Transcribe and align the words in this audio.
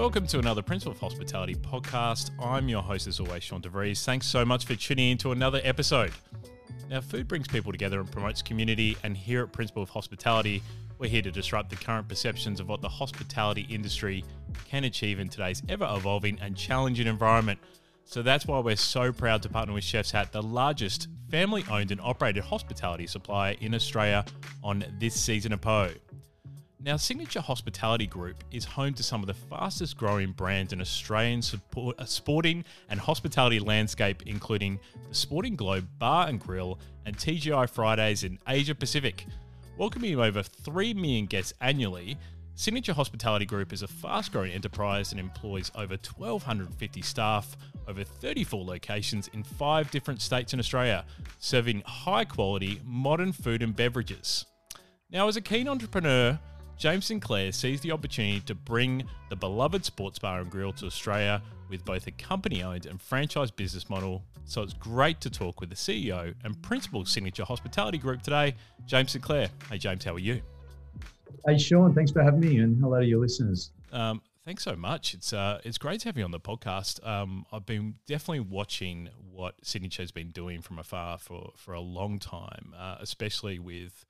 Welcome 0.00 0.26
to 0.28 0.38
another 0.38 0.62
Principle 0.62 0.92
of 0.92 0.98
Hospitality 0.98 1.54
podcast. 1.54 2.30
I'm 2.42 2.70
your 2.70 2.80
host, 2.80 3.06
as 3.06 3.20
always, 3.20 3.42
Sean 3.42 3.60
DeVries. 3.60 4.02
Thanks 4.02 4.26
so 4.26 4.46
much 4.46 4.64
for 4.64 4.74
tuning 4.74 5.10
in 5.10 5.18
to 5.18 5.32
another 5.32 5.60
episode. 5.62 6.10
Now, 6.88 7.02
food 7.02 7.28
brings 7.28 7.46
people 7.46 7.70
together 7.70 8.00
and 8.00 8.10
promotes 8.10 8.40
community, 8.40 8.96
and 9.04 9.14
here 9.14 9.42
at 9.42 9.52
Principle 9.52 9.82
of 9.82 9.90
Hospitality, 9.90 10.62
we're 10.96 11.10
here 11.10 11.20
to 11.20 11.30
disrupt 11.30 11.68
the 11.68 11.76
current 11.76 12.08
perceptions 12.08 12.60
of 12.60 12.68
what 12.68 12.80
the 12.80 12.88
hospitality 12.88 13.66
industry 13.68 14.24
can 14.64 14.84
achieve 14.84 15.20
in 15.20 15.28
today's 15.28 15.62
ever 15.68 15.86
evolving 15.94 16.38
and 16.40 16.56
challenging 16.56 17.06
environment. 17.06 17.58
So 18.04 18.22
that's 18.22 18.46
why 18.46 18.58
we're 18.60 18.76
so 18.76 19.12
proud 19.12 19.42
to 19.42 19.50
partner 19.50 19.74
with 19.74 19.84
Chef's 19.84 20.12
Hat, 20.12 20.32
the 20.32 20.42
largest 20.42 21.08
family 21.30 21.62
owned 21.70 21.90
and 21.90 22.00
operated 22.00 22.42
hospitality 22.42 23.06
supplier 23.06 23.54
in 23.60 23.74
Australia, 23.74 24.24
on 24.64 24.82
this 24.98 25.14
season 25.14 25.52
of 25.52 25.60
PO. 25.60 25.90
Now, 26.82 26.96
Signature 26.96 27.42
Hospitality 27.42 28.06
Group 28.06 28.42
is 28.50 28.64
home 28.64 28.94
to 28.94 29.02
some 29.02 29.20
of 29.20 29.26
the 29.26 29.34
fastest 29.34 29.98
growing 29.98 30.32
brands 30.32 30.72
in 30.72 30.80
Australian 30.80 31.42
support, 31.42 32.00
uh, 32.00 32.06
sporting 32.06 32.64
and 32.88 32.98
hospitality 32.98 33.60
landscape, 33.60 34.22
including 34.24 34.80
the 35.06 35.14
Sporting 35.14 35.56
Globe 35.56 35.86
Bar 35.98 36.28
and 36.28 36.40
Grill 36.40 36.78
and 37.04 37.14
TGI 37.18 37.68
Fridays 37.68 38.24
in 38.24 38.38
Asia 38.48 38.74
Pacific. 38.74 39.26
Welcoming 39.76 40.18
over 40.18 40.42
3 40.42 40.94
million 40.94 41.26
guests 41.26 41.52
annually, 41.60 42.16
Signature 42.54 42.94
Hospitality 42.94 43.44
Group 43.44 43.74
is 43.74 43.82
a 43.82 43.88
fast 43.88 44.32
growing 44.32 44.50
enterprise 44.50 45.12
and 45.12 45.20
employs 45.20 45.70
over 45.74 45.98
1,250 46.16 47.02
staff 47.02 47.58
over 47.88 48.04
34 48.04 48.64
locations 48.64 49.28
in 49.28 49.42
five 49.42 49.90
different 49.90 50.22
states 50.22 50.54
in 50.54 50.58
Australia, 50.58 51.04
serving 51.40 51.82
high 51.84 52.24
quality 52.24 52.80
modern 52.86 53.32
food 53.32 53.62
and 53.62 53.76
beverages. 53.76 54.46
Now, 55.10 55.28
as 55.28 55.36
a 55.36 55.40
keen 55.40 55.68
entrepreneur, 55.68 56.38
James 56.80 57.04
Sinclair 57.04 57.52
sees 57.52 57.82
the 57.82 57.92
opportunity 57.92 58.40
to 58.40 58.54
bring 58.54 59.04
the 59.28 59.36
beloved 59.36 59.84
sports 59.84 60.18
bar 60.18 60.40
and 60.40 60.50
grill 60.50 60.72
to 60.72 60.86
Australia 60.86 61.42
with 61.68 61.84
both 61.84 62.06
a 62.06 62.10
company 62.12 62.62
owned 62.62 62.86
and 62.86 62.98
franchise 62.98 63.50
business 63.50 63.90
model. 63.90 64.24
So 64.46 64.62
it's 64.62 64.72
great 64.72 65.20
to 65.20 65.28
talk 65.28 65.60
with 65.60 65.68
the 65.68 65.76
CEO 65.76 66.34
and 66.42 66.60
principal 66.62 67.04
Signature 67.04 67.44
Hospitality 67.44 67.98
Group 67.98 68.22
today, 68.22 68.54
James 68.86 69.10
Sinclair. 69.10 69.50
Hey, 69.68 69.76
James, 69.76 70.06
how 70.06 70.14
are 70.14 70.18
you? 70.18 70.40
Hey, 71.46 71.58
Sean, 71.58 71.94
thanks 71.94 72.12
for 72.12 72.22
having 72.22 72.40
me 72.40 72.60
and 72.60 72.80
hello 72.80 72.98
to 72.98 73.06
your 73.06 73.20
listeners. 73.20 73.72
Um, 73.92 74.22
thanks 74.46 74.64
so 74.64 74.74
much. 74.74 75.12
It's 75.12 75.34
uh, 75.34 75.60
it's 75.62 75.76
great 75.76 76.00
to 76.00 76.08
have 76.08 76.16
you 76.16 76.24
on 76.24 76.30
the 76.30 76.40
podcast. 76.40 77.06
Um, 77.06 77.44
I've 77.52 77.66
been 77.66 77.96
definitely 78.06 78.40
watching 78.40 79.10
what 79.30 79.54
Signature's 79.62 80.12
been 80.12 80.30
doing 80.30 80.62
from 80.62 80.78
afar 80.78 81.18
for, 81.18 81.52
for 81.56 81.74
a 81.74 81.80
long 81.80 82.18
time, 82.18 82.74
uh, 82.74 82.96
especially 83.00 83.58
with 83.58 84.06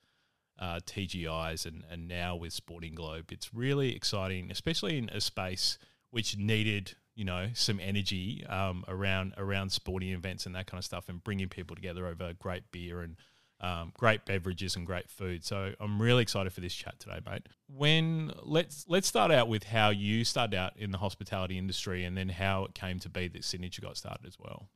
uh, 0.60 0.80
TGIs 0.86 1.66
and, 1.66 1.84
and 1.90 2.06
now 2.06 2.36
with 2.36 2.52
Sporting 2.52 2.94
Globe. 2.94 3.32
It's 3.32 3.52
really 3.54 3.96
exciting, 3.96 4.50
especially 4.50 4.98
in 4.98 5.08
a 5.08 5.20
space 5.20 5.78
which 6.10 6.36
needed 6.36 6.94
you 7.14 7.24
know 7.24 7.48
some 7.54 7.80
energy 7.80 8.44
um, 8.46 8.84
around 8.88 9.34
around 9.36 9.70
sporting 9.72 10.10
events 10.10 10.46
and 10.46 10.54
that 10.54 10.66
kind 10.66 10.78
of 10.78 10.84
stuff, 10.84 11.08
and 11.08 11.22
bringing 11.24 11.48
people 11.48 11.74
together 11.74 12.06
over 12.06 12.32
great 12.34 12.70
beer 12.70 13.00
and 13.00 13.16
um, 13.60 13.92
great 13.94 14.24
beverages 14.24 14.76
and 14.76 14.86
great 14.86 15.10
food. 15.10 15.44
So 15.44 15.72
I'm 15.80 16.00
really 16.00 16.22
excited 16.22 16.52
for 16.52 16.60
this 16.60 16.74
chat 16.74 16.98
today, 16.98 17.20
mate. 17.28 17.46
When 17.68 18.32
let's 18.42 18.84
let's 18.88 19.06
start 19.06 19.30
out 19.30 19.48
with 19.48 19.64
how 19.64 19.90
you 19.90 20.24
started 20.24 20.56
out 20.56 20.76
in 20.76 20.90
the 20.90 20.98
hospitality 20.98 21.58
industry, 21.58 22.04
and 22.04 22.16
then 22.16 22.28
how 22.28 22.64
it 22.64 22.74
came 22.74 22.98
to 23.00 23.08
be 23.08 23.28
that 23.28 23.44
Signature 23.44 23.82
got 23.82 23.96
started 23.96 24.26
as 24.26 24.38
well. 24.38 24.68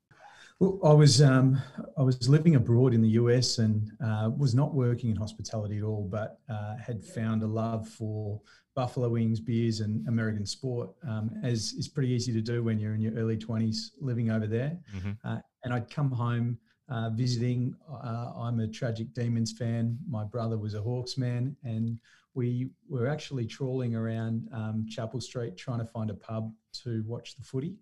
Well, 0.60 0.78
I 0.84 0.92
was 0.92 1.20
um, 1.20 1.60
I 1.98 2.02
was 2.02 2.28
living 2.28 2.54
abroad 2.54 2.94
in 2.94 3.02
the 3.02 3.10
US 3.10 3.58
and 3.58 3.90
uh, 4.04 4.30
was 4.36 4.54
not 4.54 4.72
working 4.74 5.10
in 5.10 5.16
hospitality 5.16 5.78
at 5.78 5.84
all, 5.84 6.06
but 6.08 6.38
uh, 6.48 6.76
had 6.76 7.04
found 7.04 7.42
a 7.42 7.46
love 7.46 7.88
for 7.88 8.40
buffalo 8.74 9.08
wings, 9.08 9.40
beers, 9.40 9.80
and 9.80 10.06
American 10.08 10.46
sport, 10.46 10.90
um, 11.08 11.30
as 11.42 11.72
is 11.72 11.88
pretty 11.88 12.10
easy 12.10 12.32
to 12.32 12.40
do 12.40 12.62
when 12.62 12.78
you're 12.78 12.94
in 12.94 13.00
your 13.00 13.14
early 13.14 13.36
20s 13.36 13.90
living 14.00 14.30
over 14.30 14.46
there. 14.46 14.78
Mm-hmm. 14.96 15.12
Uh, 15.24 15.38
and 15.64 15.74
I'd 15.74 15.90
come 15.90 16.10
home 16.10 16.58
uh, 16.88 17.10
visiting. 17.10 17.74
Uh, 17.90 18.32
I'm 18.36 18.60
a 18.60 18.68
Tragic 18.68 19.12
Demons 19.12 19.52
fan. 19.52 19.98
My 20.08 20.24
brother 20.24 20.56
was 20.56 20.74
a 20.74 20.80
Hawks 20.80 21.18
man, 21.18 21.56
and 21.64 21.98
we 22.34 22.70
were 22.88 23.08
actually 23.08 23.46
trawling 23.46 23.94
around 23.96 24.48
um, 24.52 24.86
Chapel 24.88 25.20
Street 25.20 25.56
trying 25.56 25.78
to 25.78 25.86
find 25.86 26.10
a 26.10 26.14
pub 26.14 26.52
to 26.84 27.02
watch 27.06 27.36
the 27.36 27.42
footy 27.42 27.76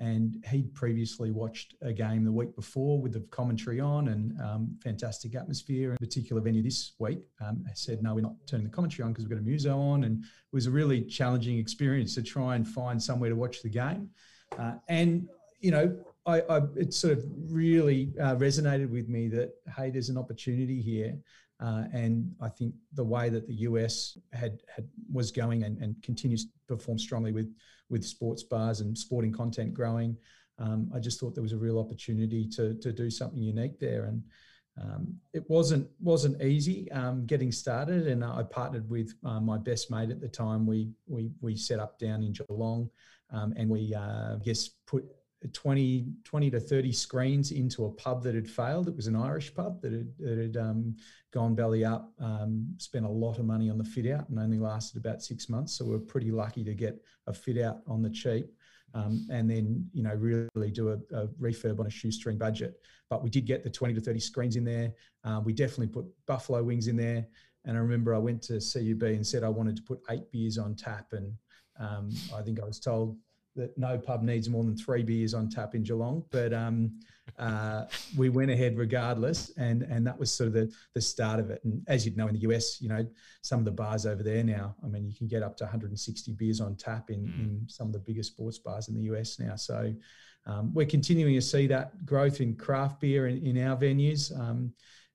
and 0.00 0.42
he'd 0.50 0.74
previously 0.74 1.30
watched 1.30 1.74
a 1.82 1.92
game 1.92 2.24
the 2.24 2.32
week 2.32 2.56
before 2.56 3.00
with 3.00 3.12
the 3.12 3.20
commentary 3.30 3.80
on 3.80 4.08
and 4.08 4.40
um, 4.40 4.76
fantastic 4.82 5.34
atmosphere. 5.34 5.92
In 5.92 5.98
particular 5.98 6.40
venue 6.40 6.62
this 6.62 6.92
week, 6.98 7.20
um, 7.46 7.62
I 7.68 7.72
said, 7.74 8.02
"No, 8.02 8.14
we're 8.14 8.22
not 8.22 8.34
turning 8.46 8.64
the 8.64 8.72
commentary 8.72 9.04
on 9.04 9.12
because 9.12 9.26
we've 9.26 9.36
got 9.36 9.42
a 9.42 9.44
muso 9.44 9.78
on," 9.78 10.04
and 10.04 10.24
it 10.24 10.54
was 10.54 10.66
a 10.66 10.70
really 10.70 11.02
challenging 11.02 11.58
experience 11.58 12.14
to 12.14 12.22
try 12.22 12.56
and 12.56 12.66
find 12.66 13.00
somewhere 13.00 13.28
to 13.28 13.36
watch 13.36 13.62
the 13.62 13.68
game. 13.68 14.08
Uh, 14.58 14.72
and 14.88 15.28
you 15.60 15.70
know, 15.70 15.94
I, 16.24 16.40
I, 16.40 16.60
it 16.76 16.94
sort 16.94 17.18
of 17.18 17.24
really 17.50 18.14
uh, 18.18 18.36
resonated 18.36 18.88
with 18.88 19.08
me 19.08 19.28
that 19.28 19.52
hey, 19.76 19.90
there's 19.90 20.08
an 20.08 20.16
opportunity 20.16 20.80
here. 20.80 21.18
Uh, 21.62 21.84
and 21.92 22.34
I 22.40 22.48
think 22.48 22.72
the 22.94 23.04
way 23.04 23.28
that 23.28 23.46
the 23.46 23.52
US 23.52 24.16
had, 24.32 24.62
had 24.74 24.88
was 25.12 25.30
going 25.30 25.64
and, 25.64 25.76
and 25.76 26.02
continues 26.02 26.46
to 26.46 26.50
perform 26.66 26.98
strongly 26.98 27.32
with 27.32 27.54
with 27.90 28.04
sports 28.04 28.42
bars 28.42 28.80
and 28.80 28.96
sporting 28.96 29.32
content 29.32 29.74
growing, 29.74 30.16
um, 30.58 30.90
I 30.94 30.98
just 30.98 31.18
thought 31.18 31.34
there 31.34 31.42
was 31.42 31.52
a 31.52 31.58
real 31.58 31.78
opportunity 31.78 32.46
to 32.56 32.74
to 32.74 32.92
do 32.92 33.10
something 33.10 33.42
unique 33.42 33.78
there. 33.78 34.04
And 34.04 34.22
um, 34.80 35.14
it 35.32 35.48
wasn't 35.48 35.88
wasn't 36.00 36.40
easy 36.42 36.90
um, 36.92 37.26
getting 37.26 37.52
started. 37.52 38.06
And 38.06 38.24
I 38.24 38.42
partnered 38.42 38.88
with 38.88 39.12
uh, 39.24 39.40
my 39.40 39.58
best 39.58 39.90
mate 39.90 40.10
at 40.10 40.20
the 40.20 40.28
time. 40.28 40.66
We 40.66 40.90
we 41.06 41.30
we 41.40 41.56
set 41.56 41.80
up 41.80 41.98
down 41.98 42.22
in 42.22 42.32
Geelong, 42.32 42.90
um, 43.30 43.52
and 43.56 43.68
we 43.68 43.94
uh, 43.94 44.34
I 44.34 44.38
guess 44.42 44.68
put 44.86 45.04
20, 45.48 46.06
20 46.24 46.50
to 46.50 46.60
30 46.60 46.92
screens 46.92 47.50
into 47.50 47.86
a 47.86 47.90
pub 47.90 48.22
that 48.22 48.34
had 48.34 48.48
failed. 48.48 48.88
It 48.88 48.96
was 48.96 49.06
an 49.06 49.16
Irish 49.16 49.54
pub 49.54 49.80
that 49.80 49.92
had, 49.92 50.18
that 50.18 50.38
had 50.38 50.56
um, 50.56 50.96
gone 51.32 51.54
belly 51.54 51.84
up, 51.84 52.12
um, 52.20 52.66
spent 52.76 53.06
a 53.06 53.08
lot 53.08 53.38
of 53.38 53.46
money 53.46 53.70
on 53.70 53.78
the 53.78 53.84
fit 53.84 54.06
out 54.06 54.28
and 54.28 54.38
only 54.38 54.58
lasted 54.58 54.98
about 54.98 55.22
six 55.22 55.48
months. 55.48 55.72
So 55.72 55.86
we 55.86 55.94
are 55.94 56.00
pretty 56.00 56.30
lucky 56.30 56.62
to 56.64 56.74
get 56.74 57.02
a 57.26 57.32
fit 57.32 57.58
out 57.58 57.78
on 57.86 58.02
the 58.02 58.10
cheap. 58.10 58.52
Um, 58.92 59.26
and 59.30 59.48
then, 59.48 59.88
you 59.92 60.02
know, 60.02 60.14
really 60.14 60.70
do 60.70 60.90
a, 60.90 61.16
a, 61.16 61.28
refurb 61.40 61.78
on 61.78 61.86
a 61.86 61.90
shoestring 61.90 62.36
budget. 62.36 62.80
But 63.08 63.22
we 63.22 63.30
did 63.30 63.46
get 63.46 63.62
the 63.62 63.70
20 63.70 63.94
to 63.94 64.00
30 64.00 64.18
screens 64.20 64.56
in 64.56 64.64
there. 64.64 64.92
Uh, 65.24 65.40
we 65.44 65.52
definitely 65.52 65.86
put 65.86 66.06
buffalo 66.26 66.62
wings 66.62 66.88
in 66.88 66.96
there. 66.96 67.26
And 67.64 67.76
I 67.76 67.80
remember 67.80 68.14
I 68.14 68.18
went 68.18 68.42
to 68.42 68.54
CUB 68.54 69.02
and 69.02 69.26
said 69.26 69.44
I 69.44 69.48
wanted 69.48 69.76
to 69.76 69.82
put 69.82 70.00
eight 70.10 70.30
beers 70.32 70.58
on 70.58 70.74
tap. 70.74 71.12
And 71.12 71.32
um, 71.78 72.10
I 72.34 72.42
think 72.42 72.60
I 72.60 72.64
was 72.64 72.80
told 72.80 73.16
that 73.60 73.76
no 73.78 73.98
pub 73.98 74.22
needs 74.22 74.48
more 74.48 74.64
than 74.64 74.76
three 74.76 75.02
beers 75.02 75.34
on 75.34 75.48
tap 75.48 75.74
in 75.74 75.82
Geelong, 75.82 76.24
but 76.30 76.52
um, 76.52 76.98
uh, 77.38 77.84
we 78.16 78.28
went 78.28 78.50
ahead 78.50 78.76
regardless, 78.76 79.52
and 79.56 79.82
and 79.82 80.06
that 80.06 80.18
was 80.18 80.32
sort 80.32 80.48
of 80.48 80.54
the 80.54 80.72
the 80.94 81.00
start 81.00 81.38
of 81.38 81.50
it. 81.50 81.60
And 81.64 81.82
as 81.86 82.04
you'd 82.04 82.16
know 82.16 82.26
in 82.28 82.34
the 82.34 82.40
US, 82.50 82.80
you 82.80 82.88
know 82.88 83.06
some 83.42 83.58
of 83.58 83.64
the 83.64 83.70
bars 83.70 84.06
over 84.06 84.22
there 84.22 84.42
now, 84.42 84.74
I 84.84 84.88
mean, 84.88 85.06
you 85.06 85.14
can 85.14 85.28
get 85.28 85.42
up 85.42 85.56
to 85.58 85.64
160 85.64 86.32
beers 86.32 86.60
on 86.60 86.74
tap 86.76 87.10
in 87.10 87.20
mm. 87.20 87.40
in 87.40 87.64
some 87.68 87.86
of 87.86 87.92
the 87.92 88.00
biggest 88.00 88.32
sports 88.32 88.58
bars 88.58 88.88
in 88.88 88.94
the 88.94 89.02
US 89.12 89.38
now. 89.38 89.56
So 89.56 89.94
um, 90.46 90.72
we're 90.72 90.86
continuing 90.86 91.34
to 91.34 91.42
see 91.42 91.66
that 91.68 92.04
growth 92.04 92.40
in 92.40 92.56
craft 92.56 93.00
beer 93.00 93.28
in, 93.28 93.44
in 93.46 93.66
our 93.66 93.76
venues. 93.76 94.38
Um, 94.38 94.72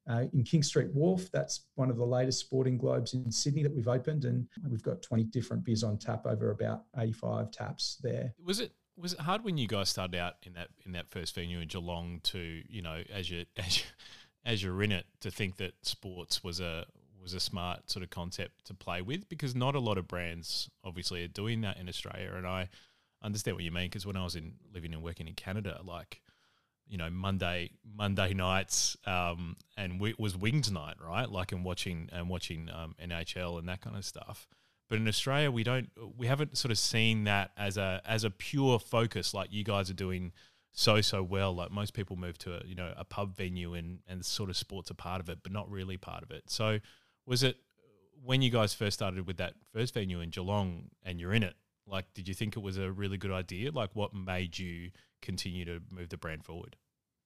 uh, 0.10 0.26
in 0.34 0.44
King 0.44 0.64
Street 0.64 0.94
Wharf. 0.94 1.32
That's 1.32 1.62
one 1.76 1.90
of 1.90 1.98
the 1.98 2.06
latest 2.06 2.40
sporting 2.40 2.78
globes 2.78 3.14
in 3.14 3.32
Sydney 3.32 3.64
that 3.64 3.74
we've 3.74 3.88
opened, 3.88 4.26
and 4.26 4.48
we've 4.70 4.84
got 4.84 5.02
20 5.02 5.24
different 5.26 5.64
beers 5.64 5.84
on 5.84 5.98
tap 5.98 6.26
over 6.26 6.52
about 6.52 6.84
85 6.98 7.52
taps 7.52 7.98
there. 8.02 8.34
Was 8.44 8.60
it 8.60 8.72
was 8.98 9.14
it 9.14 9.20
hard 9.20 9.44
when 9.44 9.58
you 9.58 9.68
guys 9.68 9.90
started 9.90 10.18
out 10.18 10.36
in 10.44 10.54
that 10.54 10.70
in 10.86 10.94
that 10.94 11.10
first 11.10 11.36
venue 11.36 11.60
in 11.60 11.68
Geelong 11.68 12.22
to 12.24 12.62
you 12.68 12.81
know 12.81 13.02
as 13.13 13.30
you 13.30 13.46
as 13.57 13.80
you, 13.80 13.84
as 14.46 14.63
you're 14.63 14.84
in 14.84 14.92
it 14.92 15.06
to 15.22 15.31
think 15.31 15.57
that 15.57 15.74
sports 15.84 16.44
was 16.44 16.60
a 16.60 16.86
was 17.22 17.34
a 17.34 17.40
smart 17.40 17.90
sort 17.90 18.04
of 18.04 18.12
concept 18.12 18.66
to 18.66 18.74
play 18.75 19.01
with 19.01 19.28
because 19.28 19.56
not 19.56 19.74
a 19.74 19.80
lot 19.80 19.98
of 19.98 20.08
brands 20.08 20.69
obviously 20.84 21.24
are 21.24 21.28
doing 21.28 21.62
that 21.62 21.78
in 21.78 21.90
Australia, 21.90 22.31
and 22.36 22.46
I 22.46 22.69
understand 23.24 23.58
what 23.58 23.63
you 23.63 23.72
mean 23.72 23.88
because 23.88 24.06
when 24.06 24.16
I 24.16 24.24
was 24.24 24.36
in 24.36 24.54
living 24.72 24.94
and 24.94 25.01
working 25.01 25.28
in 25.28 25.34
Canada, 25.34 25.81
like 25.84 26.22
you 26.88 26.98
know 26.98 27.10
Monday 27.10 27.72
Monday 27.96 28.34
nights 28.34 28.98
um, 29.06 29.56
and 29.78 30.02
it 30.06 30.20
was 30.20 30.38
wings 30.38 30.72
night, 30.72 30.96
right? 31.04 31.30
Like 31.30 31.52
and 31.52 31.64
watching 31.64 32.10
and 32.12 32.30
watching 32.30 32.70
um, 32.74 32.96
NHL 33.04 33.60
and 33.60 33.68
that 33.70 33.82
kind 33.82 33.96
of 33.96 34.06
stuff. 34.06 34.48
But 34.90 35.00
in 35.00 35.08
Australia, 35.08 35.50
we 35.50 35.64
don't 35.64 35.90
we 36.18 36.28
haven't 36.28 36.58
sort 36.58 36.72
of 36.72 36.78
seen 36.78 37.24
that 37.26 37.52
as 37.58 37.78
a 37.78 38.02
as 38.06 38.24
a 38.24 38.30
pure 38.30 38.80
focus 38.80 39.34
like 39.34 39.52
you 39.52 39.64
guys 39.64 39.90
are 39.90 39.96
doing 39.96 40.32
so 40.72 41.02
so 41.02 41.24
well. 41.24 41.56
Like 41.56 41.72
most 41.72 41.94
people 41.94 42.16
move 42.16 42.38
to 42.40 42.56
a 42.56 42.62
you 42.66 42.76
know 42.76 42.94
a 42.96 43.04
pub 43.04 43.36
venue 43.36 43.74
and 43.74 44.00
and 44.08 44.24
sort 44.24 44.50
of 44.50 44.58
sports 44.58 44.92
are 44.92 44.96
part 44.96 45.22
of 45.22 45.30
it, 45.30 45.40
but 45.42 45.52
not 45.52 45.70
really 45.70 45.98
part 45.98 46.24
of 46.24 46.32
it. 46.32 46.44
So 46.48 46.80
was 47.26 47.42
it 47.42 47.58
when 48.24 48.42
you 48.42 48.50
guys 48.50 48.74
first 48.74 48.96
started 48.96 49.26
with 49.28 49.38
that 49.38 49.54
first 49.74 49.94
venue 49.94 50.20
in 50.20 50.30
Geelong 50.30 50.90
and 51.04 51.20
you're 51.20 51.34
in 51.34 51.44
it? 51.44 51.56
Like, 51.88 52.06
did 52.14 52.28
you 52.28 52.34
think 52.34 52.58
it 52.58 52.62
was 52.62 52.78
a 52.78 52.92
really 52.92 53.18
good 53.18 53.32
idea? 53.32 53.72
Like, 53.72 53.92
what 53.94 54.14
made 54.14 54.58
you 54.58 54.90
continue 55.25 55.66
to 55.66 55.81
move 55.92 56.10
the 56.10 56.18
brand 56.18 56.45
forward? 56.45 56.75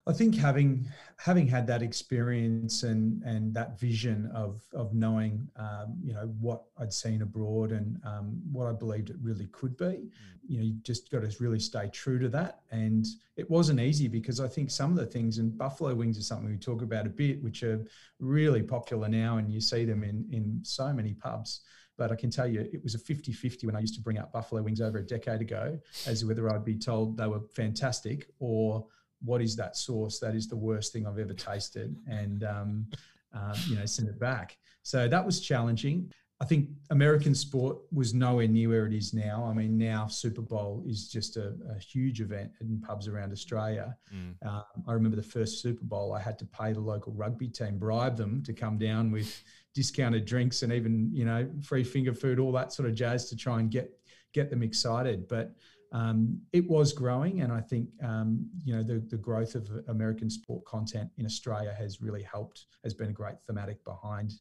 I 0.10 0.14
think 0.14 0.36
having 0.36 0.88
having 1.18 1.48
had 1.48 1.68
that 1.68 1.84
experience 1.84 2.82
and 2.82 3.22
and 3.24 3.54
that 3.54 3.80
vision 3.80 4.32
of 4.34 4.64
of 4.74 4.94
knowing 4.94 5.48
um, 5.56 5.98
you 6.02 6.14
know 6.14 6.34
what 6.40 6.64
I'd 6.80 6.92
seen 6.92 7.22
abroad 7.22 7.72
and 7.72 8.00
um, 8.04 8.42
what 8.52 8.66
I 8.66 8.72
believed 8.72 9.12
it 9.12 9.18
really 9.22 9.48
could 9.52 9.78
be, 9.78 9.86
mm. 9.86 10.10
you 10.48 10.58
know, 10.58 10.64
you 10.64 10.74
just 10.82 11.12
got 11.12 11.22
to 11.22 11.44
really 11.44 11.60
stay 11.60 11.90
true 11.90 12.18
to 12.20 12.30
that. 12.30 12.62
And 12.72 13.06
it 13.36 13.48
wasn't 13.52 13.82
easy 13.82 14.08
because 14.08 14.40
I 14.40 14.48
think 14.48 14.72
some 14.72 14.90
of 14.90 14.98
the 14.98 15.06
things 15.06 15.38
and 15.38 15.56
buffalo 15.56 15.94
wings 15.94 16.18
is 16.18 16.26
something 16.28 16.50
we 16.50 16.58
talk 16.58 16.82
about 16.82 17.06
a 17.06 17.10
bit, 17.10 17.44
which 17.44 17.62
are 17.62 17.86
really 18.20 18.64
popular 18.64 19.10
now, 19.10 19.38
and 19.38 19.52
you 19.52 19.62
see 19.62 19.86
them 19.86 20.04
in 20.04 20.28
in 20.32 20.60
so 20.64 20.92
many 20.92 21.14
pubs. 21.14 21.62
But 22.00 22.12
I 22.12 22.16
can 22.16 22.32
tell 22.32 22.48
you, 22.48 22.62
it 22.62 22.82
was 22.82 22.96
a 22.96 23.00
50 23.00 23.32
50 23.32 23.68
when 23.68 23.76
I 23.76 23.80
used 23.82 23.94
to 23.96 24.02
bring 24.02 24.18
out 24.18 24.32
buffalo 24.32 24.64
wings 24.64 24.82
over 24.82 24.98
a 24.98 25.06
decade 25.06 25.42
ago, 25.42 25.78
as 26.08 26.26
whether 26.26 26.50
I'd 26.52 26.66
be 26.66 26.76
told 26.76 27.18
they 27.18 27.28
were 27.28 27.42
fantastic 27.54 28.30
or 28.40 28.88
what 29.22 29.42
is 29.42 29.56
that 29.58 29.76
sauce? 29.76 30.18
That 30.20 30.34
is 30.34 30.48
the 30.48 30.56
worst 30.56 30.94
thing 30.94 31.06
I've 31.06 31.20
ever 31.20 31.34
tasted, 31.34 31.96
and 32.08 32.44
um, 32.46 32.88
um, 33.34 33.54
you 33.68 33.76
know, 33.76 33.86
send 33.86 34.08
it 34.08 34.20
back. 34.20 34.58
So 34.82 35.08
that 35.08 35.26
was 35.26 35.42
challenging. 35.42 36.12
I 36.42 36.46
think 36.46 36.70
American 36.90 37.36
sport 37.36 37.80
was 37.92 38.14
nowhere 38.14 38.48
near 38.48 38.70
where 38.70 38.86
it 38.86 38.94
is 38.94 39.14
now. 39.14 39.44
I 39.44 39.54
mean, 39.54 39.78
now 39.78 40.08
Super 40.08 40.42
Bowl 40.42 40.82
is 40.88 41.10
just 41.10 41.36
a, 41.36 41.54
a 41.70 41.78
huge 41.78 42.22
event 42.22 42.52
in 42.62 42.80
pubs 42.80 43.10
around 43.10 43.34
Australia. 43.34 43.98
Mm. 44.16 44.36
Um, 44.48 44.64
I 44.88 44.94
remember 44.94 45.18
the 45.18 45.24
first 45.24 45.62
Super 45.62 45.84
Bowl, 45.84 46.14
I 46.14 46.22
had 46.22 46.40
to 46.40 46.46
pay 46.46 46.72
the 46.72 46.80
local 46.80 47.12
rugby 47.12 47.50
team, 47.50 47.78
bribe 47.78 48.16
them 48.16 48.42
to 48.44 48.54
come 48.54 48.78
down 48.78 49.12
with 49.12 49.44
discounted 49.74 50.26
drinks 50.26 50.64
and 50.64 50.74
even 50.74 51.10
you 51.14 51.26
know 51.26 51.50
free 51.62 51.84
finger 51.84 52.14
food, 52.14 52.40
all 52.40 52.52
that 52.52 52.74
sort 52.74 52.88
of 52.90 52.96
jazz 52.96 53.30
to 53.30 53.36
try 53.36 53.60
and 53.60 53.72
get 53.72 53.92
get 54.34 54.50
them 54.50 54.64
excited. 54.64 55.28
But 55.28 55.54
um, 55.92 56.40
it 56.54 56.70
was 56.70 56.94
growing, 56.94 57.42
and 57.42 57.52
I 57.52 57.62
think 57.62 57.90
um, 58.04 58.48
you 58.64 58.76
know 58.76 58.84
the, 58.84 59.00
the 59.10 59.18
growth 59.18 59.56
of 59.56 59.70
American 59.88 60.30
sport 60.30 60.66
content 60.66 61.10
in 61.18 61.26
Australia 61.26 61.74
has 61.78 62.02
really 62.02 62.24
helped. 62.24 62.66
Has 62.84 62.94
been 62.94 63.10
a 63.10 63.14
great 63.14 63.36
thematic 63.46 63.84
behind 63.84 64.34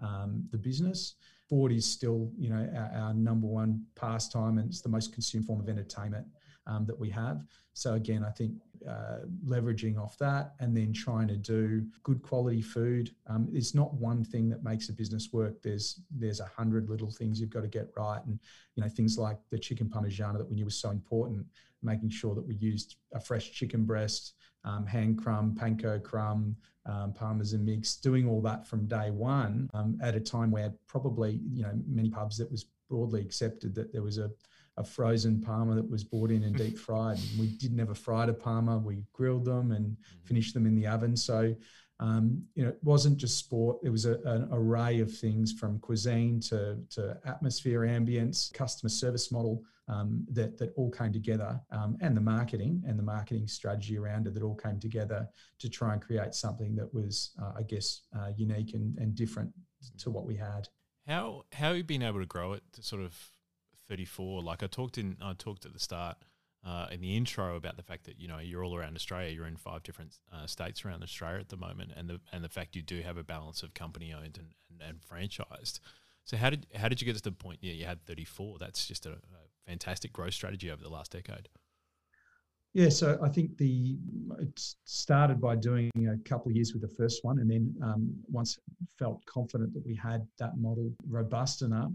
um, 0.00 0.44
the 0.50 0.58
business. 0.58 1.14
Sport 1.46 1.72
is 1.72 1.84
still 1.84 2.30
you 2.38 2.48
know 2.48 2.68
our, 2.74 3.02
our, 3.02 3.14
number 3.14 3.46
one 3.46 3.84
pastime, 3.94 4.58
and 4.58 4.68
it's 4.68 4.80
the 4.80 4.88
most 4.88 5.12
consumed 5.12 5.44
form 5.44 5.60
of 5.60 5.68
entertainment 5.68 6.26
um, 6.66 6.86
that 6.86 6.98
we 6.98 7.10
have. 7.10 7.42
So 7.74 7.94
again, 7.94 8.24
I 8.24 8.30
think 8.30 8.52
uh, 8.88 9.20
leveraging 9.46 9.98
off 9.98 10.18
that 10.18 10.54
and 10.60 10.76
then 10.76 10.92
trying 10.92 11.28
to 11.28 11.36
do 11.36 11.86
good 12.02 12.22
quality 12.22 12.60
food. 12.60 13.14
Um, 13.26 13.48
it's 13.52 13.74
not 13.74 13.94
one 13.94 14.24
thing 14.24 14.48
that 14.50 14.62
makes 14.62 14.88
a 14.88 14.92
business 14.92 15.32
work. 15.32 15.62
There's 15.62 16.00
there's 16.10 16.40
a 16.40 16.46
hundred 16.46 16.88
little 16.88 17.10
things 17.10 17.40
you've 17.40 17.50
got 17.50 17.62
to 17.62 17.68
get 17.68 17.90
right, 17.96 18.20
and 18.26 18.38
you 18.74 18.82
know 18.82 18.88
things 18.88 19.18
like 19.18 19.38
the 19.50 19.58
chicken 19.58 19.88
parmigiana 19.88 20.38
that 20.38 20.48
we 20.48 20.56
knew 20.56 20.64
was 20.64 20.76
so 20.76 20.90
important. 20.90 21.46
Making 21.82 22.10
sure 22.10 22.34
that 22.34 22.46
we 22.46 22.54
used 22.54 22.96
a 23.12 23.20
fresh 23.20 23.50
chicken 23.52 23.84
breast, 23.84 24.34
um, 24.64 24.86
hand 24.86 25.18
crumb, 25.18 25.56
panko 25.58 26.02
crumb, 26.02 26.56
um, 26.86 27.12
parmesan 27.12 27.64
mix, 27.64 27.96
doing 27.96 28.28
all 28.28 28.40
that 28.42 28.66
from 28.66 28.86
day 28.86 29.10
one 29.10 29.68
um, 29.74 29.98
at 30.02 30.14
a 30.14 30.20
time 30.20 30.50
where 30.50 30.72
probably 30.86 31.40
you 31.52 31.62
know 31.62 31.72
many 31.88 32.10
pubs 32.10 32.36
that 32.38 32.50
was 32.50 32.66
broadly 32.88 33.20
accepted 33.22 33.74
that 33.74 33.92
there 33.92 34.02
was 34.02 34.18
a 34.18 34.30
a 34.76 34.84
frozen 34.84 35.40
parma 35.40 35.74
that 35.74 35.88
was 35.88 36.04
bought 36.04 36.30
in 36.30 36.44
and 36.44 36.56
deep 36.56 36.78
fried. 36.86 37.18
And 37.18 37.40
we 37.40 37.48
didn't 37.48 37.78
have 37.78 37.90
a 37.90 37.94
fried 37.94 38.28
a 38.28 38.34
parma. 38.34 38.78
We 38.78 39.02
grilled 39.12 39.44
them 39.44 39.72
and 39.72 39.86
mm-hmm. 39.86 40.26
finished 40.26 40.54
them 40.54 40.66
in 40.66 40.74
the 40.74 40.86
oven. 40.86 41.16
So, 41.16 41.54
um, 42.00 42.42
you 42.54 42.64
know, 42.64 42.70
it 42.70 42.78
wasn't 42.82 43.18
just 43.18 43.38
sport. 43.38 43.78
It 43.82 43.90
was 43.90 44.06
a, 44.06 44.14
an 44.24 44.48
array 44.50 45.00
of 45.00 45.12
things 45.16 45.52
from 45.52 45.78
cuisine 45.78 46.40
to, 46.40 46.78
to 46.90 47.18
atmosphere, 47.24 47.80
ambience, 47.80 48.52
customer 48.52 48.88
service 48.88 49.30
model 49.30 49.62
um, 49.88 50.24
that, 50.32 50.58
that 50.58 50.72
all 50.76 50.90
came 50.90 51.12
together 51.12 51.60
um, 51.70 51.96
and 52.00 52.16
the 52.16 52.20
marketing 52.20 52.82
and 52.86 52.98
the 52.98 53.02
marketing 53.02 53.46
strategy 53.46 53.98
around 53.98 54.26
it 54.26 54.34
that 54.34 54.42
all 54.42 54.54
came 54.54 54.80
together 54.80 55.28
to 55.58 55.68
try 55.68 55.92
and 55.92 56.02
create 56.02 56.34
something 56.34 56.74
that 56.76 56.92
was, 56.92 57.32
uh, 57.40 57.52
I 57.56 57.62
guess, 57.62 58.02
uh, 58.18 58.30
unique 58.36 58.74
and, 58.74 58.96
and 58.98 59.14
different 59.14 59.52
to 59.98 60.10
what 60.10 60.24
we 60.24 60.36
had. 60.36 60.68
How, 61.06 61.42
how 61.52 61.68
have 61.68 61.76
you 61.76 61.84
been 61.84 62.02
able 62.02 62.20
to 62.20 62.26
grow 62.26 62.52
it 62.52 62.62
to 62.74 62.82
sort 62.82 63.02
of 63.02 63.16
34. 63.92 64.42
Like 64.42 64.62
I 64.62 64.68
talked 64.68 64.96
in, 64.96 65.18
I 65.22 65.34
talked 65.34 65.66
at 65.66 65.74
the 65.74 65.78
start 65.78 66.16
uh, 66.66 66.86
in 66.90 67.02
the 67.02 67.14
intro 67.14 67.56
about 67.56 67.76
the 67.76 67.82
fact 67.82 68.04
that 68.04 68.18
you 68.18 68.26
know 68.26 68.38
you're 68.38 68.64
all 68.64 68.74
around 68.74 68.96
Australia. 68.96 69.30
You're 69.30 69.46
in 69.46 69.56
five 69.56 69.82
different 69.82 70.16
uh, 70.32 70.46
states 70.46 70.82
around 70.82 71.02
Australia 71.02 71.40
at 71.40 71.50
the 71.50 71.58
moment, 71.58 71.92
and 71.94 72.08
the 72.08 72.18
and 72.32 72.42
the 72.42 72.48
fact 72.48 72.74
you 72.74 72.80
do 72.80 73.02
have 73.02 73.18
a 73.18 73.22
balance 73.22 73.62
of 73.62 73.74
company 73.74 74.14
owned 74.14 74.38
and, 74.38 74.54
and, 74.70 74.80
and 74.80 74.98
franchised. 75.02 75.80
So 76.24 76.38
how 76.38 76.48
did 76.48 76.66
how 76.74 76.88
did 76.88 77.02
you 77.02 77.04
get 77.04 77.16
to 77.16 77.22
the 77.22 77.32
point? 77.32 77.58
Yeah, 77.60 77.74
you 77.74 77.84
had 77.84 78.02
34. 78.06 78.56
That's 78.58 78.86
just 78.86 79.04
a, 79.04 79.12
a 79.12 79.44
fantastic 79.66 80.14
growth 80.14 80.32
strategy 80.32 80.70
over 80.70 80.82
the 80.82 80.88
last 80.88 81.12
decade. 81.12 81.50
Yeah, 82.72 82.88
so 82.88 83.18
I 83.22 83.28
think 83.28 83.58
the 83.58 83.98
it 84.40 84.58
started 84.84 85.38
by 85.38 85.56
doing 85.56 85.90
a 85.98 86.16
couple 86.26 86.48
of 86.48 86.56
years 86.56 86.72
with 86.72 86.80
the 86.80 86.96
first 86.96 87.22
one, 87.24 87.40
and 87.40 87.50
then 87.50 87.74
um, 87.82 88.10
once 88.30 88.58
felt 88.98 89.22
confident 89.26 89.74
that 89.74 89.84
we 89.84 89.94
had 89.94 90.26
that 90.38 90.56
model 90.56 90.90
robust 91.06 91.60
enough, 91.60 91.92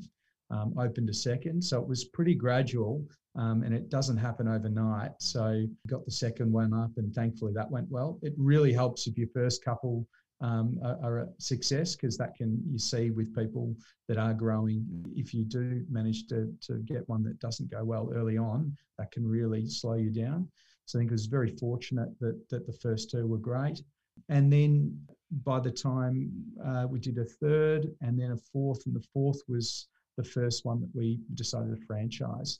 um, 0.49 0.73
opened 0.77 1.09
a 1.09 1.13
second. 1.13 1.63
So 1.63 1.81
it 1.81 1.87
was 1.87 2.05
pretty 2.05 2.35
gradual 2.35 3.05
um, 3.35 3.63
and 3.63 3.73
it 3.73 3.89
doesn't 3.89 4.17
happen 4.17 4.47
overnight. 4.47 5.11
So 5.19 5.65
got 5.87 6.05
the 6.05 6.11
second 6.11 6.51
one 6.51 6.73
up 6.73 6.91
and 6.97 7.13
thankfully 7.13 7.53
that 7.53 7.69
went 7.69 7.89
well. 7.89 8.19
It 8.21 8.33
really 8.37 8.73
helps 8.73 9.07
if 9.07 9.17
your 9.17 9.27
first 9.33 9.63
couple 9.63 10.07
um, 10.41 10.79
are, 10.83 10.99
are, 11.03 11.17
a 11.19 11.27
success 11.39 11.95
because 11.95 12.15
that 12.17 12.35
can 12.35 12.61
you 12.69 12.77
see 12.77 13.09
with 13.09 13.35
people 13.35 13.75
that 14.07 14.17
are 14.17 14.33
growing. 14.33 14.85
If 15.15 15.33
you 15.33 15.43
do 15.43 15.83
manage 15.89 16.27
to, 16.27 16.53
to 16.61 16.75
get 16.85 17.09
one 17.09 17.23
that 17.23 17.39
doesn't 17.39 17.71
go 17.71 17.83
well 17.83 18.11
early 18.13 18.37
on, 18.37 18.75
that 18.99 19.11
can 19.11 19.27
really 19.27 19.67
slow 19.67 19.95
you 19.95 20.11
down. 20.11 20.47
So 20.85 20.97
I 20.97 21.01
think 21.01 21.11
it 21.11 21.15
was 21.15 21.25
very 21.25 21.49
fortunate 21.57 22.09
that, 22.19 22.39
that 22.49 22.67
the 22.67 22.73
first 22.73 23.09
two 23.09 23.25
were 23.25 23.39
great. 23.39 23.81
And 24.29 24.51
then 24.51 24.99
by 25.43 25.59
the 25.59 25.71
time 25.71 26.31
uh, 26.63 26.85
we 26.87 26.99
did 26.99 27.17
a 27.17 27.25
third 27.25 27.87
and 28.01 28.19
then 28.19 28.31
a 28.31 28.37
fourth, 28.37 28.85
and 28.85 28.95
the 28.95 29.05
fourth 29.13 29.41
was 29.47 29.87
the 30.17 30.23
first 30.23 30.65
one 30.65 30.81
that 30.81 30.89
we 30.93 31.19
decided 31.35 31.75
to 31.75 31.85
franchise 31.85 32.59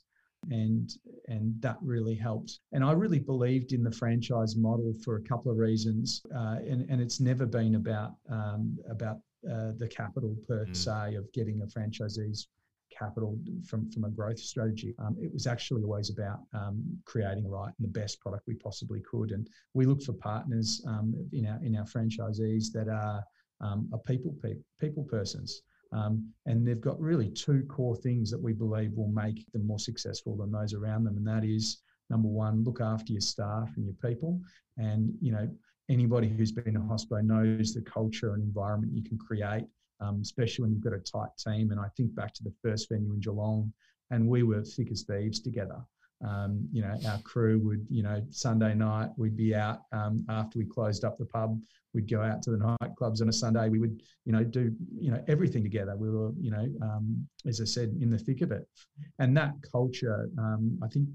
and 0.50 0.90
and 1.26 1.60
that 1.60 1.76
really 1.82 2.14
helped. 2.14 2.60
And 2.72 2.84
i 2.84 2.92
really 2.92 3.18
believed 3.18 3.72
in 3.72 3.82
the 3.82 3.90
franchise 3.90 4.56
model 4.56 4.94
for 5.04 5.16
a 5.16 5.22
couple 5.22 5.50
of 5.50 5.58
reasons 5.58 6.22
uh, 6.34 6.56
and 6.66 6.88
and 6.88 7.00
it's 7.00 7.20
never 7.20 7.46
been 7.46 7.74
about 7.74 8.12
um, 8.30 8.78
about 8.88 9.16
uh, 9.50 9.72
the 9.78 9.88
capital 9.88 10.36
per 10.46 10.64
mm. 10.64 10.76
se 10.76 11.16
of 11.16 11.30
getting 11.32 11.62
a 11.62 11.66
franchisee's 11.66 12.48
capital 12.96 13.38
from 13.66 13.90
from 13.90 14.04
a 14.04 14.10
growth 14.10 14.38
strategy. 14.38 14.94
Um, 14.98 15.16
it 15.20 15.32
was 15.32 15.46
actually 15.46 15.82
always 15.82 16.10
about 16.10 16.40
um, 16.52 16.82
creating 17.04 17.48
right 17.48 17.72
and 17.78 17.88
the 17.88 18.00
best 18.00 18.20
product 18.20 18.44
we 18.46 18.54
possibly 18.54 19.00
could. 19.00 19.30
And 19.30 19.48
we 19.74 19.86
look 19.86 20.02
for 20.02 20.12
partners 20.12 20.82
um, 20.86 21.14
in 21.32 21.46
our 21.46 21.62
in 21.62 21.76
our 21.76 21.84
franchisees 21.84 22.72
that 22.72 22.88
are 22.88 23.22
um, 23.60 23.88
are 23.92 24.00
people 24.00 24.34
people 24.42 24.64
people 24.80 25.04
persons 25.04 25.62
um, 25.92 26.28
and 26.46 26.66
they've 26.66 26.80
got 26.80 27.00
really 27.00 27.30
two 27.30 27.64
core 27.68 27.96
things 27.96 28.30
that 28.30 28.40
we 28.40 28.52
believe 28.52 28.92
will 28.92 29.08
make 29.08 29.50
them 29.52 29.66
more 29.66 29.78
successful 29.78 30.36
than 30.36 30.52
those 30.52 30.74
around 30.74 31.04
them. 31.04 31.16
And 31.16 31.26
that 31.26 31.44
is 31.44 31.82
number 32.10 32.28
one, 32.28 32.64
look 32.64 32.80
after 32.80 33.12
your 33.12 33.20
staff 33.20 33.70
and 33.76 33.86
your 33.86 33.94
people. 34.10 34.40
And, 34.76 35.12
you 35.20 35.32
know, 35.32 35.48
anybody 35.90 36.28
who's 36.28 36.52
been 36.52 36.68
in 36.68 36.76
a 36.76 36.86
hospital 36.86 37.22
knows 37.22 37.74
the 37.74 37.82
culture 37.82 38.34
and 38.34 38.42
environment 38.42 38.92
you 38.94 39.02
can 39.02 39.18
create, 39.18 39.64
um, 40.00 40.20
especially 40.20 40.64
when 40.64 40.72
you've 40.72 40.84
got 40.84 40.92
a 40.92 40.98
tight 40.98 41.30
team. 41.38 41.70
And 41.70 41.80
I 41.80 41.88
think 41.96 42.14
back 42.14 42.34
to 42.34 42.44
the 42.44 42.52
first 42.62 42.88
venue 42.90 43.12
in 43.12 43.20
Geelong, 43.20 43.72
and 44.10 44.28
we 44.28 44.42
were 44.42 44.62
thick 44.62 44.90
as 44.90 45.02
thieves 45.02 45.40
together. 45.40 45.80
Um, 46.26 46.68
you 46.72 46.82
know, 46.82 46.96
our 47.06 47.18
crew 47.22 47.60
would, 47.60 47.86
you 47.88 48.02
know, 48.02 48.22
Sunday 48.30 48.74
night 48.74 49.10
we'd 49.16 49.36
be 49.36 49.54
out 49.54 49.82
um, 49.92 50.24
after 50.28 50.58
we 50.58 50.64
closed 50.64 51.04
up 51.04 51.16
the 51.16 51.26
pub. 51.26 51.60
We'd 51.94 52.10
go 52.10 52.22
out 52.22 52.42
to 52.42 52.50
the 52.50 52.58
nightclubs 52.58 53.22
on 53.22 53.28
a 53.28 53.32
Sunday. 53.32 53.68
We 53.68 53.78
would, 53.78 54.02
you 54.24 54.32
know, 54.32 54.44
do 54.44 54.74
you 54.98 55.10
know 55.10 55.22
everything 55.28 55.62
together. 55.62 55.96
We 55.96 56.10
were, 56.10 56.32
you 56.38 56.50
know, 56.50 56.66
um, 56.82 57.26
as 57.46 57.60
I 57.60 57.64
said, 57.64 57.96
in 58.00 58.10
the 58.10 58.18
thick 58.18 58.42
of 58.42 58.52
it. 58.52 58.66
And 59.18 59.36
that 59.36 59.54
culture, 59.70 60.28
um, 60.38 60.78
I 60.82 60.88
think, 60.88 61.08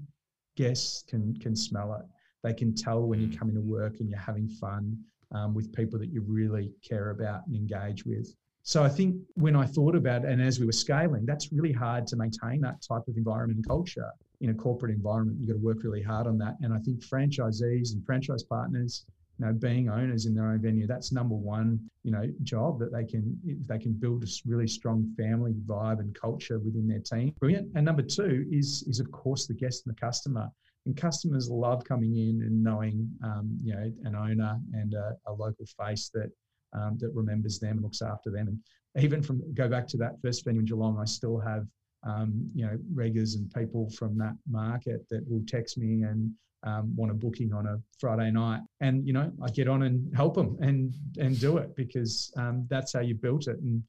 guests 0.56 1.04
can 1.06 1.34
can 1.38 1.54
smell 1.54 1.94
it. 1.94 2.06
They 2.42 2.54
can 2.54 2.74
tell 2.74 3.02
when 3.02 3.20
you're 3.20 3.30
mm. 3.30 3.38
coming 3.38 3.54
to 3.54 3.60
work 3.60 4.00
and 4.00 4.08
you're 4.08 4.18
having 4.18 4.48
fun 4.48 4.98
um, 5.32 5.54
with 5.54 5.72
people 5.72 5.98
that 5.98 6.12
you 6.12 6.22
really 6.26 6.72
care 6.86 7.10
about 7.10 7.46
and 7.46 7.54
engage 7.54 8.04
with. 8.04 8.34
So 8.62 8.82
I 8.82 8.88
think 8.88 9.16
when 9.34 9.54
I 9.54 9.66
thought 9.66 9.94
about 9.94 10.24
it, 10.24 10.30
and 10.30 10.40
as 10.40 10.58
we 10.58 10.64
were 10.64 10.72
scaling, 10.72 11.26
that's 11.26 11.52
really 11.52 11.72
hard 11.72 12.06
to 12.08 12.16
maintain 12.16 12.62
that 12.62 12.80
type 12.80 13.02
of 13.06 13.16
environment 13.16 13.58
and 13.58 13.66
culture 13.66 14.10
in 14.44 14.50
a 14.50 14.54
corporate 14.54 14.92
environment. 14.92 15.38
You've 15.40 15.48
got 15.48 15.54
to 15.54 15.64
work 15.64 15.82
really 15.82 16.02
hard 16.02 16.26
on 16.26 16.38
that. 16.38 16.56
And 16.60 16.72
I 16.72 16.78
think 16.78 17.00
franchisees 17.00 17.92
and 17.92 18.04
franchise 18.04 18.42
partners, 18.42 19.04
you 19.38 19.46
know, 19.46 19.52
being 19.52 19.88
owners 19.88 20.26
in 20.26 20.34
their 20.34 20.46
own 20.46 20.60
venue, 20.60 20.86
that's 20.86 21.10
number 21.10 21.34
one, 21.34 21.80
you 22.04 22.12
know, 22.12 22.24
job 22.42 22.78
that 22.78 22.92
they 22.92 23.04
can 23.04 23.36
if 23.44 23.66
they 23.66 23.78
can 23.78 23.92
build 23.92 24.22
a 24.22 24.26
really 24.46 24.68
strong 24.68 25.12
family 25.16 25.54
vibe 25.66 25.98
and 26.00 26.14
culture 26.14 26.58
within 26.58 26.86
their 26.86 27.00
team. 27.00 27.34
Brilliant. 27.40 27.70
And 27.74 27.84
number 27.84 28.02
two 28.02 28.46
is 28.52 28.84
is 28.86 29.00
of 29.00 29.10
course 29.10 29.46
the 29.46 29.54
guest 29.54 29.86
and 29.86 29.96
the 29.96 30.00
customer. 30.00 30.48
And 30.86 30.94
customers 30.94 31.48
love 31.48 31.82
coming 31.82 32.14
in 32.14 32.42
and 32.42 32.62
knowing, 32.62 33.10
um, 33.24 33.58
you 33.62 33.72
know, 33.74 33.90
an 34.04 34.14
owner 34.14 34.60
and 34.74 34.92
a, 34.92 35.16
a 35.26 35.32
local 35.32 35.64
face 35.80 36.10
that 36.12 36.30
um, 36.74 36.98
that 37.00 37.10
remembers 37.14 37.58
them 37.58 37.72
and 37.72 37.82
looks 37.82 38.02
after 38.02 38.30
them. 38.30 38.48
And 38.48 39.04
even 39.04 39.22
from 39.22 39.42
go 39.54 39.68
back 39.68 39.88
to 39.88 39.96
that 39.98 40.20
first 40.22 40.44
venue 40.44 40.60
in 40.60 40.66
Geelong, 40.66 40.98
I 41.00 41.06
still 41.06 41.38
have 41.38 41.66
um, 42.04 42.50
you 42.54 42.66
know, 42.66 42.78
reggers 42.94 43.36
and 43.36 43.52
people 43.52 43.90
from 43.90 44.18
that 44.18 44.34
market 44.48 45.06
that 45.10 45.28
will 45.28 45.42
text 45.46 45.78
me 45.78 46.02
and 46.02 46.32
um, 46.64 46.94
want 46.96 47.10
a 47.10 47.14
booking 47.14 47.52
on 47.52 47.66
a 47.66 47.78
Friday 47.98 48.30
night, 48.30 48.60
and 48.80 49.06
you 49.06 49.12
know 49.12 49.30
I 49.42 49.50
get 49.50 49.68
on 49.68 49.82
and 49.82 50.14
help 50.16 50.34
them 50.34 50.56
and 50.60 50.94
and 51.18 51.38
do 51.38 51.58
it 51.58 51.74
because 51.76 52.32
um, 52.36 52.66
that's 52.70 52.92
how 52.92 53.00
you 53.00 53.14
built 53.14 53.48
it, 53.48 53.58
and 53.58 53.82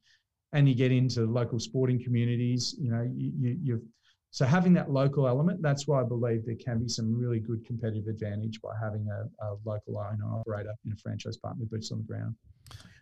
and 0.52 0.68
you 0.68 0.74
get 0.74 0.92
into 0.92 1.24
local 1.24 1.58
sporting 1.58 2.02
communities. 2.02 2.74
You 2.78 2.90
know, 2.90 3.10
you, 3.14 3.32
you 3.38 3.58
you've 3.62 3.82
so 4.30 4.44
having 4.44 4.74
that 4.74 4.90
local 4.90 5.26
element, 5.26 5.62
that's 5.62 5.86
why 5.86 6.02
I 6.02 6.04
believe 6.04 6.44
there 6.44 6.56
can 6.56 6.80
be 6.80 6.88
some 6.88 7.16
really 7.18 7.40
good 7.40 7.64
competitive 7.64 8.06
advantage 8.06 8.60
by 8.60 8.72
having 8.78 9.08
a, 9.08 9.46
a 9.46 9.56
local 9.64 9.96
owner 9.96 10.30
operator 10.30 10.74
in 10.84 10.92
a 10.92 10.96
franchise 10.96 11.38
partner 11.38 11.64
boots 11.64 11.90
on 11.90 11.98
the 11.98 12.04
ground. 12.04 12.34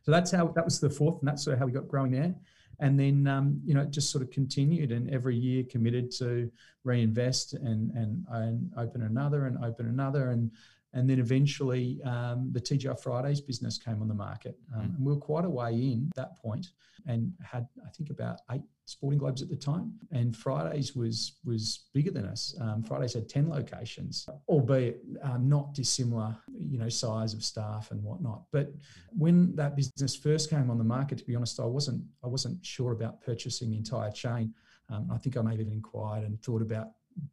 So 0.04 0.12
that's 0.12 0.30
how 0.30 0.49
that 0.49 0.64
was 0.64 0.78
the 0.78 0.90
fourth, 0.90 1.18
and 1.21 1.28
that's 1.28 1.42
sort 1.42 1.54
of 1.54 1.59
how 1.59 1.66
we 1.66 1.73
got 1.73 1.88
growing 1.88 2.12
there. 2.12 2.35
And 2.81 2.99
then 2.99 3.26
um, 3.26 3.61
you 3.64 3.75
know 3.75 3.83
it 3.83 3.90
just 3.90 4.11
sort 4.11 4.23
of 4.23 4.31
continued, 4.31 4.93
and 4.93 5.11
every 5.11 5.37
year 5.37 5.64
committed 5.64 6.11
to 6.19 6.50
reinvest 6.85 7.54
and 7.54 7.90
and, 7.93 8.25
and 8.31 8.71
open 8.76 9.02
another 9.02 9.47
and 9.47 9.62
open 9.64 9.87
another. 9.87 10.31
And 10.31 10.50
and 10.94 11.10
then 11.10 11.18
eventually 11.18 12.00
um, 12.04 12.50
the 12.52 12.60
TGI 12.60 12.98
Fridays 13.00 13.40
business 13.40 13.78
came 13.78 14.00
on 14.00 14.08
the 14.08 14.14
market. 14.14 14.56
Um, 14.74 14.80
mm. 14.80 14.84
And 14.96 15.04
we 15.04 15.12
were 15.12 15.20
quite 15.20 15.44
a 15.44 15.50
way 15.50 15.72
in 15.72 16.10
that 16.14 16.36
point 16.36 16.68
and 17.06 17.32
had, 17.42 17.66
I 17.84 17.90
think, 17.90 18.10
about 18.10 18.38
eight 18.52 18.62
sporting 18.86 19.18
globes 19.18 19.42
at 19.42 19.48
the 19.48 19.56
time. 19.56 19.92
And 20.12 20.36
Fridays 20.36 20.94
was 20.94 21.38
was 21.44 21.86
bigger 21.92 22.12
than 22.12 22.26
us. 22.26 22.54
Um, 22.60 22.82
Fridays 22.84 23.14
had 23.14 23.28
10 23.28 23.50
locations, 23.50 24.26
albeit 24.48 25.00
um, 25.22 25.48
not 25.48 25.74
dissimilar, 25.74 26.36
you 26.56 26.78
know, 26.78 26.88
size 26.88 27.34
of 27.34 27.44
staff 27.44 27.90
and 27.90 28.02
whatnot. 28.02 28.44
But 28.52 28.72
when 29.10 29.54
that 29.56 29.76
business 29.76 30.14
first 30.14 30.48
came 30.48 30.70
on 30.70 30.78
the 30.78 30.84
market, 30.84 31.18
to 31.18 31.24
be 31.24 31.34
honest, 31.34 31.58
I 31.58 31.66
wasn't 31.66 32.04
I 32.22 32.28
wasn't 32.28 32.64
sure 32.64 32.92
about 32.92 33.20
purchasing 33.20 33.70
the 33.70 33.76
entire 33.76 34.12
chain. 34.12 34.54
Um, 34.90 35.08
I 35.12 35.18
think 35.18 35.36
I 35.36 35.42
may 35.42 35.52
have 35.52 35.60
even 35.60 35.72
inquired 35.72 36.24
and 36.24 36.40
thought 36.40 36.62
about 36.62 36.88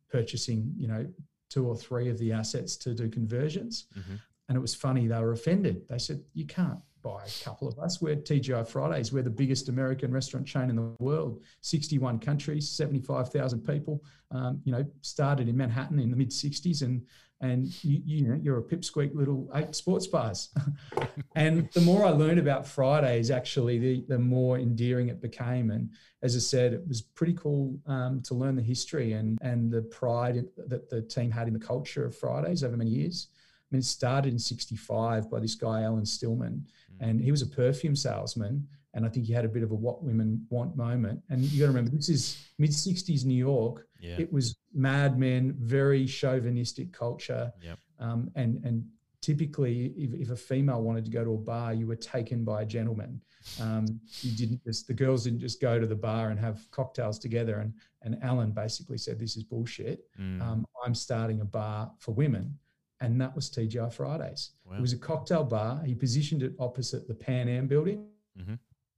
purchasing, 0.10 0.74
you 0.78 0.88
know, 0.88 1.06
two 1.52 1.68
or 1.68 1.76
three 1.76 2.10
of 2.10 2.18
the 2.18 2.32
assets 2.32 2.76
to 2.78 2.94
do 2.96 3.10
conversions. 3.10 3.86
Mm-hmm. 3.98 4.16
And 4.50 4.58
it 4.58 4.62
was 4.62 4.74
funny, 4.74 5.08
they 5.08 5.20
were 5.20 5.34
offended. 5.34 5.84
They 5.90 6.00
said, 6.00 6.24
You 6.34 6.46
can't 6.46 6.80
buy 7.02 7.24
a 7.26 7.44
couple 7.44 7.68
of 7.68 7.78
us. 7.80 8.02
We're 8.02 8.16
TGI 8.16 8.68
Fridays. 8.68 9.12
We're 9.12 9.24
the 9.24 9.30
biggest 9.30 9.70
American 9.70 10.12
restaurant 10.12 10.46
chain 10.46 10.70
in 10.70 10.76
the 10.76 10.94
world, 11.00 11.42
61 11.62 12.20
countries, 12.20 12.70
75,000 12.70 13.62
people. 13.62 14.04
Um, 14.32 14.62
you 14.64 14.72
know, 14.72 14.86
started 15.02 15.50
in 15.50 15.58
Manhattan 15.58 16.00
in 16.00 16.12
the 16.12 16.18
mid 16.18 16.30
60s 16.30 16.82
and 16.82 17.02
and 17.42 17.84
you, 17.84 18.02
you 18.06 18.28
know 18.28 18.40
you're 18.42 18.60
a 18.60 18.64
pipsqueak 18.64 19.14
little 19.16 19.50
eight 19.56 19.76
sports 19.76 20.08
bars 20.08 20.50
and 21.36 21.68
the 21.74 21.82
more 21.82 22.06
i 22.06 22.10
learned 22.10 22.40
about 22.40 22.68
fridays 22.68 23.32
actually 23.32 23.80
the, 23.80 24.06
the 24.08 24.20
more 24.20 24.60
endearing 24.60 25.10
it 25.10 25.22
became 25.22 25.72
and 25.72 25.90
as 26.22 26.36
i 26.36 26.40
said 26.40 26.72
it 26.72 26.88
was 26.88 27.02
pretty 27.02 27.34
cool 27.34 27.78
um, 27.88 28.22
to 28.22 28.36
learn 28.36 28.56
the 28.56 28.62
history 28.62 29.14
and 29.14 29.40
and 29.42 29.72
the 29.72 29.82
pride 29.82 30.46
that 30.56 30.90
the 30.90 31.02
team 31.02 31.32
had 31.32 31.48
in 31.48 31.54
the 31.54 31.60
culture 31.60 32.06
of 32.06 32.16
fridays 32.16 32.64
over 32.64 32.78
many 32.78 32.92
years 32.92 33.30
mean, 33.72 33.80
it 33.80 33.86
started 33.86 34.34
in 34.34 34.40
65 34.40 35.30
by 35.30 35.40
this 35.40 35.56
guy, 35.56 35.84
Alan 35.84 36.06
Stillman, 36.06 36.66
mm. 36.92 36.96
and 37.00 37.22
he 37.22 37.32
was 37.32 37.42
a 37.42 37.48
perfume 37.48 37.96
salesman. 37.96 38.68
And 38.94 39.06
I 39.06 39.10
think 39.10 39.26
he 39.26 39.32
had 39.32 39.46
a 39.46 39.50
bit 39.50 39.64
of 39.64 39.72
a 39.72 39.76
what 39.76 40.04
women 40.04 40.46
want 40.50 40.76
moment. 40.76 41.22
And 41.30 41.42
you 41.42 41.60
got 41.60 41.68
to 41.68 41.72
remember, 41.72 41.92
this 41.92 42.10
is 42.10 42.46
mid 42.60 42.72
60s 42.72 43.24
New 43.24 43.34
York. 43.34 43.88
Yeah. 44.02 44.18
It 44.20 44.32
was 44.34 44.58
mad 44.74 45.18
men, 45.18 45.56
very 45.60 46.06
chauvinistic 46.06 46.92
culture. 46.92 47.54
Yep. 47.62 47.80
Um, 48.00 48.30
and, 48.36 48.62
and 48.66 48.86
typically, 49.22 49.94
if, 49.96 50.14
if, 50.14 50.30
a 50.32 50.36
female 50.36 50.82
wanted 50.82 51.06
to 51.06 51.12
go 51.12 51.24
to 51.24 51.36
a 51.36 51.38
bar, 51.38 51.74
you 51.74 51.88
were 51.88 51.96
taken 51.96 52.44
by 52.44 52.64
a 52.64 52.66
gentleman. 52.66 53.22
Um, 53.62 53.86
you 54.22 54.36
didn't 54.36 54.62
just, 54.66 54.88
the 54.88 54.94
girls 54.94 55.24
didn't 55.24 55.40
just 55.40 55.62
go 55.62 55.80
to 55.80 55.88
the 55.88 55.96
bar 55.96 56.30
and 56.30 56.40
have 56.40 56.70
cocktails 56.72 57.18
together. 57.18 57.60
And, 57.60 57.74
and 58.02 58.22
Alan 58.22 58.52
basically 58.52 58.98
said, 58.98 59.20
This 59.20 59.38
is 59.38 59.44
bullshit. 59.44 60.04
Mm. 60.20 60.42
Um, 60.42 60.68
I'm 60.86 60.96
starting 60.96 61.40
a 61.40 61.46
bar 61.46 61.92
for 62.00 62.12
women 62.14 62.58
and 63.02 63.20
that 63.20 63.36
was 63.36 63.50
TGI 63.50 63.92
Fridays. 63.92 64.52
Wow. 64.66 64.78
It 64.78 64.82
was 64.82 64.94
a 64.94 64.98
cocktail 64.98 65.44
bar. 65.44 65.82
He 65.84 65.96
positioned 65.96 66.44
it 66.44 66.54
opposite 66.60 67.08
the 67.08 67.16
Pan 67.16 67.50
Am 67.50 67.68
building, 67.68 68.06
mm-hmm. 68.40 68.54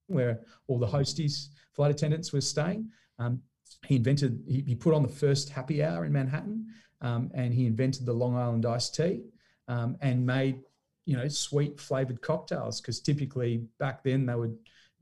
where 0.07 0.41
all 0.67 0.77
the 0.77 0.87
hosties, 0.87 1.47
flight 1.73 1.91
attendants 1.91 2.31
were 2.31 2.41
staying. 2.41 2.89
Um, 3.17 3.41
he 3.85 3.95
invented, 3.95 4.43
he, 4.47 4.61
he, 4.67 4.75
put 4.75 4.93
on 4.93 5.01
the 5.01 5.09
first 5.09 5.49
happy 5.49 5.83
hour 5.83 6.05
in 6.05 6.11
Manhattan, 6.11 6.67
um, 7.01 7.31
and 7.33 7.53
he 7.53 7.65
invented 7.65 8.05
the 8.05 8.13
Long 8.13 8.35
Island 8.35 8.65
iced 8.65 8.95
tea, 8.95 9.23
um, 9.67 9.97
and 10.01 10.25
made 10.25 10.59
you 11.05 11.17
know 11.17 11.27
sweet 11.27 11.79
flavored 11.79 12.21
cocktails 12.21 12.79
because 12.79 13.01
typically 13.01 13.65
back 13.77 14.03
then 14.03 14.25
they 14.25 14.35
would 14.35 14.55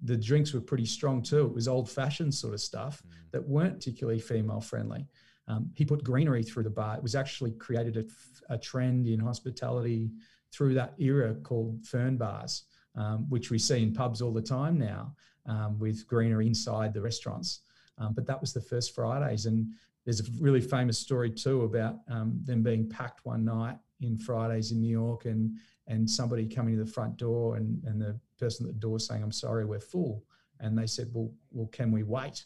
the 0.04 0.18
drinks 0.18 0.54
were 0.54 0.62
pretty 0.62 0.86
strong 0.86 1.22
too. 1.22 1.46
It 1.46 1.54
was 1.54 1.68
old 1.68 1.90
fashioned 1.90 2.34
sort 2.34 2.56
of 2.56 2.62
stuff 2.62 3.04
mm. 3.06 3.12
that 3.32 3.48
weren't 3.48 3.76
particularly 3.76 4.20
female 4.20 4.62
friendly. 4.62 5.06
Um, 5.52 5.70
he 5.76 5.84
put 5.84 6.04
greenery 6.04 6.44
through 6.44 6.64
the 6.64 6.70
bar. 6.70 6.96
It 6.96 7.04
was 7.04 7.16
actually 7.16 7.52
created 7.52 8.10
a, 8.50 8.58
trend 8.58 9.08
in 9.08 9.20
hospitality 9.20 10.12
through 10.52 10.74
that 10.74 10.94
era 10.98 11.34
called 11.36 11.86
fern 11.86 12.18
bars, 12.18 12.64
um, 12.96 13.30
which 13.30 13.50
we 13.50 13.58
see 13.58 13.82
in 13.82 13.94
pubs 13.94 14.22
all 14.22 14.34
the 14.34 14.42
time 14.42 14.78
now 14.78 15.14
um, 15.46 15.80
with 15.80 16.06
greenery 16.08 16.48
inside 16.48 16.94
the 16.94 17.02
restaurants. 17.02 17.62
Um, 17.98 18.14
but 18.14 18.26
that 18.28 18.40
was 18.40 18.54
the 18.54 18.62
first 18.62 18.94
Fridays. 18.94 19.46
And 19.46 19.68
there's 20.06 20.22
a 20.22 20.24
really 20.40 20.62
famous 20.62 20.98
story 20.98 21.30
too 21.30 21.64
about 21.64 22.00
um, 22.10 22.40
them 22.46 22.62
being 22.62 22.90
packed 22.90 23.26
one 23.26 23.46
night 23.46 23.78
in 24.02 24.18
Fridays 24.18 24.72
in 24.72 24.82
New 24.82 24.92
York 24.92 25.26
and, 25.26 25.58
and 25.88 26.10
somebody 26.10 26.46
coming 26.48 26.78
to 26.78 26.84
the 26.84 26.92
front 26.92 27.18
door 27.18 27.58
and, 27.58 27.82
and 27.86 28.02
the 28.02 28.20
person 28.40 28.68
at 28.68 28.74
the 28.74 28.80
door 28.80 29.00
saying, 29.00 29.24
I'm 29.24 29.32
sorry, 29.32 29.66
we're 29.66 29.80
full. 29.80 30.24
And 30.60 30.78
they 30.78 30.88
said, 30.88 31.10
well, 31.14 31.32
well, 31.52 31.68
can 31.68 31.92
we 31.92 32.04
wait? 32.04 32.46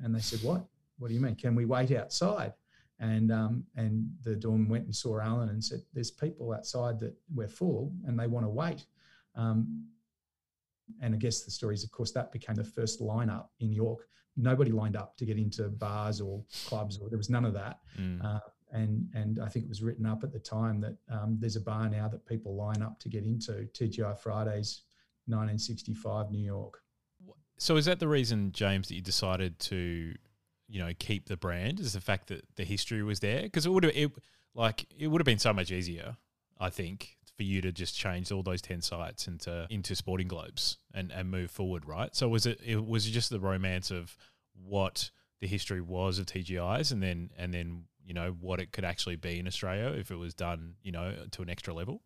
And 0.00 0.14
they 0.14 0.20
said, 0.20 0.40
what? 0.42 0.64
What 0.98 1.08
do 1.08 1.14
you 1.14 1.20
mean? 1.20 1.34
Can 1.34 1.54
we 1.54 1.64
wait 1.64 1.92
outside? 1.92 2.52
And 3.00 3.32
um, 3.32 3.64
and 3.76 4.08
the 4.22 4.36
doorman 4.36 4.68
went 4.68 4.84
and 4.84 4.94
saw 4.94 5.20
Alan 5.20 5.48
and 5.48 5.62
said, 5.62 5.82
"There's 5.92 6.10
people 6.10 6.52
outside 6.52 7.00
that 7.00 7.14
we're 7.34 7.48
full 7.48 7.92
and 8.06 8.18
they 8.18 8.28
want 8.28 8.46
to 8.46 8.50
wait." 8.50 8.86
Um, 9.34 9.86
and 11.00 11.14
I 11.14 11.18
guess 11.18 11.42
the 11.42 11.50
story 11.50 11.74
is, 11.74 11.82
of 11.82 11.90
course, 11.90 12.12
that 12.12 12.30
became 12.30 12.54
the 12.54 12.64
first 12.64 13.00
lineup 13.00 13.46
in 13.60 13.72
York. 13.72 14.06
Nobody 14.36 14.70
lined 14.70 14.96
up 14.96 15.16
to 15.16 15.24
get 15.24 15.38
into 15.38 15.68
bars 15.68 16.20
or 16.20 16.42
clubs, 16.66 16.98
or 16.98 17.08
there 17.08 17.18
was 17.18 17.30
none 17.30 17.44
of 17.44 17.54
that. 17.54 17.80
Mm. 17.98 18.24
Uh, 18.24 18.40
and 18.72 19.08
and 19.14 19.40
I 19.40 19.48
think 19.48 19.64
it 19.64 19.68
was 19.68 19.82
written 19.82 20.06
up 20.06 20.22
at 20.22 20.32
the 20.32 20.38
time 20.38 20.80
that 20.80 20.96
um, 21.10 21.36
there's 21.40 21.56
a 21.56 21.60
bar 21.60 21.88
now 21.88 22.08
that 22.08 22.26
people 22.26 22.54
line 22.54 22.82
up 22.82 23.00
to 23.00 23.08
get 23.08 23.24
into 23.24 23.68
TGI 23.72 24.18
Fridays, 24.18 24.82
1965 25.26 26.30
New 26.30 26.44
York. 26.44 26.80
So 27.56 27.76
is 27.76 27.84
that 27.84 28.00
the 28.00 28.08
reason, 28.08 28.50
James, 28.52 28.88
that 28.88 28.94
you 28.94 29.00
decided 29.00 29.58
to 29.60 30.14
you 30.68 30.80
know 30.80 30.92
keep 30.98 31.26
the 31.26 31.36
brand 31.36 31.80
is 31.80 31.92
the 31.92 32.00
fact 32.00 32.28
that 32.28 32.44
the 32.56 32.64
history 32.64 33.02
was 33.02 33.20
there 33.20 33.42
because 33.42 33.66
it 33.66 33.70
would 33.70 33.84
have 33.84 33.96
it 33.96 34.10
like 34.54 34.86
it 34.96 35.08
would 35.08 35.20
have 35.20 35.26
been 35.26 35.38
so 35.38 35.52
much 35.52 35.70
easier 35.70 36.16
I 36.58 36.70
think 36.70 37.16
for 37.36 37.42
you 37.42 37.60
to 37.62 37.72
just 37.72 37.96
change 37.96 38.30
all 38.30 38.42
those 38.42 38.62
10 38.62 38.80
sites 38.80 39.26
into 39.26 39.66
into 39.70 39.94
sporting 39.94 40.28
globes 40.28 40.78
and 40.92 41.10
and 41.10 41.30
move 41.30 41.50
forward 41.50 41.86
right? 41.86 42.14
So 42.14 42.28
was 42.28 42.46
it, 42.46 42.60
it 42.64 42.84
was 42.84 43.06
just 43.06 43.30
the 43.30 43.40
romance 43.40 43.90
of 43.90 44.16
what 44.54 45.10
the 45.40 45.46
history 45.46 45.80
was 45.80 46.18
of 46.18 46.26
TGIs 46.26 46.92
and 46.92 47.02
then 47.02 47.30
and 47.36 47.52
then 47.52 47.84
you 48.04 48.14
know 48.14 48.36
what 48.40 48.60
it 48.60 48.72
could 48.72 48.84
actually 48.84 49.16
be 49.16 49.38
in 49.38 49.46
Australia 49.46 49.88
if 49.98 50.10
it 50.10 50.16
was 50.16 50.34
done 50.34 50.74
you 50.82 50.92
know 50.92 51.14
to 51.32 51.42
an 51.42 51.50
extra 51.50 51.74
level 51.74 52.02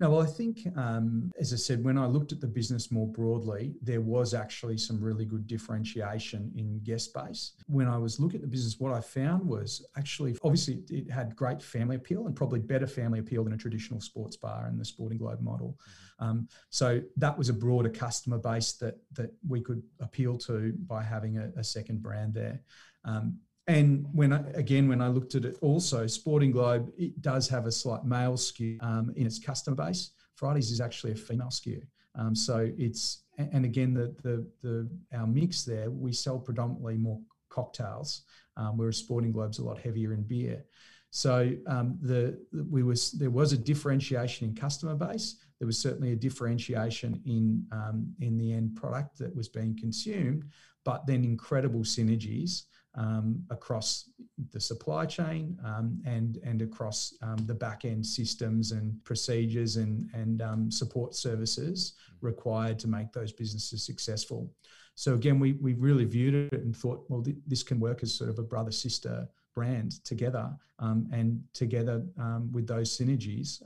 no, 0.00 0.10
well, 0.10 0.22
I 0.22 0.26
think, 0.26 0.60
um, 0.76 1.32
as 1.40 1.52
I 1.52 1.56
said, 1.56 1.82
when 1.82 1.98
I 1.98 2.06
looked 2.06 2.30
at 2.30 2.40
the 2.40 2.46
business 2.46 2.92
more 2.92 3.08
broadly, 3.08 3.74
there 3.82 4.00
was 4.00 4.32
actually 4.32 4.78
some 4.78 5.00
really 5.00 5.24
good 5.24 5.48
differentiation 5.48 6.52
in 6.56 6.78
guest 6.84 7.12
base. 7.12 7.54
When 7.66 7.88
I 7.88 7.98
was 7.98 8.20
looking 8.20 8.36
at 8.36 8.42
the 8.42 8.48
business, 8.48 8.78
what 8.78 8.92
I 8.92 9.00
found 9.00 9.44
was 9.44 9.84
actually, 9.96 10.36
obviously, 10.44 10.84
it 10.88 11.10
had 11.10 11.34
great 11.34 11.60
family 11.60 11.96
appeal 11.96 12.26
and 12.26 12.36
probably 12.36 12.60
better 12.60 12.86
family 12.86 13.18
appeal 13.18 13.42
than 13.42 13.54
a 13.54 13.56
traditional 13.56 14.00
sports 14.00 14.36
bar 14.36 14.66
and 14.66 14.78
the 14.78 14.84
Sporting 14.84 15.18
Globe 15.18 15.40
model. 15.40 15.76
Mm-hmm. 15.80 16.24
Um, 16.24 16.48
so 16.70 17.00
that 17.16 17.36
was 17.36 17.48
a 17.48 17.52
broader 17.52 17.90
customer 17.90 18.38
base 18.38 18.72
that 18.74 18.98
that 19.12 19.32
we 19.48 19.60
could 19.60 19.82
appeal 20.00 20.36
to 20.38 20.74
by 20.86 21.02
having 21.02 21.38
a, 21.38 21.50
a 21.56 21.64
second 21.64 22.02
brand 22.02 22.34
there. 22.34 22.60
Um, 23.04 23.38
and 23.68 24.06
when 24.12 24.32
I, 24.32 24.42
again, 24.54 24.88
when 24.88 25.02
I 25.02 25.08
looked 25.08 25.34
at 25.34 25.44
it, 25.44 25.56
also 25.60 26.06
Sporting 26.06 26.50
Globe, 26.50 26.90
it 26.96 27.20
does 27.20 27.48
have 27.48 27.66
a 27.66 27.72
slight 27.72 28.04
male 28.04 28.38
skew 28.38 28.78
um, 28.80 29.12
in 29.14 29.26
its 29.26 29.38
customer 29.38 29.76
base. 29.76 30.12
Fridays 30.36 30.70
is 30.70 30.80
actually 30.80 31.12
a 31.12 31.16
female 31.16 31.50
skew. 31.50 31.82
Um, 32.14 32.34
so 32.34 32.70
it's 32.78 33.24
and 33.36 33.64
again 33.64 33.94
the, 33.94 34.16
the 34.22 34.46
the 34.62 34.88
our 35.16 35.26
mix 35.26 35.64
there, 35.64 35.90
we 35.90 36.12
sell 36.12 36.38
predominantly 36.38 36.96
more 36.96 37.20
cocktails, 37.50 38.22
um, 38.56 38.78
whereas 38.78 38.96
Sporting 38.96 39.32
Globe's 39.32 39.58
a 39.58 39.64
lot 39.64 39.78
heavier 39.78 40.14
in 40.14 40.22
beer. 40.22 40.64
So 41.10 41.52
um, 41.66 41.98
the, 42.02 42.38
we 42.70 42.82
was 42.82 43.12
there 43.12 43.30
was 43.30 43.52
a 43.52 43.58
differentiation 43.58 44.48
in 44.48 44.54
customer 44.54 44.94
base. 44.94 45.36
There 45.58 45.66
was 45.66 45.78
certainly 45.78 46.12
a 46.12 46.16
differentiation 46.16 47.20
in 47.26 47.66
um, 47.70 48.14
in 48.20 48.38
the 48.38 48.52
end 48.52 48.76
product 48.76 49.18
that 49.18 49.34
was 49.34 49.48
being 49.48 49.76
consumed, 49.78 50.44
but 50.88 51.06
then 51.06 51.22
incredible 51.22 51.80
synergies 51.80 52.62
um, 52.94 53.44
across 53.50 54.08
the 54.54 54.58
supply 54.58 55.04
chain 55.04 55.54
um, 55.62 56.00
and 56.06 56.38
and 56.42 56.62
across 56.62 57.12
um, 57.20 57.36
the 57.44 57.52
back 57.54 57.84
end 57.84 58.04
systems 58.06 58.72
and 58.72 58.86
procedures 59.04 59.76
and 59.76 60.08
and 60.14 60.40
um, 60.40 60.70
support 60.70 61.14
services 61.14 61.92
required 62.22 62.78
to 62.78 62.88
make 62.88 63.12
those 63.12 63.32
businesses 63.32 63.84
successful. 63.84 64.50
So 64.94 65.12
again, 65.12 65.38
we 65.38 65.52
we 65.60 65.74
really 65.74 66.06
viewed 66.06 66.52
it 66.54 66.62
and 66.62 66.74
thought, 66.74 67.04
well, 67.10 67.22
th- 67.22 67.36
this 67.46 67.62
can 67.62 67.78
work 67.78 68.02
as 68.02 68.14
sort 68.14 68.30
of 68.30 68.38
a 68.38 68.46
brother 68.54 68.72
sister 68.72 69.28
brand 69.54 70.02
together. 70.04 70.46
Um, 70.78 71.06
and 71.12 71.42
together 71.52 72.02
um, 72.18 72.50
with 72.50 72.66
those 72.66 72.96
synergies, 72.96 73.60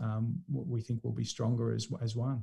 we 0.51 0.81
think 0.81 0.99
we'll 1.05 1.13
be 1.25 1.31
stronger 1.37 1.73
as, 1.73 1.87
as 2.01 2.17
one. 2.17 2.43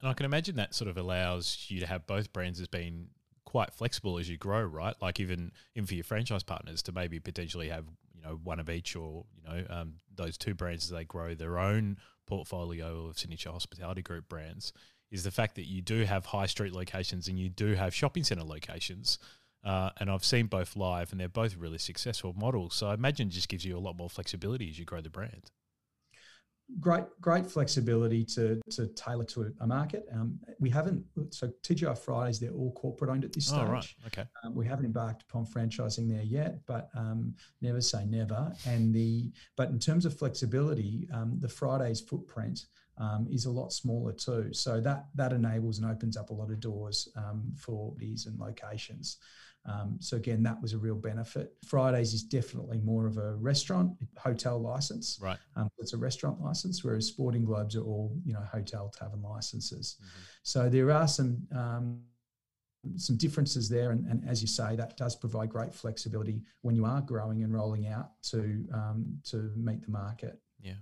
And 0.00 0.10
I 0.10 0.14
can 0.14 0.26
imagine 0.26 0.56
that 0.56 0.74
sort 0.74 0.90
of 0.90 0.96
allows 0.96 1.66
you 1.68 1.78
to 1.80 1.86
have 1.86 2.06
both 2.06 2.32
brands 2.32 2.60
as 2.60 2.66
being 2.66 3.06
quite 3.44 3.72
flexible 3.72 4.18
as 4.18 4.28
you 4.28 4.36
grow, 4.36 4.62
right? 4.62 4.94
Like 5.00 5.20
even 5.20 5.52
even 5.74 5.86
for 5.86 5.94
your 5.94 6.04
franchise 6.04 6.42
partners 6.42 6.82
to 6.82 6.92
maybe 6.92 7.20
potentially 7.20 7.68
have 7.68 7.84
you 8.14 8.22
know 8.22 8.38
one 8.42 8.60
of 8.60 8.70
each, 8.70 8.96
or 8.96 9.24
you 9.36 9.42
know 9.44 9.64
um, 9.70 9.94
those 10.14 10.36
two 10.36 10.54
brands 10.54 10.84
as 10.84 10.90
they 10.90 11.04
grow 11.04 11.34
their 11.34 11.58
own 11.58 11.98
portfolio 12.26 13.06
of 13.06 13.18
Signature 13.18 13.50
Hospitality 13.50 14.02
Group 14.02 14.28
brands. 14.28 14.72
Is 15.10 15.24
the 15.24 15.30
fact 15.30 15.56
that 15.56 15.66
you 15.66 15.82
do 15.82 16.04
have 16.04 16.26
high 16.26 16.46
street 16.46 16.72
locations 16.72 17.28
and 17.28 17.38
you 17.38 17.50
do 17.50 17.74
have 17.74 17.94
shopping 17.94 18.24
centre 18.24 18.44
locations. 18.44 19.18
Uh, 19.62 19.90
and 20.00 20.10
I've 20.10 20.24
seen 20.24 20.46
both 20.46 20.74
live, 20.74 21.12
and 21.12 21.20
they're 21.20 21.28
both 21.28 21.56
really 21.56 21.78
successful 21.78 22.34
models. 22.36 22.74
So 22.74 22.88
I 22.88 22.94
imagine 22.94 23.28
it 23.28 23.32
just 23.32 23.48
gives 23.48 23.64
you 23.64 23.76
a 23.76 23.78
lot 23.78 23.96
more 23.96 24.10
flexibility 24.10 24.68
as 24.68 24.76
you 24.76 24.84
grow 24.84 25.00
the 25.00 25.10
brand 25.10 25.52
great 26.80 27.04
great 27.20 27.46
flexibility 27.46 28.24
to 28.24 28.60
to 28.70 28.86
tailor 28.88 29.24
to 29.24 29.52
a 29.60 29.66
market. 29.66 30.06
Um, 30.12 30.38
we 30.60 30.70
haven't 30.70 31.04
so 31.30 31.50
TGI 31.62 31.96
Fridays 31.98 32.40
they're 32.40 32.52
all 32.52 32.72
corporate 32.72 33.10
owned 33.10 33.24
at 33.24 33.32
this 33.32 33.46
stage. 33.46 33.60
Oh, 33.60 33.66
right. 33.66 33.94
Okay. 34.06 34.24
Um, 34.44 34.54
we 34.54 34.66
haven't 34.66 34.84
embarked 34.84 35.22
upon 35.22 35.46
franchising 35.46 36.08
there 36.10 36.22
yet, 36.22 36.58
but 36.66 36.88
um, 36.96 37.34
never 37.60 37.80
say 37.80 38.04
never. 38.06 38.52
And 38.66 38.94
the 38.94 39.32
but 39.56 39.70
in 39.70 39.78
terms 39.78 40.06
of 40.06 40.16
flexibility, 40.18 41.08
um, 41.12 41.38
the 41.40 41.48
Fridays 41.48 42.00
footprint. 42.00 42.66
Um, 42.98 43.26
is 43.30 43.46
a 43.46 43.50
lot 43.50 43.72
smaller 43.72 44.12
too, 44.12 44.52
so 44.52 44.80
that 44.80 45.06
that 45.14 45.32
enables 45.32 45.78
and 45.78 45.90
opens 45.90 46.16
up 46.16 46.28
a 46.28 46.34
lot 46.34 46.50
of 46.50 46.60
doors 46.60 47.08
um, 47.16 47.52
for 47.56 47.94
these 47.96 48.26
and 48.26 48.38
locations. 48.38 49.16
Um, 49.64 49.96
so 50.00 50.16
again, 50.16 50.42
that 50.42 50.60
was 50.60 50.72
a 50.72 50.78
real 50.78 50.96
benefit. 50.96 51.54
Fridays 51.66 52.12
is 52.12 52.22
definitely 52.22 52.80
more 52.80 53.06
of 53.06 53.16
a 53.16 53.36
restaurant 53.36 53.92
hotel 54.18 54.60
license. 54.60 55.18
Right. 55.22 55.38
Um, 55.54 55.68
it's 55.78 55.92
a 55.92 55.98
restaurant 55.98 56.40
license, 56.40 56.82
whereas 56.82 57.06
Sporting 57.06 57.44
Globes 57.44 57.76
are 57.76 57.84
all 57.84 58.12
you 58.24 58.32
know 58.32 58.42
hotel 58.50 58.92
tavern 58.96 59.22
licenses. 59.22 59.96
Mm-hmm. 59.98 60.22
So 60.42 60.68
there 60.68 60.90
are 60.90 61.08
some. 61.08 61.46
Um, 61.54 62.02
some 62.96 63.16
differences 63.16 63.68
there, 63.68 63.92
and, 63.92 64.04
and, 64.06 64.28
as 64.28 64.42
you 64.42 64.48
say, 64.48 64.74
that 64.74 64.96
does 64.96 65.14
provide 65.14 65.50
great 65.50 65.72
flexibility 65.72 66.42
when 66.62 66.74
you 66.74 66.84
are 66.84 67.00
growing 67.00 67.44
and 67.44 67.54
rolling 67.54 67.86
out 67.86 68.10
to 68.22 68.66
um, 68.74 69.20
to 69.22 69.52
meet 69.56 69.82
the 69.82 69.90
market. 69.90 70.40
Yeah. 70.60 70.74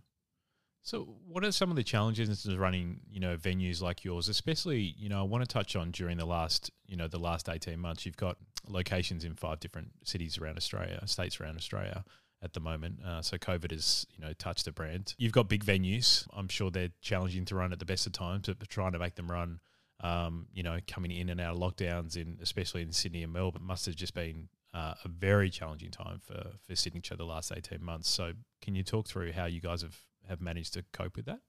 So, 0.90 1.06
what 1.28 1.44
are 1.44 1.52
some 1.52 1.70
of 1.70 1.76
the 1.76 1.84
challenges 1.84 2.44
in 2.44 2.58
running, 2.58 2.98
you 3.08 3.20
know, 3.20 3.36
venues 3.36 3.80
like 3.80 4.02
yours? 4.02 4.28
Especially, 4.28 4.96
you 4.98 5.08
know, 5.08 5.20
I 5.20 5.22
want 5.22 5.44
to 5.44 5.46
touch 5.46 5.76
on 5.76 5.92
during 5.92 6.18
the 6.18 6.24
last, 6.24 6.68
you 6.84 6.96
know, 6.96 7.06
the 7.06 7.16
last 7.16 7.48
eighteen 7.48 7.78
months. 7.78 8.04
You've 8.04 8.16
got 8.16 8.38
locations 8.66 9.24
in 9.24 9.36
five 9.36 9.60
different 9.60 9.92
cities 10.02 10.36
around 10.36 10.56
Australia, 10.56 11.00
states 11.06 11.40
around 11.40 11.56
Australia 11.56 12.02
at 12.42 12.54
the 12.54 12.60
moment. 12.60 13.04
Uh, 13.06 13.22
so 13.22 13.38
COVID 13.38 13.70
has, 13.70 14.04
you 14.10 14.20
know, 14.20 14.32
touched 14.32 14.64
the 14.64 14.72
brand. 14.72 15.14
You've 15.16 15.30
got 15.30 15.48
big 15.48 15.64
venues. 15.64 16.26
I'm 16.32 16.48
sure 16.48 16.72
they're 16.72 16.90
challenging 17.00 17.44
to 17.44 17.54
run 17.54 17.72
at 17.72 17.78
the 17.78 17.84
best 17.84 18.08
of 18.08 18.12
times, 18.12 18.48
but 18.48 18.68
trying 18.68 18.90
to 18.90 18.98
make 18.98 19.14
them 19.14 19.30
run, 19.30 19.60
um, 20.00 20.48
you 20.52 20.64
know, 20.64 20.80
coming 20.88 21.12
in 21.12 21.28
and 21.28 21.40
out 21.40 21.54
of 21.54 21.60
lockdowns 21.60 22.16
in, 22.16 22.38
especially 22.42 22.82
in 22.82 22.90
Sydney 22.90 23.22
and 23.22 23.32
Melbourne, 23.32 23.62
must 23.62 23.86
have 23.86 23.94
just 23.94 24.14
been 24.14 24.48
uh, 24.74 24.94
a 25.04 25.08
very 25.08 25.50
challenging 25.50 25.92
time 25.92 26.18
for 26.18 26.50
for 26.66 26.74
Signature 26.74 27.14
the 27.14 27.24
last 27.24 27.52
18 27.56 27.80
months. 27.80 28.10
So 28.10 28.32
can 28.60 28.74
you 28.74 28.82
talk 28.82 29.06
through 29.06 29.30
how 29.30 29.44
you 29.44 29.60
guys 29.60 29.82
have 29.82 29.96
have 30.30 30.40
managed 30.40 30.74
to 30.74 30.84
cope 30.92 31.16
with 31.16 31.26
that? 31.26 31.40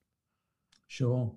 Sure. 0.87 1.33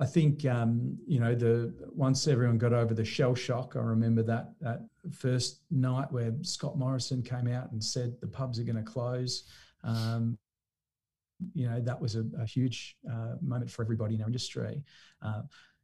I 0.00 0.06
think 0.06 0.44
um, 0.46 0.98
you 1.06 1.20
know 1.20 1.34
the 1.34 1.72
once 1.92 2.26
everyone 2.26 2.58
got 2.58 2.72
over 2.72 2.94
the 2.94 3.04
shell 3.04 3.34
shock. 3.34 3.74
I 3.76 3.80
remember 3.80 4.22
that 4.22 4.54
that 4.60 4.80
first 5.12 5.60
night 5.70 6.10
where 6.10 6.32
Scott 6.42 6.78
Morrison 6.78 7.22
came 7.22 7.46
out 7.46 7.70
and 7.70 7.82
said 7.82 8.16
the 8.20 8.26
pubs 8.26 8.58
are 8.58 8.64
going 8.64 8.76
to 8.76 8.82
close. 8.82 9.44
Um, 9.84 10.38
you 11.52 11.68
know 11.68 11.80
that 11.80 12.00
was 12.00 12.16
a, 12.16 12.24
a 12.40 12.46
huge 12.46 12.96
uh, 13.08 13.34
moment 13.40 13.70
for 13.70 13.82
everybody 13.82 14.14
in 14.14 14.22
our 14.22 14.26
industry. 14.26 14.82
Uh, 15.22 15.42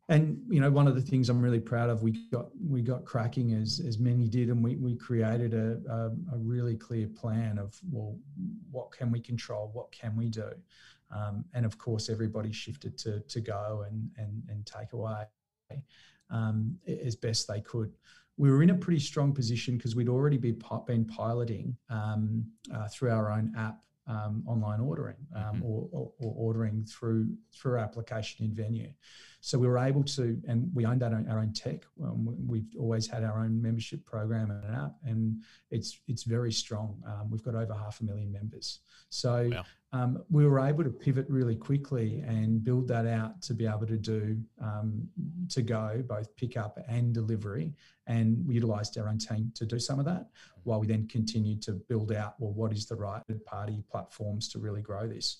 and 0.08 0.42
you 0.48 0.60
know 0.60 0.70
one 0.70 0.88
of 0.88 0.96
the 0.96 1.00
things 1.00 1.28
I'm 1.28 1.40
really 1.40 1.60
proud 1.60 1.88
of 1.88 2.02
we 2.02 2.28
got 2.30 2.48
we 2.68 2.82
got 2.82 3.04
cracking 3.04 3.54
as 3.54 3.80
as 3.86 3.98
many 3.98 4.28
did 4.28 4.48
and 4.48 4.62
we, 4.62 4.74
we 4.74 4.96
created 4.96 5.54
a, 5.54 5.80
a, 5.88 6.34
a 6.34 6.38
really 6.38 6.76
clear 6.76 7.06
plan 7.06 7.58
of 7.58 7.78
well 7.90 8.18
what 8.72 8.90
can 8.90 9.12
we 9.12 9.20
control 9.20 9.70
what 9.72 9.92
can 9.92 10.16
we 10.16 10.28
do 10.28 10.50
um, 11.14 11.44
and 11.54 11.66
of 11.66 11.78
course, 11.78 12.08
everybody 12.08 12.52
shifted 12.52 12.96
to, 12.98 13.20
to 13.20 13.40
go 13.40 13.84
and, 13.88 14.10
and, 14.16 14.42
and 14.48 14.66
take 14.66 14.92
away 14.92 15.24
um, 16.30 16.76
as 16.86 17.16
best 17.16 17.48
they 17.48 17.60
could. 17.60 17.92
We 18.36 18.50
were 18.50 18.62
in 18.62 18.70
a 18.70 18.74
pretty 18.74 19.00
strong 19.00 19.32
position 19.32 19.76
because 19.76 19.94
we'd 19.94 20.08
already 20.08 20.38
be, 20.38 20.56
been 20.86 21.04
piloting 21.04 21.76
um, 21.90 22.44
uh, 22.74 22.88
through 22.88 23.10
our 23.10 23.30
own 23.30 23.52
app 23.56 23.82
um, 24.06 24.42
online 24.46 24.80
ordering 24.80 25.16
um, 25.36 25.42
mm-hmm. 25.42 25.62
or, 25.64 25.88
or, 25.92 26.12
or, 26.18 26.34
ordering 26.36 26.84
through 26.84 27.28
through 27.54 27.72
our 27.72 27.78
application 27.78 28.44
in 28.44 28.54
Venue. 28.54 28.90
So 29.42 29.58
we 29.58 29.66
were 29.66 29.78
able 29.78 30.04
to, 30.04 30.38
and 30.46 30.70
we 30.74 30.84
owned 30.84 31.02
our 31.02 31.14
own, 31.14 31.26
our 31.30 31.38
own 31.38 31.52
tech. 31.52 31.84
Um, 32.02 32.36
we've 32.46 32.66
always 32.78 33.06
had 33.06 33.24
our 33.24 33.38
own 33.42 33.60
membership 33.60 34.04
program 34.04 34.50
and 34.50 34.62
an 34.64 34.74
app, 34.74 34.94
and 35.04 35.42
it's 35.70 35.98
it's 36.08 36.24
very 36.24 36.52
strong. 36.52 37.02
Um, 37.06 37.30
we've 37.30 37.42
got 37.42 37.54
over 37.54 37.72
half 37.72 38.00
a 38.00 38.04
million 38.04 38.30
members. 38.30 38.80
So 39.08 39.50
wow. 39.50 39.64
um, 39.92 40.22
we 40.30 40.46
were 40.46 40.60
able 40.60 40.84
to 40.84 40.90
pivot 40.90 41.26
really 41.28 41.56
quickly 41.56 42.22
and 42.26 42.62
build 42.62 42.86
that 42.88 43.06
out 43.06 43.40
to 43.42 43.54
be 43.54 43.66
able 43.66 43.86
to 43.86 43.96
do 43.96 44.36
um, 44.62 45.08
to 45.48 45.62
go 45.62 46.04
both 46.06 46.34
pickup 46.36 46.78
and 46.86 47.14
delivery, 47.14 47.72
and 48.06 48.46
we 48.46 48.54
utilised 48.54 48.98
our 48.98 49.08
own 49.08 49.18
team 49.18 49.52
to 49.54 49.64
do 49.64 49.78
some 49.78 49.98
of 49.98 50.04
that, 50.04 50.26
while 50.64 50.80
we 50.80 50.86
then 50.86 51.08
continued 51.08 51.62
to 51.62 51.72
build 51.72 52.12
out 52.12 52.34
well 52.38 52.52
what 52.52 52.72
is 52.72 52.84
the 52.84 52.94
right 52.94 53.22
party 53.46 53.82
platforms 53.90 54.48
to 54.50 54.58
really 54.58 54.82
grow 54.82 55.08
this. 55.08 55.38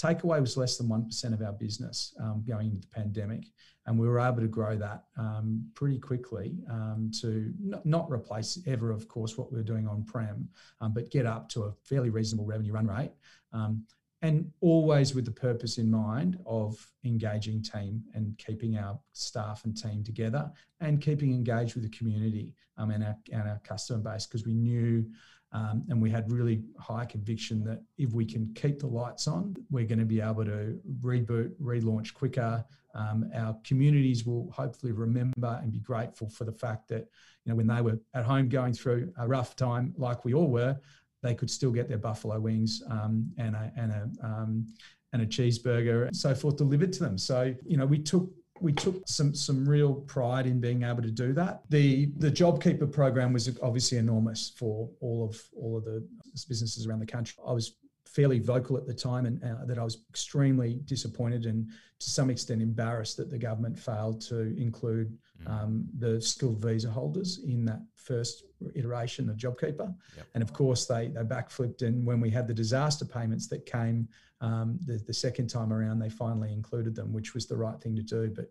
Takeaway 0.00 0.40
was 0.40 0.56
less 0.56 0.78
than 0.78 0.88
1% 0.88 1.34
of 1.34 1.42
our 1.42 1.52
business 1.52 2.14
um, 2.20 2.42
going 2.46 2.68
into 2.68 2.80
the 2.80 2.86
pandemic. 2.94 3.44
And 3.86 3.98
we 3.98 4.08
were 4.08 4.20
able 4.20 4.40
to 4.40 4.48
grow 4.48 4.76
that 4.76 5.04
um, 5.18 5.66
pretty 5.74 5.98
quickly 5.98 6.58
um, 6.70 7.10
to 7.20 7.52
not, 7.60 7.84
not, 7.84 8.10
replace 8.10 8.58
ever, 8.66 8.92
of 8.92 9.08
course, 9.08 9.36
what 9.36 9.50
we 9.50 9.58
were 9.58 9.64
doing 9.64 9.88
on 9.88 10.04
prem, 10.04 10.48
um, 10.80 10.94
but 10.94 11.10
get 11.10 11.26
up 11.26 11.48
to 11.50 11.64
a 11.64 11.72
fairly 11.82 12.08
reasonable 12.10 12.46
revenue 12.46 12.72
run 12.72 12.86
rate. 12.86 13.10
Um, 13.52 13.84
and 14.22 14.50
always 14.60 15.14
with 15.14 15.24
the 15.24 15.30
purpose 15.30 15.78
in 15.78 15.90
mind 15.90 16.38
of 16.44 16.76
engaging 17.04 17.62
team 17.62 18.02
and 18.14 18.36
keeping 18.38 18.76
our 18.76 18.98
staff 19.12 19.64
and 19.64 19.76
team 19.76 20.04
together 20.04 20.50
and 20.80 21.00
keeping 21.00 21.32
engaged 21.32 21.74
with 21.74 21.84
the 21.84 21.96
community 21.96 22.54
um, 22.76 22.90
and, 22.90 23.02
our, 23.02 23.16
and 23.32 23.48
our 23.48 23.60
customer 23.64 23.98
base 23.98 24.26
because 24.26 24.46
we 24.46 24.54
knew 24.54 25.06
um, 25.52 25.84
and 25.88 26.00
we 26.00 26.10
had 26.10 26.30
really 26.30 26.62
high 26.78 27.04
conviction 27.04 27.64
that 27.64 27.82
if 27.98 28.12
we 28.12 28.24
can 28.24 28.52
keep 28.54 28.78
the 28.78 28.86
lights 28.86 29.26
on, 29.26 29.56
we're 29.70 29.86
going 29.86 29.98
to 29.98 30.04
be 30.04 30.20
able 30.20 30.44
to 30.44 30.78
reboot, 31.00 31.52
relaunch 31.60 32.14
quicker. 32.14 32.64
Um, 32.94 33.30
our 33.34 33.56
communities 33.64 34.24
will 34.24 34.50
hopefully 34.52 34.92
remember 34.92 35.58
and 35.62 35.72
be 35.72 35.80
grateful 35.80 36.28
for 36.28 36.44
the 36.44 36.52
fact 36.52 36.88
that, 36.88 37.08
you 37.44 37.50
know, 37.50 37.56
when 37.56 37.66
they 37.66 37.80
were 37.80 37.98
at 38.14 38.24
home 38.24 38.48
going 38.48 38.74
through 38.74 39.12
a 39.18 39.26
rough 39.26 39.56
time 39.56 39.92
like 39.96 40.24
we 40.24 40.34
all 40.34 40.48
were, 40.48 40.78
they 41.22 41.34
could 41.34 41.50
still 41.50 41.70
get 41.72 41.88
their 41.88 41.98
buffalo 41.98 42.38
wings 42.38 42.82
um, 42.88 43.30
and 43.36 43.54
a, 43.54 43.72
and 43.76 43.92
a, 43.92 44.08
um, 44.24 44.66
and 45.12 45.22
a 45.22 45.26
cheeseburger 45.26 46.06
and 46.06 46.16
so 46.16 46.34
forth 46.34 46.56
delivered 46.56 46.92
to 46.92 47.00
them. 47.00 47.18
So, 47.18 47.54
you 47.66 47.76
know, 47.76 47.86
we 47.86 47.98
took 47.98 48.30
we 48.60 48.72
took 48.72 49.02
some 49.06 49.34
some 49.34 49.68
real 49.68 49.94
pride 49.94 50.46
in 50.46 50.60
being 50.60 50.82
able 50.82 51.02
to 51.02 51.10
do 51.10 51.32
that. 51.34 51.62
The 51.70 52.12
the 52.18 52.30
JobKeeper 52.30 52.92
program 52.92 53.32
was 53.32 53.48
obviously 53.62 53.98
enormous 53.98 54.52
for 54.56 54.88
all 55.00 55.24
of 55.24 55.40
all 55.56 55.76
of 55.76 55.84
the 55.84 56.06
businesses 56.48 56.86
around 56.86 57.00
the 57.00 57.06
country. 57.06 57.36
I 57.46 57.52
was 57.52 57.76
fairly 58.06 58.40
vocal 58.40 58.76
at 58.76 58.86
the 58.86 58.94
time 58.94 59.24
and 59.24 59.42
uh, 59.44 59.64
that 59.66 59.78
I 59.78 59.84
was 59.84 60.04
extremely 60.10 60.80
disappointed 60.84 61.46
and 61.46 61.68
to 62.00 62.10
some 62.10 62.28
extent 62.28 62.60
embarrassed 62.60 63.16
that 63.18 63.30
the 63.30 63.38
government 63.38 63.78
failed 63.78 64.20
to 64.22 64.56
include 64.56 65.16
mm. 65.42 65.50
um, 65.50 65.86
the 65.98 66.20
skilled 66.20 66.58
visa 66.58 66.90
holders 66.90 67.40
in 67.46 67.64
that 67.66 67.80
first 68.04 68.44
iteration 68.74 69.28
of 69.28 69.36
JobKeeper. 69.36 69.94
Yep. 70.16 70.26
And 70.34 70.42
of 70.42 70.52
course, 70.52 70.86
they, 70.86 71.08
they 71.08 71.22
backflipped. 71.22 71.82
And 71.82 72.06
when 72.06 72.20
we 72.20 72.30
had 72.30 72.46
the 72.46 72.54
disaster 72.54 73.04
payments 73.04 73.48
that 73.48 73.66
came 73.66 74.08
um, 74.40 74.78
the, 74.86 74.98
the 75.06 75.14
second 75.14 75.48
time 75.48 75.72
around, 75.72 75.98
they 75.98 76.10
finally 76.10 76.52
included 76.52 76.94
them, 76.94 77.12
which 77.12 77.34
was 77.34 77.46
the 77.46 77.56
right 77.56 77.80
thing 77.80 77.96
to 77.96 78.02
do. 78.02 78.32
But 78.34 78.50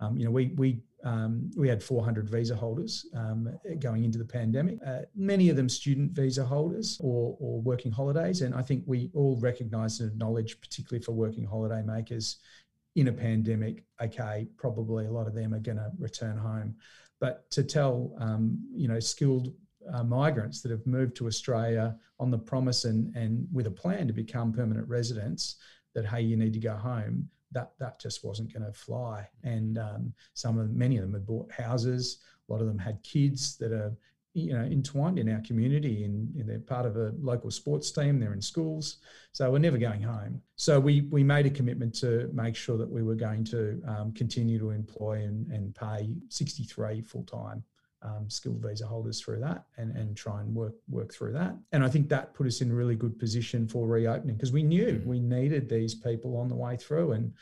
um, 0.00 0.16
you 0.16 0.24
know, 0.24 0.30
we 0.30 0.46
we 0.56 0.80
um, 1.04 1.50
we 1.56 1.68
had 1.68 1.82
400 1.82 2.28
visa 2.28 2.56
holders 2.56 3.06
um, 3.14 3.48
going 3.78 4.04
into 4.04 4.18
the 4.18 4.24
pandemic. 4.24 4.78
Uh, 4.84 5.00
many 5.14 5.50
of 5.50 5.56
them 5.56 5.68
student 5.68 6.12
visa 6.12 6.44
holders 6.44 6.98
or, 7.00 7.36
or 7.38 7.60
working 7.60 7.92
holidays, 7.92 8.40
and 8.40 8.54
I 8.54 8.62
think 8.62 8.84
we 8.86 9.10
all 9.14 9.38
recognise 9.40 10.00
and 10.00 10.10
acknowledge, 10.10 10.60
particularly 10.60 11.04
for 11.04 11.12
working 11.12 11.44
holiday 11.44 11.82
makers, 11.82 12.38
in 12.96 13.08
a 13.08 13.12
pandemic. 13.12 13.84
Okay, 14.02 14.48
probably 14.56 15.06
a 15.06 15.10
lot 15.10 15.26
of 15.26 15.34
them 15.34 15.52
are 15.52 15.60
going 15.60 15.78
to 15.78 15.90
return 15.98 16.36
home, 16.38 16.76
but 17.20 17.50
to 17.50 17.62
tell 17.62 18.14
um, 18.18 18.58
you 18.74 18.88
know 18.88 18.98
skilled 18.98 19.52
uh, 19.92 20.04
migrants 20.04 20.60
that 20.62 20.70
have 20.70 20.86
moved 20.86 21.16
to 21.16 21.26
Australia 21.26 21.96
on 22.18 22.30
the 22.30 22.38
promise 22.38 22.84
and, 22.84 23.14
and 23.16 23.46
with 23.52 23.66
a 23.66 23.70
plan 23.70 24.06
to 24.06 24.12
become 24.12 24.52
permanent 24.52 24.86
residents 24.88 25.56
that, 25.94 26.06
hey, 26.06 26.20
you 26.20 26.36
need 26.36 26.52
to 26.52 26.60
go 26.60 26.74
home, 26.74 27.28
that, 27.52 27.72
that 27.78 28.00
just 28.00 28.24
wasn't 28.24 28.52
going 28.52 28.64
to 28.64 28.72
fly. 28.72 29.26
And 29.42 29.78
um, 29.78 30.12
some 30.34 30.58
of 30.58 30.70
many 30.70 30.96
of 30.96 31.02
them 31.02 31.14
had 31.14 31.26
bought 31.26 31.50
houses. 31.50 32.18
A 32.48 32.52
lot 32.52 32.60
of 32.60 32.68
them 32.68 32.78
had 32.78 33.02
kids 33.02 33.56
that 33.56 33.72
are 33.72 33.92
you 34.32 34.52
know 34.52 34.62
entwined 34.62 35.18
in 35.18 35.28
our 35.28 35.40
community 35.40 36.04
and, 36.04 36.32
and, 36.36 36.48
they're 36.48 36.60
part 36.60 36.86
of 36.86 36.96
a 36.96 37.12
local 37.20 37.50
sports 37.50 37.90
team 37.90 38.20
they're 38.20 38.32
in 38.32 38.40
schools 38.40 38.98
so 39.32 39.50
we're 39.50 39.58
never 39.58 39.78
going 39.78 40.02
home. 40.02 40.42
So 40.56 40.80
we 40.80 41.02
we 41.02 41.22
made 41.22 41.46
a 41.46 41.50
commitment 41.50 41.94
to 42.00 42.30
make 42.32 42.56
sure 42.56 42.76
that 42.78 42.90
we 42.90 43.02
were 43.02 43.14
going 43.14 43.44
to 43.44 43.80
um, 43.86 44.12
continue 44.12 44.58
to 44.58 44.70
employ 44.70 45.22
and, 45.22 45.50
and 45.52 45.74
pay 45.74 46.10
63 46.28 47.02
full-time 47.02 47.62
um, 48.02 48.28
skilled 48.28 48.62
visa 48.62 48.86
holders 48.86 49.20
through 49.20 49.40
that 49.40 49.64
and, 49.76 49.94
and 49.96 50.16
try 50.16 50.40
and 50.40 50.54
work 50.54 50.74
work 50.88 51.12
through 51.14 51.32
that. 51.34 51.56
And 51.72 51.84
i 51.84 51.88
think 51.88 52.08
that 52.08 52.34
put 52.34 52.46
us 52.46 52.60
in 52.60 52.70
a 52.70 52.74
really 52.74 52.96
good 52.96 53.18
position 53.18 53.68
for 53.68 53.86
reopening 53.86 54.36
because 54.36 54.52
we 54.52 54.62
knew 54.62 54.94
mm. 54.94 55.06
we 55.06 55.20
needed 55.20 55.68
these 55.68 55.94
people 55.94 56.36
on 56.36 56.48
the 56.48 56.56
way 56.56 56.76
through. 56.76 57.12
And 57.12 57.32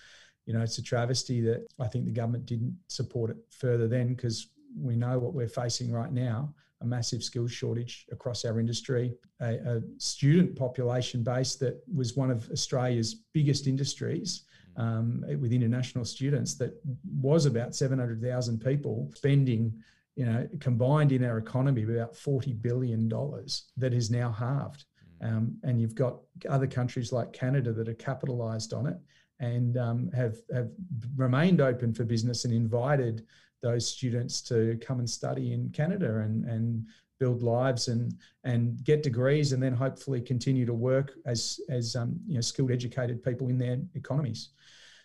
you 0.44 0.54
know 0.54 0.62
it's 0.62 0.78
a 0.78 0.82
travesty 0.82 1.42
that 1.42 1.66
i 1.78 1.86
think 1.86 2.06
the 2.06 2.10
government 2.10 2.46
didn't 2.46 2.74
support 2.86 3.28
it 3.28 3.36
further 3.50 3.86
then 3.86 4.14
because 4.14 4.48
we 4.76 4.96
know 4.96 5.18
what 5.18 5.34
we're 5.34 5.48
facing 5.48 5.92
right 5.92 6.12
now 6.12 6.54
a 6.80 6.86
massive 6.86 7.22
skills 7.22 7.50
shortage 7.50 8.06
across 8.12 8.44
our 8.44 8.60
industry, 8.60 9.14
a, 9.40 9.54
a, 9.54 9.82
student 9.98 10.54
population 10.56 11.22
base 11.22 11.56
that 11.56 11.82
was 11.92 12.16
one 12.16 12.30
of 12.30 12.48
Australia's 12.50 13.22
biggest 13.32 13.66
industries 13.66 14.44
um, 14.76 15.24
with 15.40 15.52
international 15.52 16.04
students 16.04 16.54
that 16.54 16.80
was 17.20 17.46
about 17.46 17.74
700,000 17.74 18.60
people 18.60 19.10
spending, 19.14 19.72
you 20.14 20.24
know, 20.24 20.48
combined 20.60 21.10
in 21.10 21.24
our 21.24 21.38
economy 21.38 21.82
about 21.82 22.14
$40 22.14 22.60
billion 22.62 23.08
that 23.76 23.92
is 23.92 24.10
now 24.10 24.30
halved. 24.30 24.84
Um, 25.20 25.56
and 25.64 25.80
you've 25.80 25.96
got 25.96 26.18
other 26.48 26.68
countries 26.68 27.12
like 27.12 27.32
Canada 27.32 27.72
that 27.72 27.88
are 27.88 27.94
capitalized 27.94 28.72
on 28.72 28.86
it 28.86 28.98
and 29.40 29.76
um, 29.76 30.12
have, 30.12 30.36
have 30.54 30.70
remained 31.16 31.60
open 31.60 31.92
for 31.92 32.04
business 32.04 32.44
and 32.44 32.54
invited 32.54 33.26
those 33.62 33.86
students 33.86 34.40
to 34.42 34.78
come 34.80 34.98
and 34.98 35.08
study 35.08 35.52
in 35.52 35.70
Canada 35.70 36.20
and, 36.20 36.44
and 36.44 36.86
build 37.18 37.42
lives 37.42 37.88
and 37.88 38.14
and 38.44 38.82
get 38.84 39.02
degrees 39.02 39.52
and 39.52 39.62
then 39.62 39.74
hopefully 39.74 40.20
continue 40.20 40.64
to 40.64 40.74
work 40.74 41.14
as 41.26 41.60
as 41.68 41.96
um, 41.96 42.18
you 42.26 42.34
know 42.34 42.40
skilled 42.40 42.70
educated 42.70 43.22
people 43.22 43.48
in 43.48 43.58
their 43.58 43.78
economies. 43.94 44.50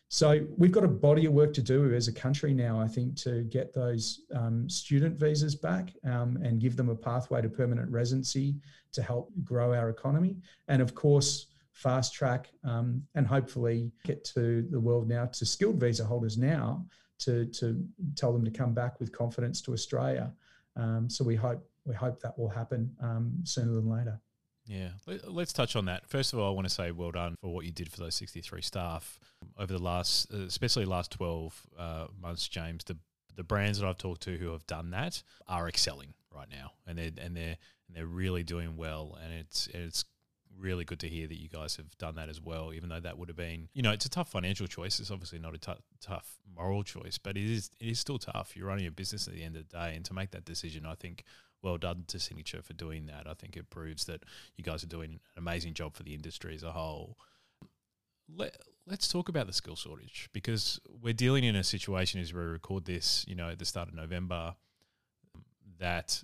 So 0.09 0.45
we've 0.57 0.71
got 0.71 0.83
a 0.83 0.87
body 0.89 1.25
of 1.25 1.33
work 1.33 1.53
to 1.53 1.61
do 1.63 1.91
as 1.91 2.07
a 2.07 2.13
country 2.13 2.53
now, 2.53 2.79
I 2.79 2.87
think, 2.87 3.15
to 3.23 3.41
get 3.45 3.73
those 3.73 4.21
um, 4.35 4.69
student 4.69 5.19
visas 5.19 5.55
back 5.55 5.91
um, 6.05 6.37
and 6.43 6.61
give 6.61 6.75
them 6.75 6.89
a 6.89 6.95
pathway 6.95 7.41
to 7.41 7.49
permanent 7.49 7.89
residency 7.89 8.53
to 8.91 9.01
help 9.01 9.31
grow 9.43 9.73
our 9.73 9.89
economy. 9.89 10.37
And 10.67 10.83
of 10.83 10.93
course, 10.93 11.47
fast 11.71 12.13
track 12.13 12.51
um, 12.63 13.01
and 13.15 13.25
hopefully 13.25 13.91
get 14.05 14.23
to 14.25 14.61
the 14.69 14.79
world 14.79 15.09
now 15.09 15.25
to 15.25 15.45
skilled 15.47 15.79
visa 15.79 16.05
holders 16.05 16.37
now 16.37 16.85
to 17.25 17.45
to 17.47 17.85
tell 18.15 18.33
them 18.33 18.43
to 18.45 18.51
come 18.51 18.73
back 18.73 18.99
with 18.99 19.11
confidence 19.11 19.61
to 19.61 19.73
Australia. 19.73 20.31
Um, 20.75 21.09
so 21.09 21.23
we 21.23 21.35
hope 21.35 21.67
we 21.85 21.93
hope 21.93 22.21
that 22.21 22.37
will 22.37 22.49
happen 22.49 22.95
um, 23.01 23.33
sooner 23.43 23.73
than 23.73 23.89
later. 23.89 24.19
Yeah, 24.65 24.89
let's 25.27 25.51
touch 25.51 25.75
on 25.75 25.85
that. 25.85 26.07
First 26.07 26.31
of 26.31 26.39
all, 26.39 26.49
I 26.49 26.55
want 26.55 26.67
to 26.67 26.73
say 26.73 26.91
well 26.91 27.11
done 27.11 27.35
for 27.41 27.53
what 27.53 27.65
you 27.65 27.71
did 27.71 27.91
for 27.91 27.99
those 27.99 28.15
63 28.15 28.61
staff 28.61 29.19
over 29.57 29.73
the 29.73 29.83
last, 29.83 30.33
uh, 30.33 30.37
especially 30.45 30.85
last 30.85 31.11
12 31.11 31.61
uh, 31.77 32.07
months, 32.21 32.47
James. 32.47 32.83
The 32.85 32.97
the 33.35 33.43
brands 33.43 33.79
that 33.79 33.87
I've 33.87 33.97
talked 33.97 34.21
to 34.23 34.37
who 34.37 34.51
have 34.51 34.65
done 34.67 34.91
that 34.91 35.23
are 35.47 35.67
excelling 35.67 36.13
right 36.33 36.47
now, 36.49 36.73
and 36.87 36.97
they're 36.97 37.11
and 37.17 37.35
they're 37.35 37.57
and 37.87 37.97
they're 37.97 38.05
really 38.05 38.43
doing 38.43 38.77
well, 38.77 39.17
and 39.21 39.33
it's 39.33 39.67
it's 39.73 40.05
really 40.63 40.85
good 40.85 40.99
to 41.01 41.09
hear 41.09 41.27
that 41.27 41.39
you 41.39 41.49
guys 41.49 41.75
have 41.75 41.95
done 41.97 42.15
that 42.15 42.29
as 42.29 42.41
well, 42.41 42.73
even 42.73 42.89
though 42.89 42.99
that 42.99 43.17
would 43.17 43.27
have 43.27 43.37
been, 43.37 43.67
you 43.73 43.83
know, 43.83 43.91
it's 43.91 44.05
a 44.05 44.09
tough 44.09 44.31
financial 44.31 44.65
choice. 44.65 44.99
It's 44.99 45.11
obviously 45.11 45.37
not 45.37 45.53
a 45.53 45.57
t- 45.57 45.73
tough 46.01 46.37
moral 46.55 46.83
choice, 46.83 47.17
but 47.17 47.37
it 47.37 47.43
is 47.43 47.69
it 47.79 47.89
is 47.89 47.99
still 47.99 48.17
tough. 48.17 48.55
You're 48.55 48.67
running 48.67 48.87
a 48.87 48.91
business 48.91 49.27
at 49.27 49.33
the 49.33 49.43
end 49.43 49.57
of 49.57 49.69
the 49.69 49.77
day, 49.77 49.93
and 49.95 50.05
to 50.05 50.13
make 50.13 50.31
that 50.31 50.45
decision, 50.45 50.85
I 50.85 50.95
think, 50.95 51.23
well 51.61 51.77
done 51.77 52.05
to 52.07 52.19
Signature 52.19 52.61
for 52.61 52.73
doing 52.73 53.05
that. 53.07 53.27
I 53.27 53.33
think 53.33 53.57
it 53.57 53.69
proves 53.69 54.05
that 54.05 54.23
you 54.55 54.63
guys 54.63 54.83
are 54.83 54.87
doing 54.87 55.11
an 55.11 55.19
amazing 55.37 55.73
job 55.73 55.95
for 55.95 56.03
the 56.03 56.13
industry 56.13 56.55
as 56.55 56.63
a 56.63 56.71
whole. 56.71 57.17
Let, 58.33 58.57
let's 58.87 59.07
talk 59.07 59.29
about 59.29 59.47
the 59.47 59.53
skill 59.53 59.75
shortage 59.75 60.29
because 60.33 60.79
we're 61.01 61.13
dealing 61.13 61.43
in 61.43 61.55
a 61.55 61.63
situation 61.63 62.21
as 62.21 62.33
we 62.33 62.41
record 62.41 62.85
this, 62.85 63.25
you 63.27 63.35
know, 63.35 63.49
at 63.49 63.59
the 63.59 63.65
start 63.65 63.89
of 63.89 63.95
November, 63.95 64.55
that 65.79 66.23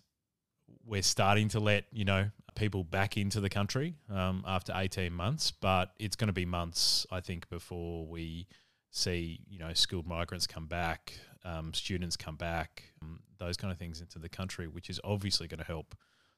we're 0.90 1.04
starting 1.04 1.48
to 1.50 1.60
let 1.60 1.86
you 1.92 2.04
know 2.04 2.30
people 2.56 2.84
back 2.84 3.16
into 3.16 3.40
the 3.40 3.50
country 3.50 3.96
um, 4.10 4.44
after 4.46 4.74
18 4.76 5.14
months, 5.14 5.52
but 5.52 5.94
it's 6.00 6.16
going 6.16 6.28
to 6.28 6.34
be 6.34 6.46
months, 6.46 7.06
I 7.12 7.22
think, 7.22 7.48
before 7.50 8.06
we 8.08 8.48
see 8.92 9.40
you 9.48 9.60
know 9.60 9.72
skilled 9.74 10.08
migrants 10.08 10.48
come 10.48 10.66
back, 10.66 11.14
um, 11.46 11.74
students 11.74 12.18
come 12.18 12.36
back, 12.36 12.92
um, 13.02 13.20
those 13.38 13.56
kind 13.56 13.72
of 13.72 13.78
things 13.78 14.02
into 14.02 14.18
the 14.18 14.30
country, 14.30 14.68
which 14.68 14.90
is 14.90 15.00
obviously 15.04 15.48
going 15.48 15.60
to 15.60 15.66
help 15.66 15.96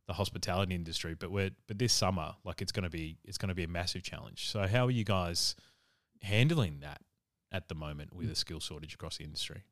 the 0.08 0.14
hospitality 0.14 0.76
industry. 0.76 1.16
But 1.16 1.32
we're 1.32 1.52
but 1.68 1.80
this 1.80 1.94
summer, 1.94 2.36
like 2.44 2.62
it's 2.62 2.74
going 2.74 2.84
to 2.84 2.90
be 2.90 3.18
it's 3.24 3.38
going 3.38 3.50
to 3.50 3.56
be 3.56 3.64
a 3.64 3.70
massive 3.70 4.04
challenge. 4.04 4.50
So 4.50 4.68
how 4.68 4.88
are 4.88 4.92
you 4.92 5.06
guys 5.06 5.56
handling 6.22 6.82
that 6.82 7.02
at 7.54 7.70
the 7.70 7.76
moment 7.76 8.14
with 8.14 8.30
a 8.30 8.36
skill 8.36 8.60
shortage 8.60 8.94
across 8.94 9.18
the 9.18 9.24
industry? 9.24 9.64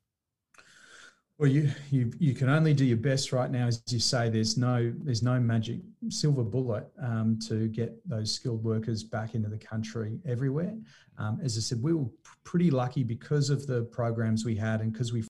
Well, 1.40 1.48
you, 1.48 1.70
you 1.90 2.12
you 2.18 2.34
can 2.34 2.50
only 2.50 2.74
do 2.74 2.84
your 2.84 2.98
best 2.98 3.32
right 3.32 3.50
now, 3.50 3.66
as 3.66 3.82
you 3.88 3.98
say. 3.98 4.28
There's 4.28 4.58
no 4.58 4.92
there's 5.02 5.22
no 5.22 5.40
magic 5.40 5.78
silver 6.10 6.44
bullet 6.44 6.86
um, 7.02 7.38
to 7.48 7.66
get 7.68 8.06
those 8.06 8.30
skilled 8.30 8.62
workers 8.62 9.02
back 9.02 9.34
into 9.34 9.48
the 9.48 9.56
country 9.56 10.20
everywhere. 10.26 10.76
Um, 11.16 11.40
as 11.42 11.56
I 11.56 11.60
said, 11.60 11.82
we 11.82 11.94
were 11.94 12.10
pretty 12.44 12.70
lucky 12.70 13.04
because 13.04 13.48
of 13.48 13.66
the 13.66 13.84
programs 13.84 14.44
we 14.44 14.54
had 14.54 14.82
and 14.82 14.92
because 14.92 15.14
we 15.14 15.24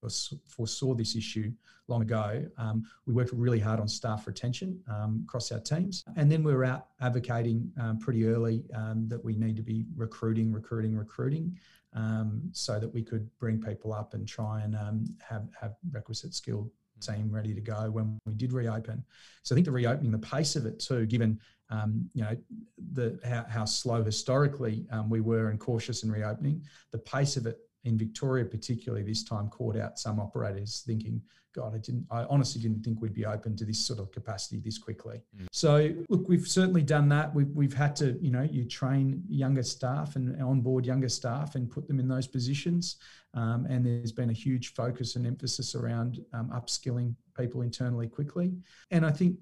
foresaw 0.48 0.94
this 0.94 1.14
issue 1.14 1.52
long 1.86 2.02
ago. 2.02 2.44
Um, 2.58 2.82
we 3.06 3.14
worked 3.14 3.30
really 3.32 3.60
hard 3.60 3.78
on 3.78 3.86
staff 3.86 4.26
retention 4.26 4.80
um, 4.88 5.22
across 5.28 5.52
our 5.52 5.60
teams, 5.60 6.02
and 6.16 6.28
then 6.30 6.42
we 6.42 6.52
were 6.52 6.64
out 6.64 6.88
advocating 7.00 7.70
um, 7.80 8.00
pretty 8.00 8.26
early 8.26 8.64
um, 8.74 9.06
that 9.06 9.24
we 9.24 9.36
need 9.36 9.54
to 9.54 9.62
be 9.62 9.86
recruiting, 9.94 10.52
recruiting, 10.52 10.96
recruiting 10.96 11.56
um, 11.94 12.42
so 12.52 12.78
that 12.78 12.92
we 12.92 13.02
could 13.02 13.28
bring 13.38 13.60
people 13.60 13.92
up 13.92 14.14
and 14.14 14.26
try 14.26 14.62
and 14.62 14.76
um, 14.76 15.04
have 15.26 15.48
have 15.60 15.74
requisite 15.90 16.34
skill 16.34 16.70
team 17.00 17.30
ready 17.30 17.54
to 17.54 17.60
go 17.60 17.90
when 17.90 18.18
we 18.26 18.34
did 18.34 18.52
reopen. 18.52 19.02
So 19.42 19.54
I 19.54 19.56
think 19.56 19.64
the 19.64 19.72
reopening, 19.72 20.12
the 20.12 20.18
pace 20.18 20.54
of 20.54 20.66
it 20.66 20.78
too, 20.78 21.06
given 21.06 21.40
um, 21.70 22.08
you 22.14 22.22
know 22.22 22.36
the 22.92 23.18
how, 23.24 23.46
how 23.48 23.64
slow 23.64 24.02
historically 24.04 24.86
um, 24.90 25.08
we 25.08 25.20
were 25.20 25.50
and 25.50 25.58
cautious 25.58 26.02
in 26.02 26.10
reopening, 26.10 26.62
the 26.90 26.98
pace 26.98 27.36
of 27.36 27.46
it 27.46 27.58
in 27.84 27.96
Victoria, 27.96 28.44
particularly 28.44 29.04
this 29.04 29.24
time, 29.24 29.48
caught 29.48 29.76
out 29.76 29.98
some 29.98 30.20
operators 30.20 30.82
thinking, 30.86 31.20
God, 31.52 31.74
I 31.74 31.78
didn't, 31.78 32.06
I 32.10 32.24
honestly 32.24 32.60
didn't 32.60 32.84
think 32.84 33.00
we'd 33.00 33.14
be 33.14 33.26
open 33.26 33.56
to 33.56 33.64
this 33.64 33.84
sort 33.84 33.98
of 33.98 34.12
capacity 34.12 34.60
this 34.60 34.78
quickly. 34.78 35.20
Mm. 35.36 35.46
So, 35.50 35.90
look, 36.08 36.28
we've 36.28 36.46
certainly 36.46 36.82
done 36.82 37.08
that. 37.08 37.34
We've, 37.34 37.50
we've 37.50 37.74
had 37.74 37.96
to, 37.96 38.16
you 38.20 38.30
know, 38.30 38.42
you 38.42 38.64
train 38.64 39.24
younger 39.28 39.64
staff 39.64 40.14
and 40.14 40.40
onboard 40.40 40.86
younger 40.86 41.08
staff 41.08 41.56
and 41.56 41.68
put 41.68 41.88
them 41.88 41.98
in 41.98 42.06
those 42.06 42.28
positions. 42.28 42.96
Um, 43.34 43.66
and 43.68 43.84
there's 43.84 44.12
been 44.12 44.30
a 44.30 44.34
huge 44.34 44.74
focus 44.74 45.16
and 45.16 45.26
emphasis 45.26 45.74
around 45.74 46.20
um, 46.32 46.50
upskilling 46.50 47.14
people 47.36 47.62
internally 47.62 48.06
quickly. 48.06 48.52
And 48.92 49.04
I 49.04 49.10
think 49.10 49.36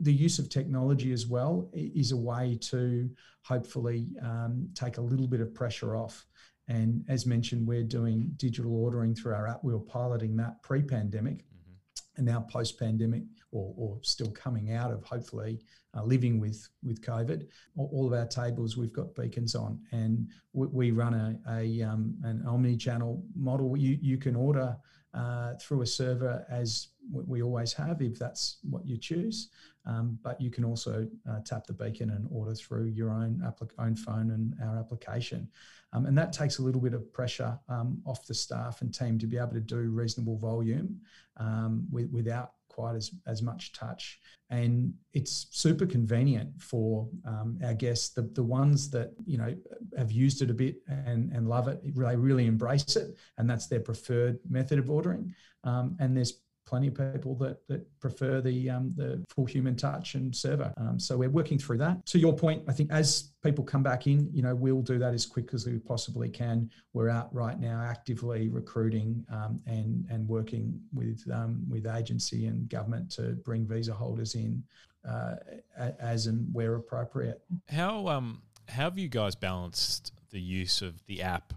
the 0.00 0.12
use 0.12 0.38
of 0.38 0.48
technology 0.48 1.12
as 1.12 1.26
well 1.26 1.70
is 1.72 2.12
a 2.12 2.16
way 2.16 2.58
to 2.60 3.08
hopefully 3.42 4.08
um, 4.22 4.68
take 4.74 4.98
a 4.98 5.00
little 5.00 5.26
bit 5.26 5.40
of 5.40 5.54
pressure 5.54 5.96
off. 5.96 6.26
And 6.72 7.04
as 7.08 7.26
mentioned, 7.26 7.68
we're 7.68 7.82
doing 7.82 8.32
digital 8.36 8.74
ordering 8.74 9.14
through 9.14 9.34
our 9.34 9.46
app. 9.46 9.62
We 9.62 9.74
were 9.74 9.80
piloting 9.80 10.36
that 10.36 10.62
pre 10.62 10.82
pandemic 10.82 11.44
mm-hmm. 11.44 11.74
and 12.16 12.26
now 12.26 12.46
post 12.50 12.78
pandemic, 12.78 13.24
or, 13.50 13.74
or, 13.76 13.98
still 14.00 14.30
coming 14.30 14.72
out 14.72 14.90
of 14.90 15.04
hopefully 15.04 15.60
uh, 15.94 16.02
living 16.02 16.40
with, 16.40 16.66
with 16.82 17.02
COVID. 17.02 17.46
All 17.76 18.06
of 18.06 18.14
our 18.14 18.26
tables, 18.26 18.78
we've 18.78 18.92
got 18.92 19.14
beacons 19.14 19.54
on, 19.54 19.80
and 19.92 20.26
we, 20.54 20.66
we 20.68 20.90
run 20.92 21.12
a, 21.12 21.38
a 21.58 21.82
um, 21.82 22.16
an 22.24 22.42
omni 22.46 22.78
channel 22.78 23.22
model. 23.36 23.76
You, 23.76 23.98
you 24.00 24.16
can 24.16 24.34
order 24.34 24.74
uh, 25.12 25.52
through 25.60 25.82
a 25.82 25.86
server 25.86 26.46
as 26.48 26.88
we 27.12 27.42
always 27.42 27.74
have, 27.74 28.00
if 28.00 28.18
that's 28.18 28.56
what 28.62 28.86
you 28.86 28.96
choose. 28.96 29.50
Um, 29.84 30.18
but 30.22 30.40
you 30.40 30.50
can 30.50 30.64
also 30.64 31.08
uh, 31.28 31.40
tap 31.44 31.66
the 31.66 31.72
beacon 31.72 32.10
and 32.10 32.28
order 32.30 32.54
through 32.54 32.86
your 32.86 33.10
own, 33.10 33.42
applic- 33.44 33.72
own 33.78 33.96
phone 33.96 34.30
and 34.30 34.54
our 34.62 34.78
application. 34.78 35.48
Um, 35.92 36.06
and 36.06 36.16
that 36.16 36.32
takes 36.32 36.58
a 36.58 36.62
little 36.62 36.80
bit 36.80 36.94
of 36.94 37.12
pressure 37.12 37.58
um, 37.68 38.00
off 38.06 38.26
the 38.26 38.34
staff 38.34 38.80
and 38.80 38.94
team 38.94 39.18
to 39.18 39.26
be 39.26 39.36
able 39.36 39.52
to 39.52 39.60
do 39.60 39.90
reasonable 39.90 40.38
volume 40.38 41.00
um, 41.36 41.86
with, 41.90 42.10
without 42.10 42.52
quite 42.68 42.96
as, 42.96 43.10
as 43.26 43.42
much 43.42 43.72
touch. 43.72 44.18
And 44.48 44.94
it's 45.12 45.46
super 45.50 45.84
convenient 45.86 46.60
for 46.60 47.08
um, 47.26 47.58
our 47.64 47.74
guests, 47.74 48.10
the, 48.10 48.22
the 48.22 48.42
ones 48.42 48.90
that, 48.90 49.12
you 49.26 49.36
know, 49.36 49.54
have 49.98 50.12
used 50.12 50.42
it 50.42 50.50
a 50.50 50.54
bit 50.54 50.76
and, 50.86 51.32
and 51.32 51.48
love 51.48 51.68
it, 51.68 51.82
they 51.82 52.16
really 52.16 52.46
embrace 52.46 52.96
it. 52.96 53.16
And 53.36 53.48
that's 53.48 53.66
their 53.66 53.80
preferred 53.80 54.38
method 54.48 54.78
of 54.78 54.90
ordering. 54.90 55.34
Um, 55.64 55.96
and 56.00 56.16
there's 56.16 56.40
plenty 56.72 56.88
of 56.88 57.12
people 57.12 57.34
that 57.34 57.58
that 57.68 57.82
prefer 58.00 58.40
the 58.40 58.70
um, 58.70 58.90
the 58.96 59.22
full 59.28 59.44
human 59.44 59.76
touch 59.76 60.14
and 60.14 60.34
server. 60.34 60.72
Um, 60.78 60.98
so 60.98 61.18
we're 61.18 61.28
working 61.28 61.58
through 61.58 61.76
that. 61.78 62.06
To 62.06 62.18
your 62.18 62.34
point, 62.34 62.62
I 62.66 62.72
think 62.72 62.90
as 62.90 63.32
people 63.44 63.62
come 63.62 63.82
back 63.82 64.06
in, 64.06 64.30
you 64.32 64.40
know, 64.40 64.54
we'll 64.54 64.80
do 64.80 64.98
that 64.98 65.12
as 65.12 65.26
quick 65.26 65.52
as 65.52 65.66
we 65.66 65.78
possibly 65.78 66.30
can. 66.30 66.70
We're 66.94 67.10
out 67.10 67.28
right 67.34 67.60
now 67.60 67.82
actively 67.86 68.48
recruiting 68.48 69.22
um, 69.30 69.60
and 69.66 70.06
and 70.08 70.26
working 70.26 70.80
with 70.94 71.22
um, 71.30 71.62
with 71.68 71.86
agency 71.86 72.46
and 72.46 72.70
government 72.70 73.10
to 73.16 73.32
bring 73.44 73.66
visa 73.66 73.92
holders 73.92 74.34
in 74.34 74.64
uh, 75.06 75.34
as 75.76 76.26
and 76.26 76.48
where 76.54 76.76
appropriate. 76.76 77.42
How 77.68 78.08
um 78.08 78.40
how 78.68 78.84
have 78.84 78.98
you 78.98 79.10
guys 79.10 79.34
balanced 79.34 80.14
the 80.30 80.40
use 80.40 80.80
of 80.80 81.04
the 81.04 81.20
app 81.20 81.52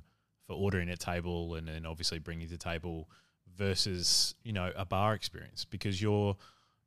for 0.45 0.53
ordering 0.57 0.89
at 0.89 0.99
table 0.99 1.55
and 1.55 1.69
then 1.69 1.85
obviously 1.85 2.19
bringing 2.19 2.49
to 2.49 2.57
table 2.57 3.09
versus 3.57 4.35
you 4.43 4.53
know 4.53 4.71
a 4.75 4.85
bar 4.85 5.13
experience 5.13 5.65
because 5.65 6.01
you're 6.01 6.35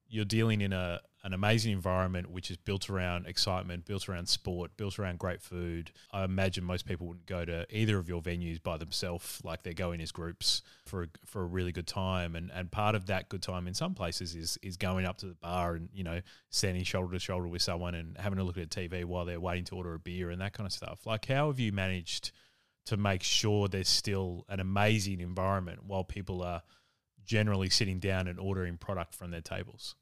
you're 0.09 0.25
dealing 0.25 0.61
in 0.61 0.73
a 0.73 1.01
an 1.25 1.33
amazing 1.35 1.73
environment 1.73 2.31
which 2.31 2.51
is 2.51 2.57
built 2.57 2.89
around 2.89 3.27
excitement, 3.27 3.85
built 3.85 4.09
around 4.09 4.29
sport, 4.29 4.71
built 4.77 4.99
around 4.99 5.19
great 5.19 5.43
food. 5.43 5.91
I 6.13 6.25
imagine 6.25 6.63
most 6.63 6.87
people 6.87 7.09
wouldn't 7.09 7.27
go 7.27 7.45
to 7.45 7.67
either 7.71 7.99
of 7.99 8.09
your 8.09 8.23
venues 8.23 8.63
by 8.63 8.77
themselves, 8.77 9.41
like 9.43 9.63
they're 9.63 9.73
going 9.73 10.01
as 10.01 10.13
groups 10.13 10.63
for 10.87 11.03
a, 11.03 11.07
for 11.27 11.43
a 11.43 11.47
really 11.47 11.73
good 11.73 11.87
time. 11.87 12.37
And 12.37 12.51
and 12.53 12.71
part 12.71 12.95
of 12.95 13.07
that 13.07 13.29
good 13.29 13.43
time 13.43 13.67
in 13.67 13.75
some 13.75 13.95
places 13.95 14.35
is 14.35 14.59
is 14.63 14.77
going 14.77 15.05
up 15.05 15.19
to 15.19 15.27
the 15.27 15.35
bar 15.35 15.75
and 15.75 15.89
you 15.93 16.05
know 16.05 16.21
standing 16.51 16.85
shoulder 16.85 17.13
to 17.13 17.19
shoulder 17.19 17.49
with 17.49 17.63
someone 17.63 17.95
and 17.95 18.17
having 18.17 18.39
a 18.39 18.45
look 18.45 18.59
at 18.59 18.71
TV 18.71 19.05
while 19.05 19.25
they're 19.25 19.41
waiting 19.41 19.65
to 19.65 19.75
order 19.75 19.95
a 19.95 19.99
beer 19.99 20.31
and 20.31 20.41
that 20.41 20.53
kind 20.53 20.67
of 20.67 20.73
stuff. 20.73 21.05
Like, 21.05 21.27
how 21.27 21.49
have 21.49 21.59
you 21.59 21.73
managed 21.73 22.31
to 22.89 22.97
make 22.97 23.23
sure 23.23 23.69
there's 23.69 23.89
still 23.89 24.47
an 24.49 24.61
amazing 24.61 25.21
environment 25.21 25.81
while 25.85 26.05
people 26.05 26.43
are 26.43 26.63
generally 27.25 27.69
sitting 27.69 28.01
down 28.01 28.27
and 28.27 28.41
ordering 28.41 28.79
product 28.79 29.15
from 29.15 29.31
their 29.31 29.43
tables? 29.43 29.95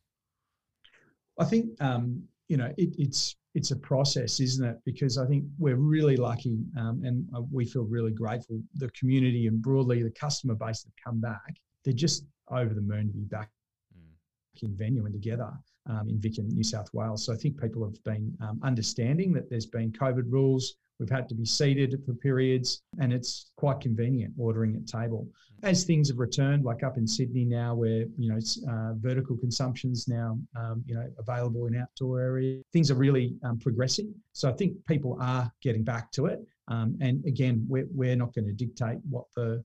I 1.38 1.44
think 1.44 1.70
um, 1.80 2.22
you 2.48 2.56
know 2.56 2.72
it, 2.76 2.94
it's 2.96 3.34
it's 3.54 3.72
a 3.72 3.76
process, 3.76 4.38
isn't 4.38 4.64
it? 4.64 4.76
Because 4.84 5.18
I 5.18 5.26
think 5.26 5.44
we're 5.58 5.76
really 5.76 6.16
lucky, 6.16 6.58
um, 6.78 7.02
and 7.04 7.26
uh, 7.34 7.42
we 7.50 7.64
feel 7.64 7.84
really 7.84 8.12
grateful. 8.12 8.60
The 8.74 8.88
community 8.90 9.48
and 9.48 9.60
broadly 9.60 10.02
the 10.02 10.10
customer 10.10 10.54
base 10.54 10.82
that 10.84 10.92
come 11.02 11.20
back, 11.20 11.56
they're 11.84 11.92
just 11.92 12.24
over 12.50 12.72
the 12.72 12.80
moon 12.80 13.08
to 13.08 13.14
be 13.14 13.24
back 13.24 13.50
mm. 13.92 14.62
in 14.62 14.76
venue 14.76 15.06
and 15.06 15.12
together 15.12 15.50
um, 15.90 16.08
in 16.08 16.20
Vic 16.20 16.38
in 16.38 16.48
New 16.48 16.62
South 16.62 16.88
Wales. 16.92 17.26
So 17.26 17.32
I 17.32 17.36
think 17.36 17.60
people 17.60 17.84
have 17.84 18.02
been 18.04 18.32
um, 18.40 18.60
understanding 18.62 19.32
that 19.32 19.50
there's 19.50 19.66
been 19.66 19.90
COVID 19.90 20.30
rules. 20.30 20.76
We've 20.98 21.10
had 21.10 21.28
to 21.28 21.34
be 21.34 21.44
seated 21.44 22.02
for 22.06 22.14
periods, 22.14 22.82
and 23.00 23.12
it's 23.12 23.50
quite 23.56 23.80
convenient 23.80 24.34
ordering 24.38 24.76
at 24.76 24.86
table. 24.86 25.28
As 25.62 25.84
things 25.84 26.08
have 26.08 26.18
returned, 26.18 26.64
like 26.64 26.82
up 26.82 26.96
in 26.96 27.06
Sydney 27.06 27.44
now, 27.44 27.74
where 27.74 28.04
you 28.18 28.30
know 28.30 28.38
uh, 28.70 28.94
vertical 28.94 29.36
consumption's 29.36 30.08
now 30.08 30.38
um, 30.56 30.82
you 30.86 30.94
know 30.94 31.06
available 31.18 31.66
in 31.66 31.76
outdoor 31.76 32.20
areas, 32.20 32.62
things 32.72 32.90
are 32.90 32.94
really 32.94 33.36
um, 33.42 33.58
progressing. 33.58 34.14
So 34.32 34.48
I 34.48 34.52
think 34.52 34.74
people 34.86 35.18
are 35.20 35.50
getting 35.62 35.82
back 35.82 36.12
to 36.12 36.26
it. 36.26 36.40
Um, 36.68 36.96
and 37.00 37.24
again, 37.26 37.64
we're, 37.68 37.86
we're 37.92 38.16
not 38.16 38.34
going 38.34 38.46
to 38.46 38.52
dictate 38.52 38.98
what 39.08 39.26
the 39.36 39.64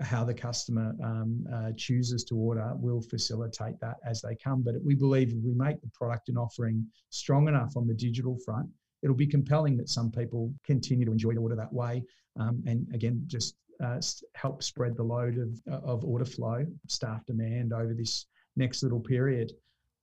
how 0.00 0.24
the 0.24 0.34
customer 0.34 0.94
um, 1.02 1.44
uh, 1.52 1.70
chooses 1.76 2.24
to 2.24 2.36
order 2.36 2.72
We'll 2.76 3.02
facilitate 3.02 3.78
that 3.80 3.96
as 4.04 4.22
they 4.22 4.36
come. 4.36 4.62
But 4.62 4.74
we 4.84 4.94
believe 4.94 5.28
if 5.28 5.42
we 5.42 5.52
make 5.52 5.80
the 5.80 5.90
product 5.92 6.28
and 6.28 6.38
offering 6.38 6.86
strong 7.10 7.48
enough 7.48 7.76
on 7.76 7.86
the 7.86 7.94
digital 7.94 8.38
front, 8.44 8.68
it'll 9.02 9.16
be 9.16 9.26
compelling 9.26 9.76
that 9.76 9.88
some 9.88 10.10
people 10.10 10.52
continue 10.64 11.04
to 11.06 11.12
enjoy 11.12 11.34
order 11.36 11.56
that 11.56 11.72
way. 11.72 12.02
Um, 12.38 12.62
and 12.66 12.86
again, 12.94 13.22
just 13.26 13.56
uh, 13.82 14.00
help 14.34 14.62
spread 14.62 14.96
the 14.96 15.02
load 15.02 15.38
of, 15.38 15.82
of 15.84 16.04
order 16.04 16.24
flow, 16.24 16.66
staff 16.86 17.24
demand 17.26 17.72
over 17.72 17.94
this 17.94 18.26
next 18.56 18.82
little 18.82 19.00
period. 19.00 19.52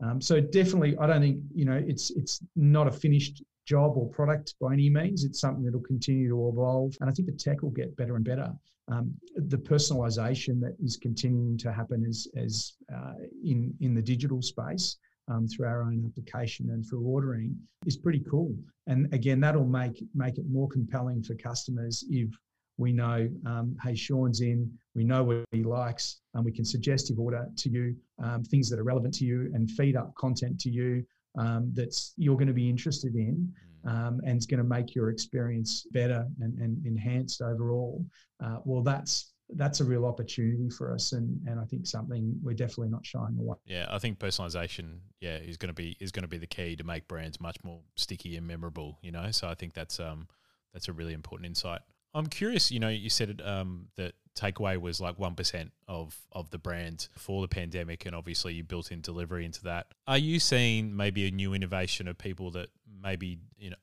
Um, 0.03 0.21
so 0.21 0.39
definitely, 0.39 0.97
I 0.97 1.07
don't 1.07 1.21
think 1.21 1.39
you 1.53 1.65
know 1.65 1.81
it's 1.87 2.11
it's 2.11 2.41
not 2.55 2.87
a 2.87 2.91
finished 2.91 3.43
job 3.65 3.97
or 3.97 4.07
product 4.09 4.55
by 4.61 4.73
any 4.73 4.89
means. 4.89 5.23
It's 5.23 5.39
something 5.39 5.63
that 5.65 5.73
will 5.73 5.81
continue 5.81 6.29
to 6.29 6.49
evolve, 6.49 6.95
and 7.01 7.09
I 7.09 7.13
think 7.13 7.27
the 7.27 7.35
tech 7.35 7.61
will 7.61 7.71
get 7.71 7.95
better 7.97 8.15
and 8.15 8.23
better. 8.23 8.51
Um, 8.89 9.13
the 9.35 9.57
personalisation 9.57 10.61
that 10.61 10.75
is 10.81 10.97
continuing 10.97 11.57
to 11.59 11.73
happen 11.73 12.05
as 12.07 12.27
as 12.35 12.73
uh, 12.95 13.13
in 13.43 13.73
in 13.81 13.95
the 13.95 14.01
digital 14.01 14.41
space 14.41 14.97
um, 15.27 15.47
through 15.47 15.67
our 15.67 15.81
own 15.81 16.03
application 16.05 16.69
and 16.69 16.85
through 16.85 17.05
ordering 17.05 17.55
is 17.85 17.97
pretty 17.97 18.23
cool. 18.29 18.55
And 18.87 19.13
again, 19.13 19.39
that'll 19.39 19.65
make 19.65 20.03
make 20.15 20.37
it 20.37 20.45
more 20.49 20.67
compelling 20.67 21.23
for 21.23 21.35
customers 21.35 22.05
if 22.09 22.29
we 22.77 22.93
know, 22.93 23.27
um, 23.45 23.75
hey, 23.83 23.95
Sean's 23.95 24.41
in, 24.41 24.71
we 24.93 25.03
know 25.03 25.23
what 25.23 25.45
he 25.51 25.63
likes, 25.63 26.21
and 26.35 26.45
we 26.45 26.51
can 26.51 26.63
suggestive 26.63 27.19
order 27.19 27.47
to 27.57 27.69
you 27.69 27.95
um, 28.23 28.43
things 28.43 28.69
that 28.69 28.79
are 28.79 28.83
relevant 28.83 29.13
to 29.15 29.25
you 29.25 29.51
and 29.53 29.69
feed 29.71 29.95
up 29.95 30.13
content 30.15 30.59
to 30.59 30.69
you 30.69 31.03
um, 31.37 31.71
that's 31.73 32.13
you're 32.17 32.35
going 32.35 32.47
to 32.47 32.53
be 32.53 32.69
interested 32.69 33.15
in. 33.15 33.35
Mm. 33.35 33.63
Um, 33.89 34.21
and 34.25 34.35
it's 34.35 34.45
going 34.45 34.57
to 34.57 34.67
make 34.67 34.95
your 34.95 35.09
experience 35.11 35.85
better 35.91 36.27
and, 36.41 36.57
and 36.59 36.85
enhanced 36.85 37.41
overall. 37.41 38.05
Uh, 38.43 38.57
well, 38.65 38.83
that's 38.83 39.33
that's 39.55 39.79
a 39.79 39.83
real 39.83 40.05
opportunity 40.05 40.69
for 40.69 40.93
us 40.93 41.13
and 41.13 41.39
and 41.47 41.59
I 41.59 41.63
think 41.63 41.87
something 41.87 42.37
we're 42.43 42.53
definitely 42.53 42.89
not 42.89 43.05
shying 43.05 43.37
away. 43.39 43.57
Yeah, 43.65 43.87
I 43.89 43.99
think 43.99 44.19
personalization, 44.19 44.99
yeah, 45.21 45.37
is 45.37 45.57
going 45.57 45.69
to 45.69 45.73
be 45.73 45.95
is 45.99 46.11
going 46.11 46.23
to 46.23 46.27
be 46.27 46.37
the 46.37 46.47
key 46.47 46.75
to 46.75 46.83
make 46.83 47.07
brands 47.07 47.39
much 47.39 47.57
more 47.63 47.79
sticky 47.95 48.35
and 48.35 48.45
memorable, 48.45 48.99
you 49.01 49.11
know. 49.11 49.31
So 49.31 49.47
I 49.47 49.55
think 49.55 49.73
that's 49.73 49.99
um 49.99 50.27
that's 50.73 50.87
a 50.87 50.93
really 50.93 51.13
important 51.13 51.47
insight. 51.47 51.81
I'm 52.13 52.27
curious, 52.27 52.71
you 52.71 52.79
know, 52.79 52.89
you 52.89 53.09
said 53.09 53.41
um, 53.45 53.89
that 53.95 54.13
takeaway 54.35 54.79
was 54.79 54.99
like 54.99 55.17
1% 55.17 55.69
of, 55.87 56.17
of 56.31 56.49
the 56.49 56.57
brand 56.57 57.09
before 57.13 57.41
the 57.41 57.47
pandemic, 57.47 58.05
and 58.05 58.15
obviously 58.15 58.53
you 58.53 58.63
built 58.63 58.91
in 58.91 59.01
delivery 59.01 59.45
into 59.45 59.63
that. 59.63 59.87
Are 60.07 60.17
you 60.17 60.39
seeing 60.39 60.95
maybe 60.95 61.27
a 61.27 61.31
new 61.31 61.53
innovation 61.53 62.07
of 62.07 62.17
people 62.17 62.51
that 62.51 62.69
maybe, 63.03 63.39
you 63.57 63.71
know, 63.71 63.75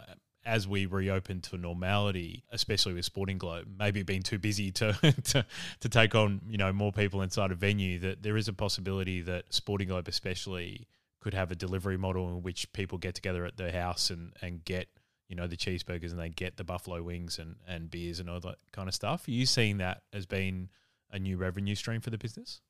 as 0.44 0.68
we 0.68 0.86
reopen 0.86 1.40
to 1.40 1.56
normality, 1.56 2.44
especially 2.50 2.94
with 2.94 3.04
Sporting 3.04 3.38
Globe, 3.38 3.66
maybe 3.78 4.02
being 4.02 4.22
too 4.22 4.38
busy 4.38 4.70
to, 4.72 4.92
to 5.24 5.46
to 5.80 5.88
take 5.88 6.14
on 6.14 6.40
you 6.48 6.58
know 6.58 6.72
more 6.72 6.92
people 6.92 7.22
inside 7.22 7.50
a 7.50 7.54
venue, 7.54 7.98
that 8.00 8.22
there 8.22 8.36
is 8.36 8.48
a 8.48 8.52
possibility 8.52 9.20
that 9.22 9.52
Sporting 9.52 9.88
Globe 9.88 10.08
especially 10.08 10.86
could 11.20 11.34
have 11.34 11.50
a 11.50 11.54
delivery 11.54 11.96
model 11.96 12.28
in 12.28 12.42
which 12.42 12.70
people 12.72 12.98
get 12.98 13.14
together 13.14 13.46
at 13.46 13.56
their 13.56 13.72
house 13.72 14.10
and 14.10 14.32
and 14.42 14.64
get 14.64 14.88
you 15.28 15.36
know 15.36 15.46
the 15.46 15.56
cheeseburgers 15.56 16.10
and 16.10 16.18
they 16.18 16.28
get 16.28 16.56
the 16.56 16.64
buffalo 16.64 17.02
wings 17.02 17.38
and 17.38 17.56
and 17.66 17.90
beers 17.90 18.20
and 18.20 18.28
all 18.28 18.40
that 18.40 18.58
kind 18.72 18.88
of 18.88 18.94
stuff. 18.94 19.26
Are 19.26 19.32
you 19.32 19.46
seeing 19.46 19.78
that 19.78 20.02
as 20.12 20.26
being 20.26 20.68
a 21.10 21.18
new 21.18 21.36
revenue 21.36 21.74
stream 21.74 22.00
for 22.00 22.10
the 22.10 22.18
business? 22.18 22.60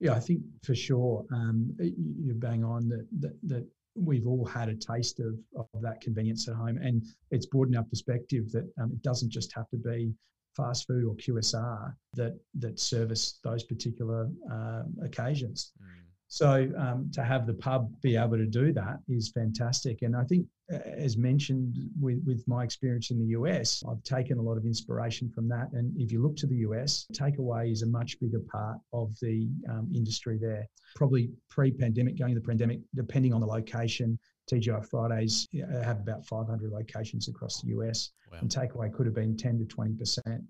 Yeah, 0.00 0.12
I 0.12 0.20
think 0.20 0.42
for 0.62 0.74
sure. 0.74 1.24
Um, 1.32 1.74
you 1.78 2.32
bang 2.34 2.64
on 2.64 2.88
that, 2.88 3.06
that 3.20 3.36
that 3.44 3.66
we've 3.98 4.26
all 4.26 4.44
had 4.44 4.68
a 4.68 4.74
taste 4.74 5.20
of, 5.20 5.34
of 5.56 5.82
that 5.82 6.00
convenience 6.00 6.48
at 6.48 6.54
home. 6.54 6.78
And 6.78 7.04
it's 7.30 7.46
broadened 7.46 7.76
our 7.76 7.84
perspective 7.84 8.50
that 8.52 8.70
um, 8.80 8.92
it 8.92 9.02
doesn't 9.02 9.30
just 9.30 9.52
have 9.54 9.68
to 9.70 9.76
be 9.76 10.12
fast 10.56 10.86
food 10.86 11.04
or 11.04 11.14
QSR 11.14 11.94
that 12.14 12.34
that 12.58 12.80
service 12.80 13.38
those 13.44 13.64
particular 13.64 14.28
uh, 14.52 14.82
occasions. 15.04 15.72
Mm. 15.80 16.08
So 16.28 16.70
um, 16.78 17.10
to 17.14 17.24
have 17.24 17.46
the 17.46 17.54
pub 17.54 17.90
be 18.02 18.16
able 18.16 18.36
to 18.36 18.46
do 18.46 18.72
that 18.74 18.98
is 19.08 19.30
fantastic. 19.30 20.02
And 20.02 20.14
I 20.14 20.24
think, 20.24 20.46
as 20.70 21.16
mentioned 21.16 21.76
with, 21.98 22.22
with 22.26 22.46
my 22.46 22.62
experience 22.62 23.10
in 23.10 23.18
the 23.18 23.28
US, 23.28 23.82
I've 23.88 24.02
taken 24.02 24.38
a 24.38 24.42
lot 24.42 24.58
of 24.58 24.64
inspiration 24.64 25.30
from 25.30 25.48
that. 25.48 25.68
And 25.72 25.92
if 25.96 26.12
you 26.12 26.22
look 26.22 26.36
to 26.36 26.46
the 26.46 26.56
US, 26.56 27.06
takeaway 27.12 27.72
is 27.72 27.82
a 27.82 27.86
much 27.86 28.20
bigger 28.20 28.40
part 28.40 28.78
of 28.92 29.18
the 29.20 29.48
um, 29.70 29.90
industry 29.94 30.38
there. 30.40 30.68
Probably 30.94 31.30
pre-pandemic, 31.48 32.18
going 32.18 32.34
to 32.34 32.40
the 32.40 32.46
pandemic, 32.46 32.80
depending 32.94 33.32
on 33.32 33.40
the 33.40 33.46
location, 33.46 34.18
TGI 34.50 34.86
Fridays 34.88 35.48
have 35.84 36.00
about 36.00 36.26
500 36.26 36.70
locations 36.70 37.28
across 37.28 37.60
the 37.60 37.68
US, 37.68 38.10
wow. 38.32 38.38
and 38.40 38.50
takeaway 38.50 38.92
could 38.92 39.06
have 39.06 39.14
been 39.14 39.36
10 39.36 39.58
to 39.58 39.64
20 39.64 39.94
percent. 39.94 40.42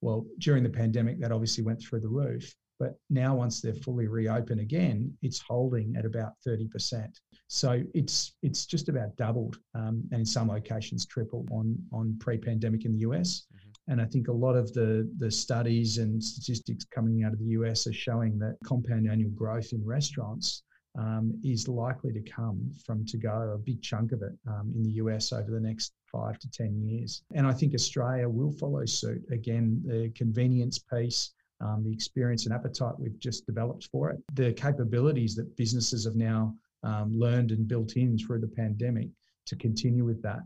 Well, 0.00 0.26
during 0.38 0.62
the 0.62 0.70
pandemic, 0.70 1.20
that 1.20 1.32
obviously 1.32 1.62
went 1.62 1.80
through 1.80 2.00
the 2.00 2.08
roof. 2.08 2.54
But 2.82 2.98
now, 3.10 3.36
once 3.36 3.60
they're 3.60 3.74
fully 3.86 4.08
reopened 4.08 4.60
again, 4.60 5.16
it's 5.22 5.38
holding 5.38 5.94
at 5.96 6.04
about 6.04 6.32
30%. 6.44 7.06
So 7.46 7.80
it's 7.94 8.34
it's 8.42 8.66
just 8.66 8.88
about 8.88 9.14
doubled, 9.16 9.56
um, 9.76 10.02
and 10.10 10.18
in 10.22 10.26
some 10.26 10.48
locations 10.48 11.06
tripled 11.06 11.48
on 11.52 11.78
on 11.92 12.18
pre-pandemic 12.18 12.84
in 12.84 12.94
the 12.94 13.04
US. 13.10 13.46
Mm-hmm. 13.54 13.92
And 13.92 14.00
I 14.00 14.06
think 14.06 14.26
a 14.26 14.32
lot 14.32 14.56
of 14.56 14.72
the 14.72 15.08
the 15.18 15.30
studies 15.30 15.98
and 15.98 16.20
statistics 16.20 16.84
coming 16.84 17.22
out 17.22 17.32
of 17.32 17.38
the 17.38 17.52
US 17.58 17.86
are 17.86 17.92
showing 17.92 18.36
that 18.40 18.56
compound 18.64 19.08
annual 19.08 19.30
growth 19.30 19.72
in 19.72 19.84
restaurants 19.84 20.64
um, 20.98 21.40
is 21.44 21.68
likely 21.68 22.12
to 22.12 22.22
come 22.22 22.68
from 22.84 23.06
to 23.06 23.16
go 23.16 23.52
a 23.54 23.58
big 23.58 23.80
chunk 23.80 24.10
of 24.10 24.22
it 24.22 24.32
um, 24.48 24.72
in 24.74 24.82
the 24.82 24.94
US 25.02 25.32
over 25.32 25.52
the 25.52 25.60
next 25.60 25.92
five 26.10 26.36
to 26.40 26.50
10 26.50 26.82
years. 26.82 27.22
And 27.32 27.46
I 27.46 27.52
think 27.52 27.74
Australia 27.74 28.28
will 28.28 28.52
follow 28.52 28.84
suit. 28.86 29.22
Again, 29.30 29.80
the 29.86 30.10
convenience 30.16 30.78
piece, 30.78 31.32
um, 31.62 31.82
the 31.84 31.92
experience 31.92 32.46
and 32.46 32.54
appetite 32.54 32.94
we've 32.98 33.18
just 33.18 33.46
developed 33.46 33.88
for 33.90 34.10
it, 34.10 34.20
the 34.34 34.52
capabilities 34.52 35.34
that 35.36 35.56
businesses 35.56 36.04
have 36.04 36.16
now 36.16 36.54
um, 36.82 37.12
learned 37.12 37.50
and 37.52 37.68
built 37.68 37.96
in 37.96 38.18
through 38.18 38.40
the 38.40 38.48
pandemic 38.48 39.08
to 39.46 39.56
continue 39.56 40.04
with 40.04 40.20
that. 40.22 40.40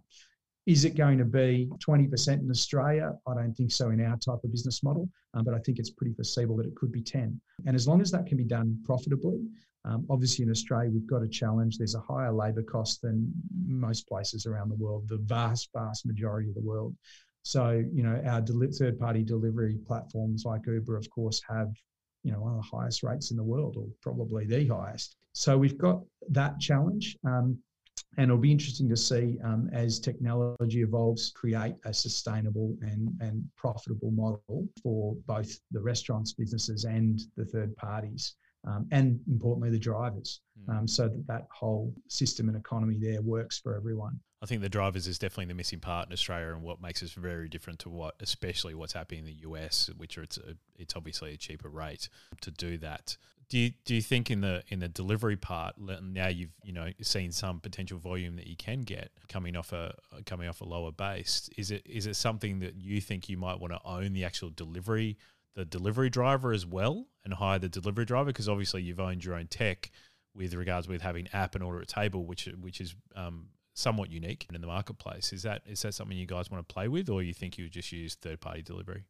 Is 0.66 0.84
it 0.84 0.96
going 0.96 1.18
to 1.18 1.24
be 1.24 1.70
20% 1.86 2.40
in 2.40 2.50
Australia? 2.50 3.12
I 3.28 3.34
don't 3.34 3.54
think 3.54 3.70
so 3.70 3.90
in 3.90 4.04
our 4.04 4.16
type 4.16 4.42
of 4.42 4.50
business 4.50 4.82
model, 4.82 5.08
um, 5.34 5.44
but 5.44 5.54
I 5.54 5.58
think 5.60 5.78
it's 5.78 5.90
pretty 5.90 6.12
foreseeable 6.12 6.56
that 6.56 6.66
it 6.66 6.74
could 6.74 6.90
be 6.90 7.02
10. 7.02 7.40
And 7.66 7.76
as 7.76 7.86
long 7.86 8.00
as 8.00 8.10
that 8.10 8.26
can 8.26 8.36
be 8.36 8.44
done 8.44 8.80
profitably, 8.84 9.38
um, 9.84 10.04
obviously 10.10 10.44
in 10.44 10.50
Australia, 10.50 10.90
we've 10.90 11.06
got 11.06 11.22
a 11.22 11.28
challenge. 11.28 11.78
There's 11.78 11.94
a 11.94 12.00
higher 12.00 12.32
labour 12.32 12.64
cost 12.64 13.02
than 13.02 13.32
most 13.64 14.08
places 14.08 14.44
around 14.44 14.68
the 14.68 14.74
world, 14.74 15.08
the 15.08 15.18
vast, 15.18 15.68
vast 15.72 16.04
majority 16.04 16.48
of 16.48 16.56
the 16.56 16.62
world. 16.62 16.96
So, 17.46 17.80
you 17.92 18.02
know, 18.02 18.20
our 18.26 18.40
deli- 18.40 18.72
third 18.72 18.98
party 18.98 19.22
delivery 19.22 19.78
platforms 19.86 20.44
like 20.44 20.66
Uber, 20.66 20.96
of 20.96 21.08
course, 21.10 21.40
have, 21.48 21.72
you 22.24 22.32
know, 22.32 22.40
one 22.40 22.56
of 22.56 22.56
the 22.56 22.76
highest 22.76 23.04
rates 23.04 23.30
in 23.30 23.36
the 23.36 23.44
world, 23.44 23.76
or 23.76 23.86
probably 24.02 24.46
the 24.46 24.66
highest. 24.66 25.14
So 25.32 25.56
we've 25.56 25.78
got 25.78 26.02
that 26.30 26.58
challenge. 26.58 27.16
Um, 27.24 27.56
and 28.16 28.24
it'll 28.24 28.36
be 28.36 28.50
interesting 28.50 28.88
to 28.88 28.96
see 28.96 29.38
um, 29.44 29.70
as 29.72 30.00
technology 30.00 30.82
evolves, 30.82 31.30
create 31.36 31.76
a 31.84 31.94
sustainable 31.94 32.76
and, 32.80 33.16
and 33.20 33.44
profitable 33.56 34.10
model 34.10 34.66
for 34.82 35.14
both 35.28 35.56
the 35.70 35.80
restaurants, 35.80 36.32
businesses, 36.32 36.82
and 36.82 37.20
the 37.36 37.44
third 37.44 37.76
parties. 37.76 38.34
Um, 38.66 38.88
and 38.90 39.20
importantly, 39.28 39.70
the 39.70 39.78
drivers, 39.78 40.40
hmm. 40.64 40.78
um, 40.78 40.88
so 40.88 41.06
that 41.06 41.24
that 41.28 41.46
whole 41.52 41.94
system 42.08 42.48
and 42.48 42.56
economy 42.56 42.98
there 43.00 43.22
works 43.22 43.60
for 43.60 43.76
everyone. 43.76 44.18
I 44.42 44.46
think 44.46 44.60
the 44.60 44.68
drivers 44.68 45.06
is 45.06 45.18
definitely 45.18 45.46
the 45.46 45.54
missing 45.54 45.80
part 45.80 46.08
in 46.08 46.12
Australia, 46.12 46.52
and 46.52 46.62
what 46.62 46.80
makes 46.80 47.02
us 47.02 47.12
very 47.12 47.48
different 47.48 47.78
to 47.80 47.88
what, 47.88 48.14
especially 48.20 48.74
what's 48.74 48.92
happening 48.92 49.20
in 49.20 49.26
the 49.26 49.48
US, 49.48 49.90
which 49.96 50.18
are 50.18 50.22
it's 50.22 50.36
a, 50.36 50.56
it's 50.78 50.94
obviously 50.94 51.32
a 51.32 51.36
cheaper 51.36 51.68
rate 51.68 52.08
to 52.42 52.50
do 52.50 52.76
that. 52.78 53.16
Do 53.48 53.58
you 53.58 53.70
do 53.84 53.94
you 53.94 54.02
think 54.02 54.30
in 54.30 54.40
the 54.40 54.62
in 54.68 54.80
the 54.80 54.88
delivery 54.88 55.36
part 55.36 55.76
now 55.78 56.26
you've 56.26 56.50
you 56.64 56.72
know 56.72 56.90
seen 57.00 57.30
some 57.30 57.60
potential 57.60 57.96
volume 57.96 58.34
that 58.36 58.48
you 58.48 58.56
can 58.56 58.82
get 58.82 59.12
coming 59.28 59.56
off 59.56 59.72
a 59.72 59.94
coming 60.26 60.48
off 60.48 60.60
a 60.60 60.64
lower 60.64 60.90
base 60.90 61.48
is 61.56 61.70
it 61.70 61.86
is 61.86 62.08
it 62.08 62.16
something 62.16 62.58
that 62.58 62.74
you 62.74 63.00
think 63.00 63.28
you 63.28 63.36
might 63.36 63.60
want 63.60 63.72
to 63.72 63.78
own 63.84 64.14
the 64.14 64.24
actual 64.24 64.50
delivery 64.50 65.16
the 65.54 65.64
delivery 65.64 66.10
driver 66.10 66.52
as 66.52 66.66
well 66.66 67.06
and 67.24 67.34
hire 67.34 67.58
the 67.58 67.68
delivery 67.68 68.04
driver? 68.04 68.26
Because 68.26 68.48
obviously 68.48 68.82
you've 68.82 69.00
owned 69.00 69.24
your 69.24 69.34
own 69.34 69.46
tech 69.46 69.90
with 70.34 70.52
regards 70.54 70.86
with 70.86 71.00
having 71.00 71.28
app 71.32 71.54
and 71.54 71.64
order 71.64 71.80
at 71.80 71.88
table 71.88 72.26
which 72.26 72.46
which 72.60 72.80
is 72.80 72.94
um, 73.14 73.46
somewhat 73.76 74.10
unique 74.10 74.46
in 74.52 74.58
the 74.58 74.66
marketplace 74.66 75.34
is 75.34 75.42
that 75.42 75.60
is 75.66 75.82
that 75.82 75.92
something 75.92 76.16
you 76.16 76.26
guys 76.26 76.50
want 76.50 76.66
to 76.66 76.72
play 76.72 76.88
with 76.88 77.10
or 77.10 77.22
you 77.22 77.34
think 77.34 77.58
you 77.58 77.64
would 77.66 77.72
just 77.72 77.92
use 77.92 78.14
third 78.14 78.40
party 78.40 78.62
delivery 78.62 79.04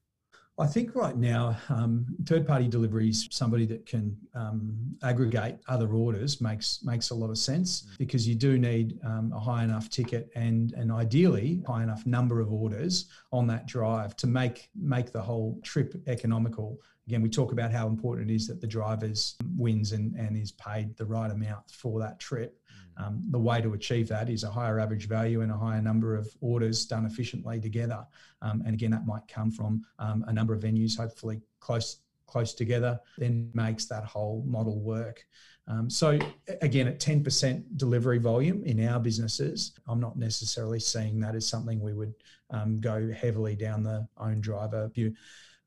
I 0.59 0.67
think 0.67 0.95
right 0.95 1.15
now, 1.15 1.55
um, 1.69 2.07
third-party 2.25 2.69
deliveries, 2.69 3.29
somebody 3.31 3.67
that 3.67 3.85
can 3.85 4.17
um, 4.35 4.97
aggregate 5.03 5.59
other 5.69 5.89
orders 5.93 6.41
makes 6.41 6.83
makes 6.83 7.11
a 7.11 7.15
lot 7.15 7.29
of 7.29 7.37
sense 7.37 7.83
mm. 7.83 7.99
because 7.99 8.27
you 8.27 8.35
do 8.35 8.59
need 8.59 8.99
um, 9.05 9.33
a 9.35 9.39
high 9.39 9.65
enough 9.65 9.91
ticket 9.91 10.31
and 10.35 10.73
and 10.73 10.91
ideally 10.91 11.63
high 11.67 11.83
enough 11.83 12.07
number 12.07 12.41
of 12.41 12.51
orders 12.51 13.11
on 13.33 13.47
that 13.49 13.67
drive 13.67 14.17
to 14.17 14.27
make 14.27 14.71
make 14.75 15.13
the 15.13 15.21
whole 15.21 15.61
trip 15.63 15.95
economical. 16.07 16.81
Again, 17.07 17.21
we 17.21 17.29
talk 17.29 17.53
about 17.53 17.71
how 17.71 17.87
important 17.87 18.31
it 18.31 18.35
is 18.35 18.47
that 18.49 18.61
the 18.63 18.67
drivers 18.67 19.37
wins 19.57 19.93
and, 19.93 20.15
and 20.15 20.39
is 20.39 20.53
paid 20.53 20.97
the 20.97 21.05
right 21.05 21.31
amount 21.31 21.71
for 21.71 22.01
that 22.01 22.19
trip. 22.19 22.59
Um, 22.99 23.23
the 23.31 23.39
way 23.39 23.61
to 23.61 23.75
achieve 23.75 24.09
that 24.09 24.31
is 24.31 24.43
a 24.43 24.51
higher 24.51 24.81
average 24.81 25.07
value 25.09 25.43
and 25.43 25.53
a 25.53 25.57
higher 25.57 25.83
number 25.83 26.17
of 26.17 26.35
orders 26.41 26.87
done 26.87 27.05
efficiently 27.05 27.61
together. 27.61 28.07
Um, 28.43 28.63
and 28.65 28.75
again, 28.75 28.91
that 28.93 29.07
might 29.07 29.29
come 29.29 29.51
from 29.51 29.85
um, 29.99 30.25
a 30.29 30.33
number 30.33 30.55
of 30.55 30.63
venues, 30.63 30.97
hopefully 30.97 31.41
close 31.61 31.99
close 32.27 32.55
together, 32.55 32.99
then 33.19 33.51
makes 33.55 33.87
that 33.87 34.05
whole 34.05 34.43
model 34.47 34.81
work. 34.81 35.25
Um, 35.69 35.91
so 35.91 36.19
again, 36.61 36.87
at 36.87 37.01
10% 37.01 37.65
delivery 37.77 38.19
volume 38.19 38.63
in 38.65 38.87
our 38.87 39.01
businesses, 39.01 39.73
I'm 39.89 40.01
not 40.01 40.17
necessarily 40.17 40.79
seeing 40.79 41.19
that 41.21 41.35
as 41.35 41.49
something 41.49 41.81
we 41.81 41.93
would 41.93 42.15
um, 42.51 42.81
go 42.81 43.11
heavily 43.13 43.57
down 43.57 43.83
the 43.83 44.07
own 44.19 44.41
driver 44.41 44.89
view. 44.89 45.15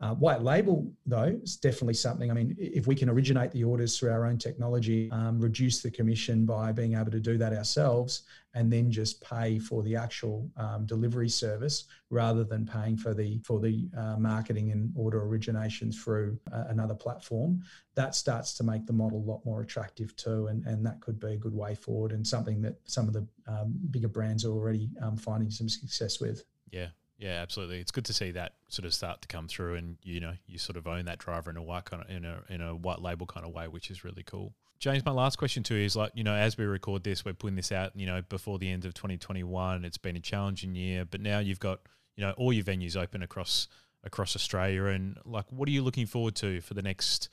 Uh, 0.02 0.16
white 0.16 0.42
label, 0.42 0.90
though, 1.06 1.38
is 1.44 1.58
definitely 1.58 1.94
something. 1.94 2.32
I 2.32 2.34
mean, 2.34 2.56
if 2.58 2.88
we 2.88 2.96
can 2.96 3.10
originate 3.10 3.52
the 3.52 3.66
orders 3.66 4.00
through 4.00 4.12
our 4.12 4.26
own 4.26 4.38
technology, 4.38 5.12
um, 5.12 5.42
reduce 5.42 5.82
the 5.82 5.92
commission 5.92 6.46
by 6.46 6.72
being 6.72 6.94
able 6.94 7.12
to 7.12 7.20
do 7.20 7.38
that 7.38 7.52
ourselves, 7.52 8.22
and 8.54 8.72
then 8.72 8.90
just 8.90 9.22
pay 9.22 9.60
for 9.60 9.84
the 9.84 9.98
actual 9.98 10.50
um, 10.56 10.86
delivery 10.86 11.28
service 11.28 11.84
rather 12.10 12.46
than 12.46 12.66
paying 12.66 12.96
for 12.96 13.14
the 13.14 13.40
for 13.40 13.60
the 13.60 13.90
uh, 13.98 14.16
marketing 14.18 14.72
and 14.72 14.94
order 14.96 15.22
origination 15.22 15.92
through 15.92 16.40
uh, 16.54 16.64
another 16.70 16.96
platform, 16.96 17.62
that 17.96 18.16
starts 18.16 18.54
to 18.54 18.64
make 18.64 18.86
the 18.86 18.94
model 18.94 19.18
a 19.18 19.28
lot 19.30 19.46
more 19.46 19.62
attractive 19.62 20.16
too, 20.16 20.48
and 20.48 20.66
and 20.66 20.86
that 20.86 21.02
could 21.02 21.20
be 21.20 21.34
a 21.34 21.38
good 21.38 21.54
way 21.54 21.76
forward 21.76 22.14
and 22.14 22.26
something 22.26 22.62
that 22.62 22.78
some 22.86 23.10
of 23.10 23.14
the 23.14 23.28
um, 23.48 23.74
bigger 23.92 24.08
brands 24.08 24.46
are 24.46 24.54
already 24.54 24.90
um, 25.02 25.18
finding 25.18 25.52
some 25.52 25.68
success 25.68 26.22
with. 26.22 26.46
Yeah, 26.72 26.88
yeah, 27.20 27.42
absolutely. 27.42 27.82
It's 27.82 27.92
good 27.92 28.06
to 28.06 28.14
see 28.14 28.32
that 28.32 28.54
sort 28.70 28.86
of 28.86 28.94
start 28.94 29.22
to 29.22 29.28
come 29.28 29.50
through, 29.50 29.76
and 29.76 29.98
you 30.04 30.22
know, 30.22 30.34
you 30.48 30.58
sort 30.58 30.78
of 30.78 30.88
own 30.88 31.06
that 31.06 31.20
driver 31.20 31.52
in 31.52 31.58
a 31.58 31.62
white 31.62 31.84
kind 31.84 32.02
of 32.02 32.10
in 32.10 32.24
a 32.24 32.42
in 32.50 32.62
a 32.62 32.74
white 32.74 33.02
label 33.02 33.26
kind 33.26 33.46
of 33.46 33.54
way, 33.54 33.68
which 33.68 33.92
is 33.92 34.06
really 34.06 34.24
cool. 34.24 34.54
James, 34.80 35.04
my 35.04 35.12
last 35.12 35.38
question 35.38 35.62
to 35.64 35.76
you 35.76 35.84
is 35.84 35.98
like, 35.98 36.14
you 36.16 36.24
know, 36.24 36.34
as 36.34 36.58
we 36.58 36.64
record 36.64 37.04
this, 37.04 37.26
we're 37.26 37.34
putting 37.34 37.58
this 37.58 37.74
out, 37.74 37.92
you 37.96 38.06
know, 38.06 38.22
before 38.30 38.58
the 38.58 38.72
end 38.72 38.86
of 38.86 38.94
2021. 38.94 39.84
It's 39.84 39.98
been 39.98 40.16
a 40.16 40.22
challenging 40.22 40.74
year, 40.74 41.04
but 41.04 41.20
now 41.20 41.40
you've 41.40 41.60
got, 41.60 41.82
you 42.16 42.24
know, 42.24 42.32
all 42.38 42.54
your 42.54 42.64
venues 42.64 42.96
open 42.96 43.22
across 43.22 43.68
across 44.06 44.34
Australia, 44.38 44.86
and 44.86 45.18
like, 45.26 45.52
what 45.52 45.68
are 45.68 45.72
you 45.72 45.82
looking 45.82 46.06
forward 46.06 46.36
to 46.36 46.62
for 46.62 46.74
the 46.74 46.82
next 46.82 47.28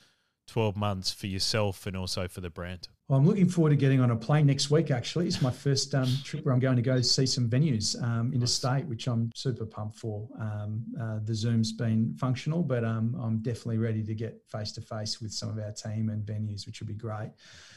12 0.47 0.75
months 0.75 1.11
for 1.11 1.27
yourself 1.27 1.85
and 1.85 1.95
also 1.95 2.27
for 2.27 2.41
the 2.41 2.49
brand? 2.49 2.87
Well, 3.07 3.17
I'm 3.17 3.25
looking 3.25 3.47
forward 3.47 3.69
to 3.69 3.77
getting 3.77 4.01
on 4.01 4.11
a 4.11 4.17
plane 4.17 4.47
next 4.47 4.69
week. 4.69 4.91
Actually, 4.91 5.27
it's 5.27 5.41
my 5.41 5.49
first 5.49 5.95
um, 5.95 6.09
trip 6.25 6.43
where 6.43 6.53
I'm 6.53 6.59
going 6.59 6.75
to 6.75 6.81
go 6.81 6.99
see 6.99 7.25
some 7.25 7.49
venues 7.49 8.01
um, 8.03 8.33
interstate, 8.33 8.85
which 8.85 9.07
I'm 9.07 9.31
super 9.33 9.65
pumped 9.65 9.97
for. 9.97 10.27
Um, 10.37 10.83
uh, 10.99 11.19
the 11.23 11.33
Zoom's 11.33 11.71
been 11.71 12.13
functional, 12.19 12.63
but 12.63 12.83
um, 12.83 13.15
I'm 13.17 13.37
definitely 13.37 13.77
ready 13.77 14.03
to 14.03 14.13
get 14.13 14.43
face 14.51 14.73
to 14.73 14.81
face 14.81 15.21
with 15.21 15.31
some 15.31 15.47
of 15.47 15.57
our 15.57 15.71
team 15.71 16.09
and 16.09 16.25
venues, 16.25 16.65
which 16.65 16.81
would 16.81 16.89
be 16.89 16.95
great. 16.95 17.31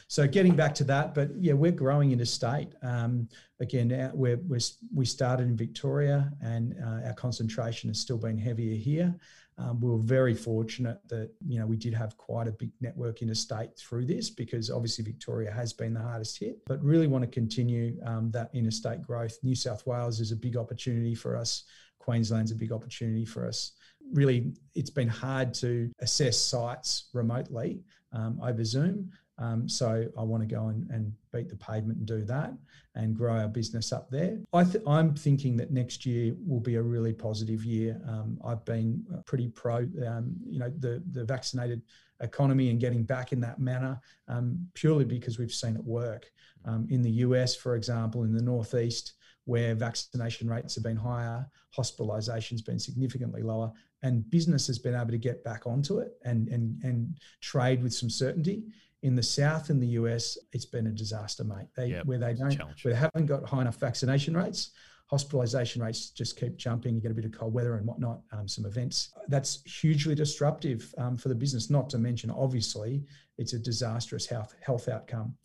So, 0.09 0.27
getting 0.27 0.53
back 0.53 0.75
to 0.75 0.83
that, 0.85 1.15
but 1.15 1.29
yeah, 1.39 1.53
we're 1.53 1.71
growing 1.71 2.11
in 2.11 2.19
interstate. 2.19 2.73
Um, 2.81 3.29
again, 3.61 4.11
we're, 4.13 4.41
we're, 4.49 4.59
we 4.93 5.05
started 5.05 5.47
in 5.47 5.55
Victoria, 5.55 6.29
and 6.41 6.75
uh, 6.83 7.07
our 7.07 7.13
concentration 7.13 7.89
has 7.89 8.01
still 8.01 8.17
been 8.17 8.37
heavier 8.37 8.75
here. 8.75 9.15
Um, 9.57 9.79
we 9.79 9.89
were 9.89 9.97
very 9.97 10.33
fortunate 10.33 10.99
that 11.09 11.29
you 11.47 11.59
know 11.59 11.65
we 11.65 11.77
did 11.77 11.93
have 11.93 12.17
quite 12.17 12.47
a 12.47 12.51
big 12.51 12.71
network 12.79 13.21
interstate 13.21 13.77
through 13.77 14.05
this 14.05 14.29
because 14.29 14.69
obviously 14.69 15.03
Victoria 15.03 15.51
has 15.51 15.73
been 15.73 15.93
the 15.93 16.01
hardest 16.01 16.39
hit, 16.39 16.59
but 16.65 16.81
really 16.83 17.07
want 17.07 17.23
to 17.23 17.29
continue 17.29 17.97
um, 18.05 18.31
that 18.31 18.49
interstate 18.53 19.01
growth. 19.03 19.37
New 19.43 19.55
South 19.55 19.85
Wales 19.85 20.19
is 20.19 20.31
a 20.31 20.35
big 20.35 20.57
opportunity 20.57 21.13
for 21.13 21.35
us. 21.35 21.63
Queensland's 21.99 22.51
a 22.51 22.55
big 22.55 22.71
opportunity 22.71 23.25
for 23.25 23.47
us. 23.47 23.73
Really, 24.13 24.53
it's 24.73 24.89
been 24.89 25.07
hard 25.07 25.53
to 25.55 25.91
assess 25.99 26.37
sites 26.37 27.09
remotely 27.13 27.81
um, 28.13 28.39
over 28.41 28.63
Zoom. 28.63 29.11
Um, 29.41 29.67
so 29.67 30.05
I 30.17 30.21
want 30.21 30.47
to 30.47 30.55
go 30.55 30.67
and, 30.67 30.89
and, 30.91 31.11
beat 31.33 31.47
the 31.47 31.55
pavement 31.55 31.97
and 31.97 32.05
do 32.05 32.23
that 32.25 32.53
and 32.95 33.15
grow 33.15 33.39
our 33.39 33.47
business 33.47 33.93
up 33.93 34.11
there. 34.11 34.37
I 34.51 34.65
am 34.85 35.15
thinking 35.15 35.55
that 35.55 35.71
next 35.71 36.05
year 36.05 36.35
will 36.45 36.59
be 36.59 36.75
a 36.75 36.81
really 36.81 37.13
positive 37.13 37.63
year. 37.63 38.01
Um, 38.05 38.37
I've 38.43 38.65
been 38.65 39.01
pretty 39.25 39.47
pro, 39.47 39.87
um, 40.05 40.35
you 40.45 40.59
know, 40.59 40.69
the 40.79 41.01
the 41.11 41.23
vaccinated 41.23 41.83
economy 42.19 42.69
and 42.69 42.81
getting 42.81 43.03
back 43.03 43.31
in 43.31 43.39
that 43.41 43.59
manner 43.59 43.99
um, 44.27 44.67
purely 44.73 45.05
because 45.05 45.39
we've 45.39 45.53
seen 45.53 45.75
it 45.77 45.83
work. 45.85 46.29
Um, 46.65 46.85
in 46.89 47.01
the 47.01 47.11
US, 47.25 47.55
for 47.55 47.77
example, 47.77 48.23
in 48.23 48.33
the 48.33 48.43
Northeast, 48.43 49.13
where 49.45 49.73
vaccination 49.73 50.49
rates 50.49 50.75
have 50.75 50.83
been 50.83 50.97
higher, 50.97 51.49
hospitalization's 51.77 52.61
been 52.61 52.77
significantly 52.77 53.41
lower, 53.41 53.71
and 54.03 54.29
business 54.29 54.67
has 54.67 54.79
been 54.79 54.95
able 54.95 55.11
to 55.11 55.17
get 55.17 55.45
back 55.45 55.65
onto 55.65 55.99
it 55.99 56.11
and 56.25 56.49
and 56.49 56.83
and 56.83 57.17
trade 57.39 57.81
with 57.81 57.93
some 57.93 58.09
certainty 58.09 58.65
in 59.03 59.15
the 59.15 59.23
south 59.23 59.69
in 59.69 59.79
the 59.79 59.87
US, 59.87 60.37
it's 60.53 60.65
been 60.65 60.87
a 60.87 60.91
disaster, 60.91 61.43
mate. 61.43 61.67
They, 61.75 61.87
yep, 61.87 62.05
where 62.05 62.19
they 62.19 62.33
don't, 62.33 62.57
where 62.83 62.93
they 62.93 62.99
haven't 62.99 63.25
got 63.25 63.47
high 63.47 63.61
enough 63.61 63.77
vaccination 63.77 64.35
rates, 64.35 64.71
hospitalisation 65.11 65.81
rates 65.81 66.09
just 66.09 66.39
keep 66.39 66.55
jumping. 66.55 66.95
You 66.95 67.01
get 67.01 67.11
a 67.11 67.15
bit 67.15 67.25
of 67.25 67.31
cold 67.31 67.53
weather 67.53 67.75
and 67.75 67.85
whatnot, 67.85 68.21
um, 68.31 68.47
some 68.47 68.65
events. 68.65 69.13
That's 69.27 69.61
hugely 69.65 70.15
disruptive 70.15 70.93
um, 70.97 71.17
for 71.17 71.29
the 71.29 71.35
business. 71.35 71.69
Not 71.69 71.89
to 71.91 71.97
mention, 71.97 72.31
obviously, 72.31 73.03
it's 73.37 73.53
a 73.53 73.59
disastrous 73.59 74.25
health 74.25 74.55
health 74.61 74.87
outcome. 74.87 75.35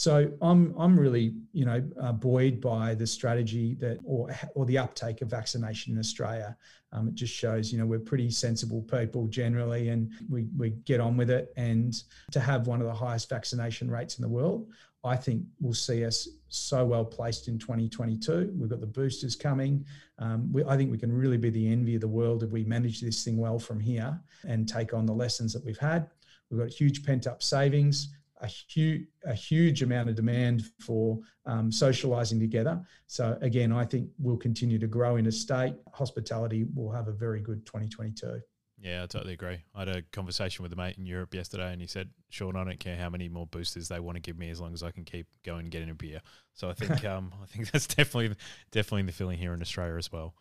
So 0.00 0.32
I'm 0.40 0.74
I'm 0.78 0.98
really 0.98 1.34
you 1.52 1.66
know 1.66 1.86
uh, 2.00 2.12
buoyed 2.12 2.58
by 2.58 2.94
the 2.94 3.06
strategy 3.06 3.74
that 3.80 3.98
or 4.02 4.34
or 4.54 4.64
the 4.64 4.78
uptake 4.78 5.20
of 5.20 5.28
vaccination 5.28 5.92
in 5.92 5.98
Australia. 5.98 6.56
Um, 6.90 7.08
it 7.08 7.14
just 7.16 7.34
shows 7.34 7.70
you 7.70 7.78
know 7.78 7.84
we're 7.84 7.98
pretty 7.98 8.30
sensible 8.30 8.80
people 8.80 9.26
generally, 9.26 9.90
and 9.90 10.10
we 10.30 10.46
we 10.56 10.70
get 10.86 11.00
on 11.00 11.18
with 11.18 11.28
it. 11.28 11.52
And 11.58 11.92
to 12.30 12.40
have 12.40 12.66
one 12.66 12.80
of 12.80 12.86
the 12.86 12.94
highest 12.94 13.28
vaccination 13.28 13.90
rates 13.90 14.16
in 14.16 14.22
the 14.22 14.28
world, 14.30 14.68
I 15.04 15.16
think 15.16 15.42
will 15.60 15.74
see 15.74 16.02
us 16.06 16.26
so 16.48 16.82
well 16.86 17.04
placed 17.04 17.48
in 17.48 17.58
2022. 17.58 18.54
We've 18.58 18.70
got 18.70 18.80
the 18.80 18.86
boosters 18.86 19.36
coming. 19.36 19.84
Um, 20.18 20.50
we, 20.50 20.64
I 20.64 20.78
think 20.78 20.90
we 20.90 20.96
can 20.96 21.12
really 21.12 21.36
be 21.36 21.50
the 21.50 21.70
envy 21.70 21.96
of 21.96 22.00
the 22.00 22.08
world 22.08 22.42
if 22.42 22.50
we 22.50 22.64
manage 22.64 23.02
this 23.02 23.22
thing 23.22 23.36
well 23.36 23.58
from 23.58 23.78
here 23.78 24.18
and 24.48 24.66
take 24.66 24.94
on 24.94 25.04
the 25.04 25.12
lessons 25.12 25.52
that 25.52 25.62
we've 25.62 25.76
had. 25.76 26.08
We've 26.48 26.58
got 26.58 26.70
huge 26.70 27.04
pent 27.04 27.26
up 27.26 27.42
savings 27.42 28.14
a 28.40 28.46
huge 28.46 29.06
a 29.24 29.34
huge 29.34 29.82
amount 29.82 30.08
of 30.08 30.14
demand 30.14 30.64
for 30.78 31.18
um, 31.46 31.70
socialising 31.70 32.40
together. 32.40 32.80
So 33.06 33.36
again, 33.40 33.72
I 33.72 33.84
think 33.84 34.08
we'll 34.18 34.36
continue 34.36 34.78
to 34.78 34.86
grow 34.86 35.16
in 35.16 35.26
a 35.26 35.32
state. 35.32 35.74
Hospitality 35.92 36.66
will 36.74 36.90
have 36.90 37.08
a 37.08 37.12
very 37.12 37.40
good 37.40 37.66
2022. 37.66 38.40
Yeah, 38.82 39.02
I 39.02 39.06
totally 39.06 39.34
agree. 39.34 39.62
I 39.74 39.80
had 39.80 39.88
a 39.88 40.02
conversation 40.10 40.62
with 40.62 40.72
a 40.72 40.76
mate 40.76 40.96
in 40.96 41.04
Europe 41.04 41.34
yesterday, 41.34 41.70
and 41.70 41.82
he 41.82 41.86
said, 41.86 42.08
"Sean, 42.30 42.56
I 42.56 42.64
don't 42.64 42.80
care 42.80 42.96
how 42.96 43.10
many 43.10 43.28
more 43.28 43.46
boosters 43.46 43.88
they 43.88 44.00
want 44.00 44.16
to 44.16 44.22
give 44.22 44.38
me, 44.38 44.48
as 44.48 44.58
long 44.58 44.72
as 44.72 44.82
I 44.82 44.90
can 44.90 45.04
keep 45.04 45.26
going 45.44 45.60
and 45.60 45.70
getting 45.70 45.90
a 45.90 45.94
beer." 45.94 46.22
So 46.54 46.70
I 46.70 46.72
think, 46.72 47.04
um, 47.04 47.32
I 47.42 47.46
think 47.46 47.70
that's 47.70 47.86
definitely, 47.86 48.36
definitely 48.70 49.02
the 49.02 49.12
feeling 49.12 49.38
here 49.38 49.52
in 49.52 49.60
Australia 49.60 49.96
as 49.96 50.10
well. 50.10 50.34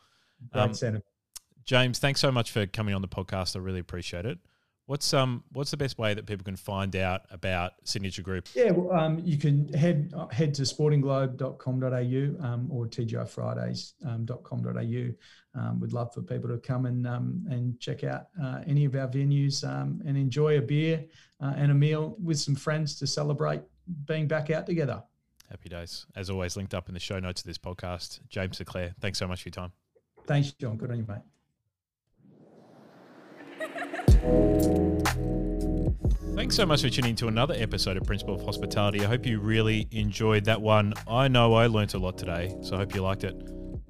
Um, 0.54 0.74
James, 1.66 2.00
thanks 2.00 2.22
so 2.22 2.32
much 2.32 2.52
for 2.52 2.66
coming 2.66 2.95
on 2.95 3.02
the 3.02 3.10
podcast. 3.10 3.58
I 3.58 3.60
really 3.60 3.80
appreciate 3.80 4.26
it. 4.26 4.39
What's 4.90 5.14
um 5.14 5.44
what's 5.52 5.70
the 5.70 5.78
best 5.78 6.00
way 6.00 6.16
that 6.16 6.26
people 6.26 6.44
can 6.44 6.56
find 6.56 6.96
out 6.96 7.22
about 7.30 7.74
Signature 7.84 8.24
Group? 8.24 8.48
Yeah, 8.56 8.72
well, 8.72 9.00
um, 9.00 9.22
you 9.24 9.38
can 9.38 9.72
head 9.74 10.12
head 10.32 10.56
to 10.56 10.64
sportingglobe.com.au 10.64 12.44
um, 12.44 12.68
or 12.72 12.88
tgifridays.com.au. 12.88 15.62
Um, 15.62 15.80
we'd 15.80 15.94
love 15.94 16.12
for 16.12 16.24
people 16.24 16.50
to 16.50 16.58
come 16.58 16.88
and 16.88 17.06
um, 17.06 17.46
and 17.52 17.80
check 17.80 18.04
out 18.04 18.30
uh, 18.44 18.62
any 18.66 18.84
of 18.86 18.96
our 18.96 19.08
venues 19.08 19.64
um, 19.64 20.02
and 20.08 20.18
enjoy 20.18 20.58
a 20.58 20.62
beer 20.62 21.06
uh, 21.40 21.54
and 21.56 21.72
a 21.72 21.76
meal 21.76 22.16
with 22.20 22.40
some 22.40 22.56
friends 22.56 22.98
to 22.98 23.06
celebrate 23.06 23.62
being 24.06 24.28
back 24.28 24.50
out 24.50 24.66
together. 24.66 25.04
Happy 25.52 25.70
days. 25.70 26.08
As 26.16 26.32
always, 26.32 26.58
linked 26.58 26.74
up 26.74 26.88
in 26.88 26.96
the 26.96 27.00
show 27.00 27.20
notes 27.20 27.42
of 27.42 27.46
this 27.46 27.60
podcast. 27.60 28.22
James 28.28 28.58
Sinclair, 28.58 28.96
thanks 29.00 29.20
so 29.20 29.28
much 29.28 29.44
for 29.44 29.50
your 29.50 29.54
time. 29.54 29.72
Thanks, 30.26 30.52
John. 30.54 30.78
Good 30.78 30.90
on 30.90 30.98
you, 30.98 31.06
mate. 31.08 31.22
Thanks 36.36 36.56
so 36.56 36.66
much 36.66 36.82
for 36.82 36.90
tuning 36.90 37.12
in 37.12 37.16
to 37.18 37.28
another 37.28 37.54
episode 37.58 37.98
of 37.98 38.04
Principle 38.04 38.36
of 38.36 38.42
Hospitality. 38.42 39.04
I 39.04 39.08
hope 39.08 39.26
you 39.26 39.40
really 39.40 39.88
enjoyed 39.92 40.46
that 40.46 40.62
one. 40.62 40.94
I 41.08 41.28
know 41.28 41.54
I 41.54 41.68
learnt 41.68 41.94
a 41.94 42.00
lot 42.00 42.18
today, 42.18 42.56
so 42.62 42.76
I 42.76 42.80
hope 42.80 42.96
you 42.96 43.02
liked 43.02 43.24
it. 43.24 43.36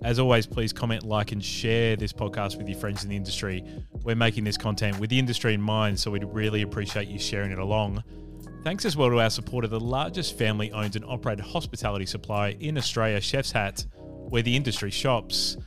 As 0.02 0.18
always, 0.18 0.48
please 0.48 0.72
comment, 0.72 1.04
like, 1.04 1.32
and 1.32 1.44
share 1.44 1.96
this 1.96 2.14
podcast 2.14 2.58
with 2.58 2.68
your 2.68 2.78
friends 2.78 3.04
in 3.04 3.10
the 3.10 3.16
industry. 3.16 3.64
We're 4.04 4.16
making 4.16 4.46
this 4.46 4.58
content 4.58 4.98
with 5.00 5.10
the 5.10 5.20
industry 5.20 5.54
in 5.54 5.62
mind, 5.62 6.00
so 6.00 6.10
we'd 6.10 6.24
really 6.24 6.62
appreciate 6.62 7.08
you 7.08 7.20
sharing 7.20 7.52
it 7.52 7.60
along. 7.60 8.04
Thanks 8.64 8.86
as 8.86 8.98
well 8.98 9.10
to 9.10 9.20
our 9.20 9.30
supporter, 9.30 9.68
the 9.68 9.80
largest 9.80 10.38
family 10.38 10.72
owned 10.72 10.96
and 10.96 11.06
operated 11.06 11.46
hospitality 11.46 12.06
supplier 12.06 12.56
in 12.60 12.78
Australia, 12.78 13.22
Chef's 13.22 13.52
Hat, 13.52 13.86
where 13.96 14.42
the 14.42 14.56
industry 14.56 14.92
shops. 14.92 15.58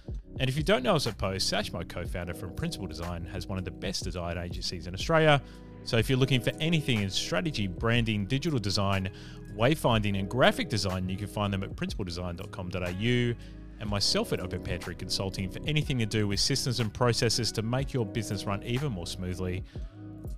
And 0.43 0.49
if 0.49 0.57
you 0.57 0.65
don't 0.65 0.83
know 0.83 0.97
us 0.97 1.07
at 1.07 1.17
Post, 1.19 1.49
Sash, 1.49 1.73
my 1.73 1.85
co 1.85 2.05
founder 2.05 2.35
from 2.35 2.53
Principal 2.57 2.89
Design, 2.89 3.25
has 3.27 3.47
one 3.47 3.59
of 3.59 3.65
the 3.65 3.71
best 3.71 4.03
design 4.03 4.37
agencies 4.37 4.89
in 4.89 4.93
Australia. 4.93 5.41
So 5.85 5.99
if 5.99 6.11
you're 6.11 6.19
looking 6.19 6.41
for 6.41 6.51
anything 6.59 7.01
in 7.01 7.11
strategy, 7.11 7.69
branding, 7.69 8.27
digital 8.27 8.59
design, 8.59 9.09
wayfinding, 9.57 10.19
and 10.19 10.29
graphic 10.29 10.69
design, 10.69 11.09
you 11.09 11.17
can 11.17 11.29
find 11.29 11.53
them 11.53 11.63
at 11.63 11.77
principaldesign.com.au 11.77 13.35
and 13.81 13.89
myself 13.89 14.33
at 14.33 14.41
Open 14.41 14.61
Pantry 14.65 14.97
Consulting 14.97 15.49
for 15.49 15.61
anything 15.65 16.01
to 16.01 16.07
do 16.07 16.27
with 16.27 16.41
systems 16.41 16.81
and 16.81 16.93
processes 16.93 17.53
to 17.53 17.63
make 17.63 17.93
your 17.93 18.05
business 18.05 18.45
run 18.45 18.65
even 18.65 18.91
more 18.91 19.07
smoothly. 19.07 19.63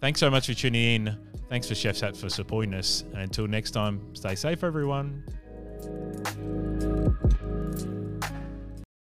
Thanks 0.02 0.20
so 0.20 0.28
much 0.28 0.48
for 0.48 0.54
tuning 0.54 0.96
in. 0.96 1.18
Thanks 1.48 1.66
for 1.66 1.74
Chef's 1.74 2.00
Hat 2.02 2.14
for 2.14 2.28
supporting 2.28 2.74
us. 2.74 3.04
And 3.14 3.22
until 3.22 3.46
next 3.46 3.70
time, 3.70 4.14
stay 4.14 4.34
safe, 4.34 4.64
everyone. 4.64 5.24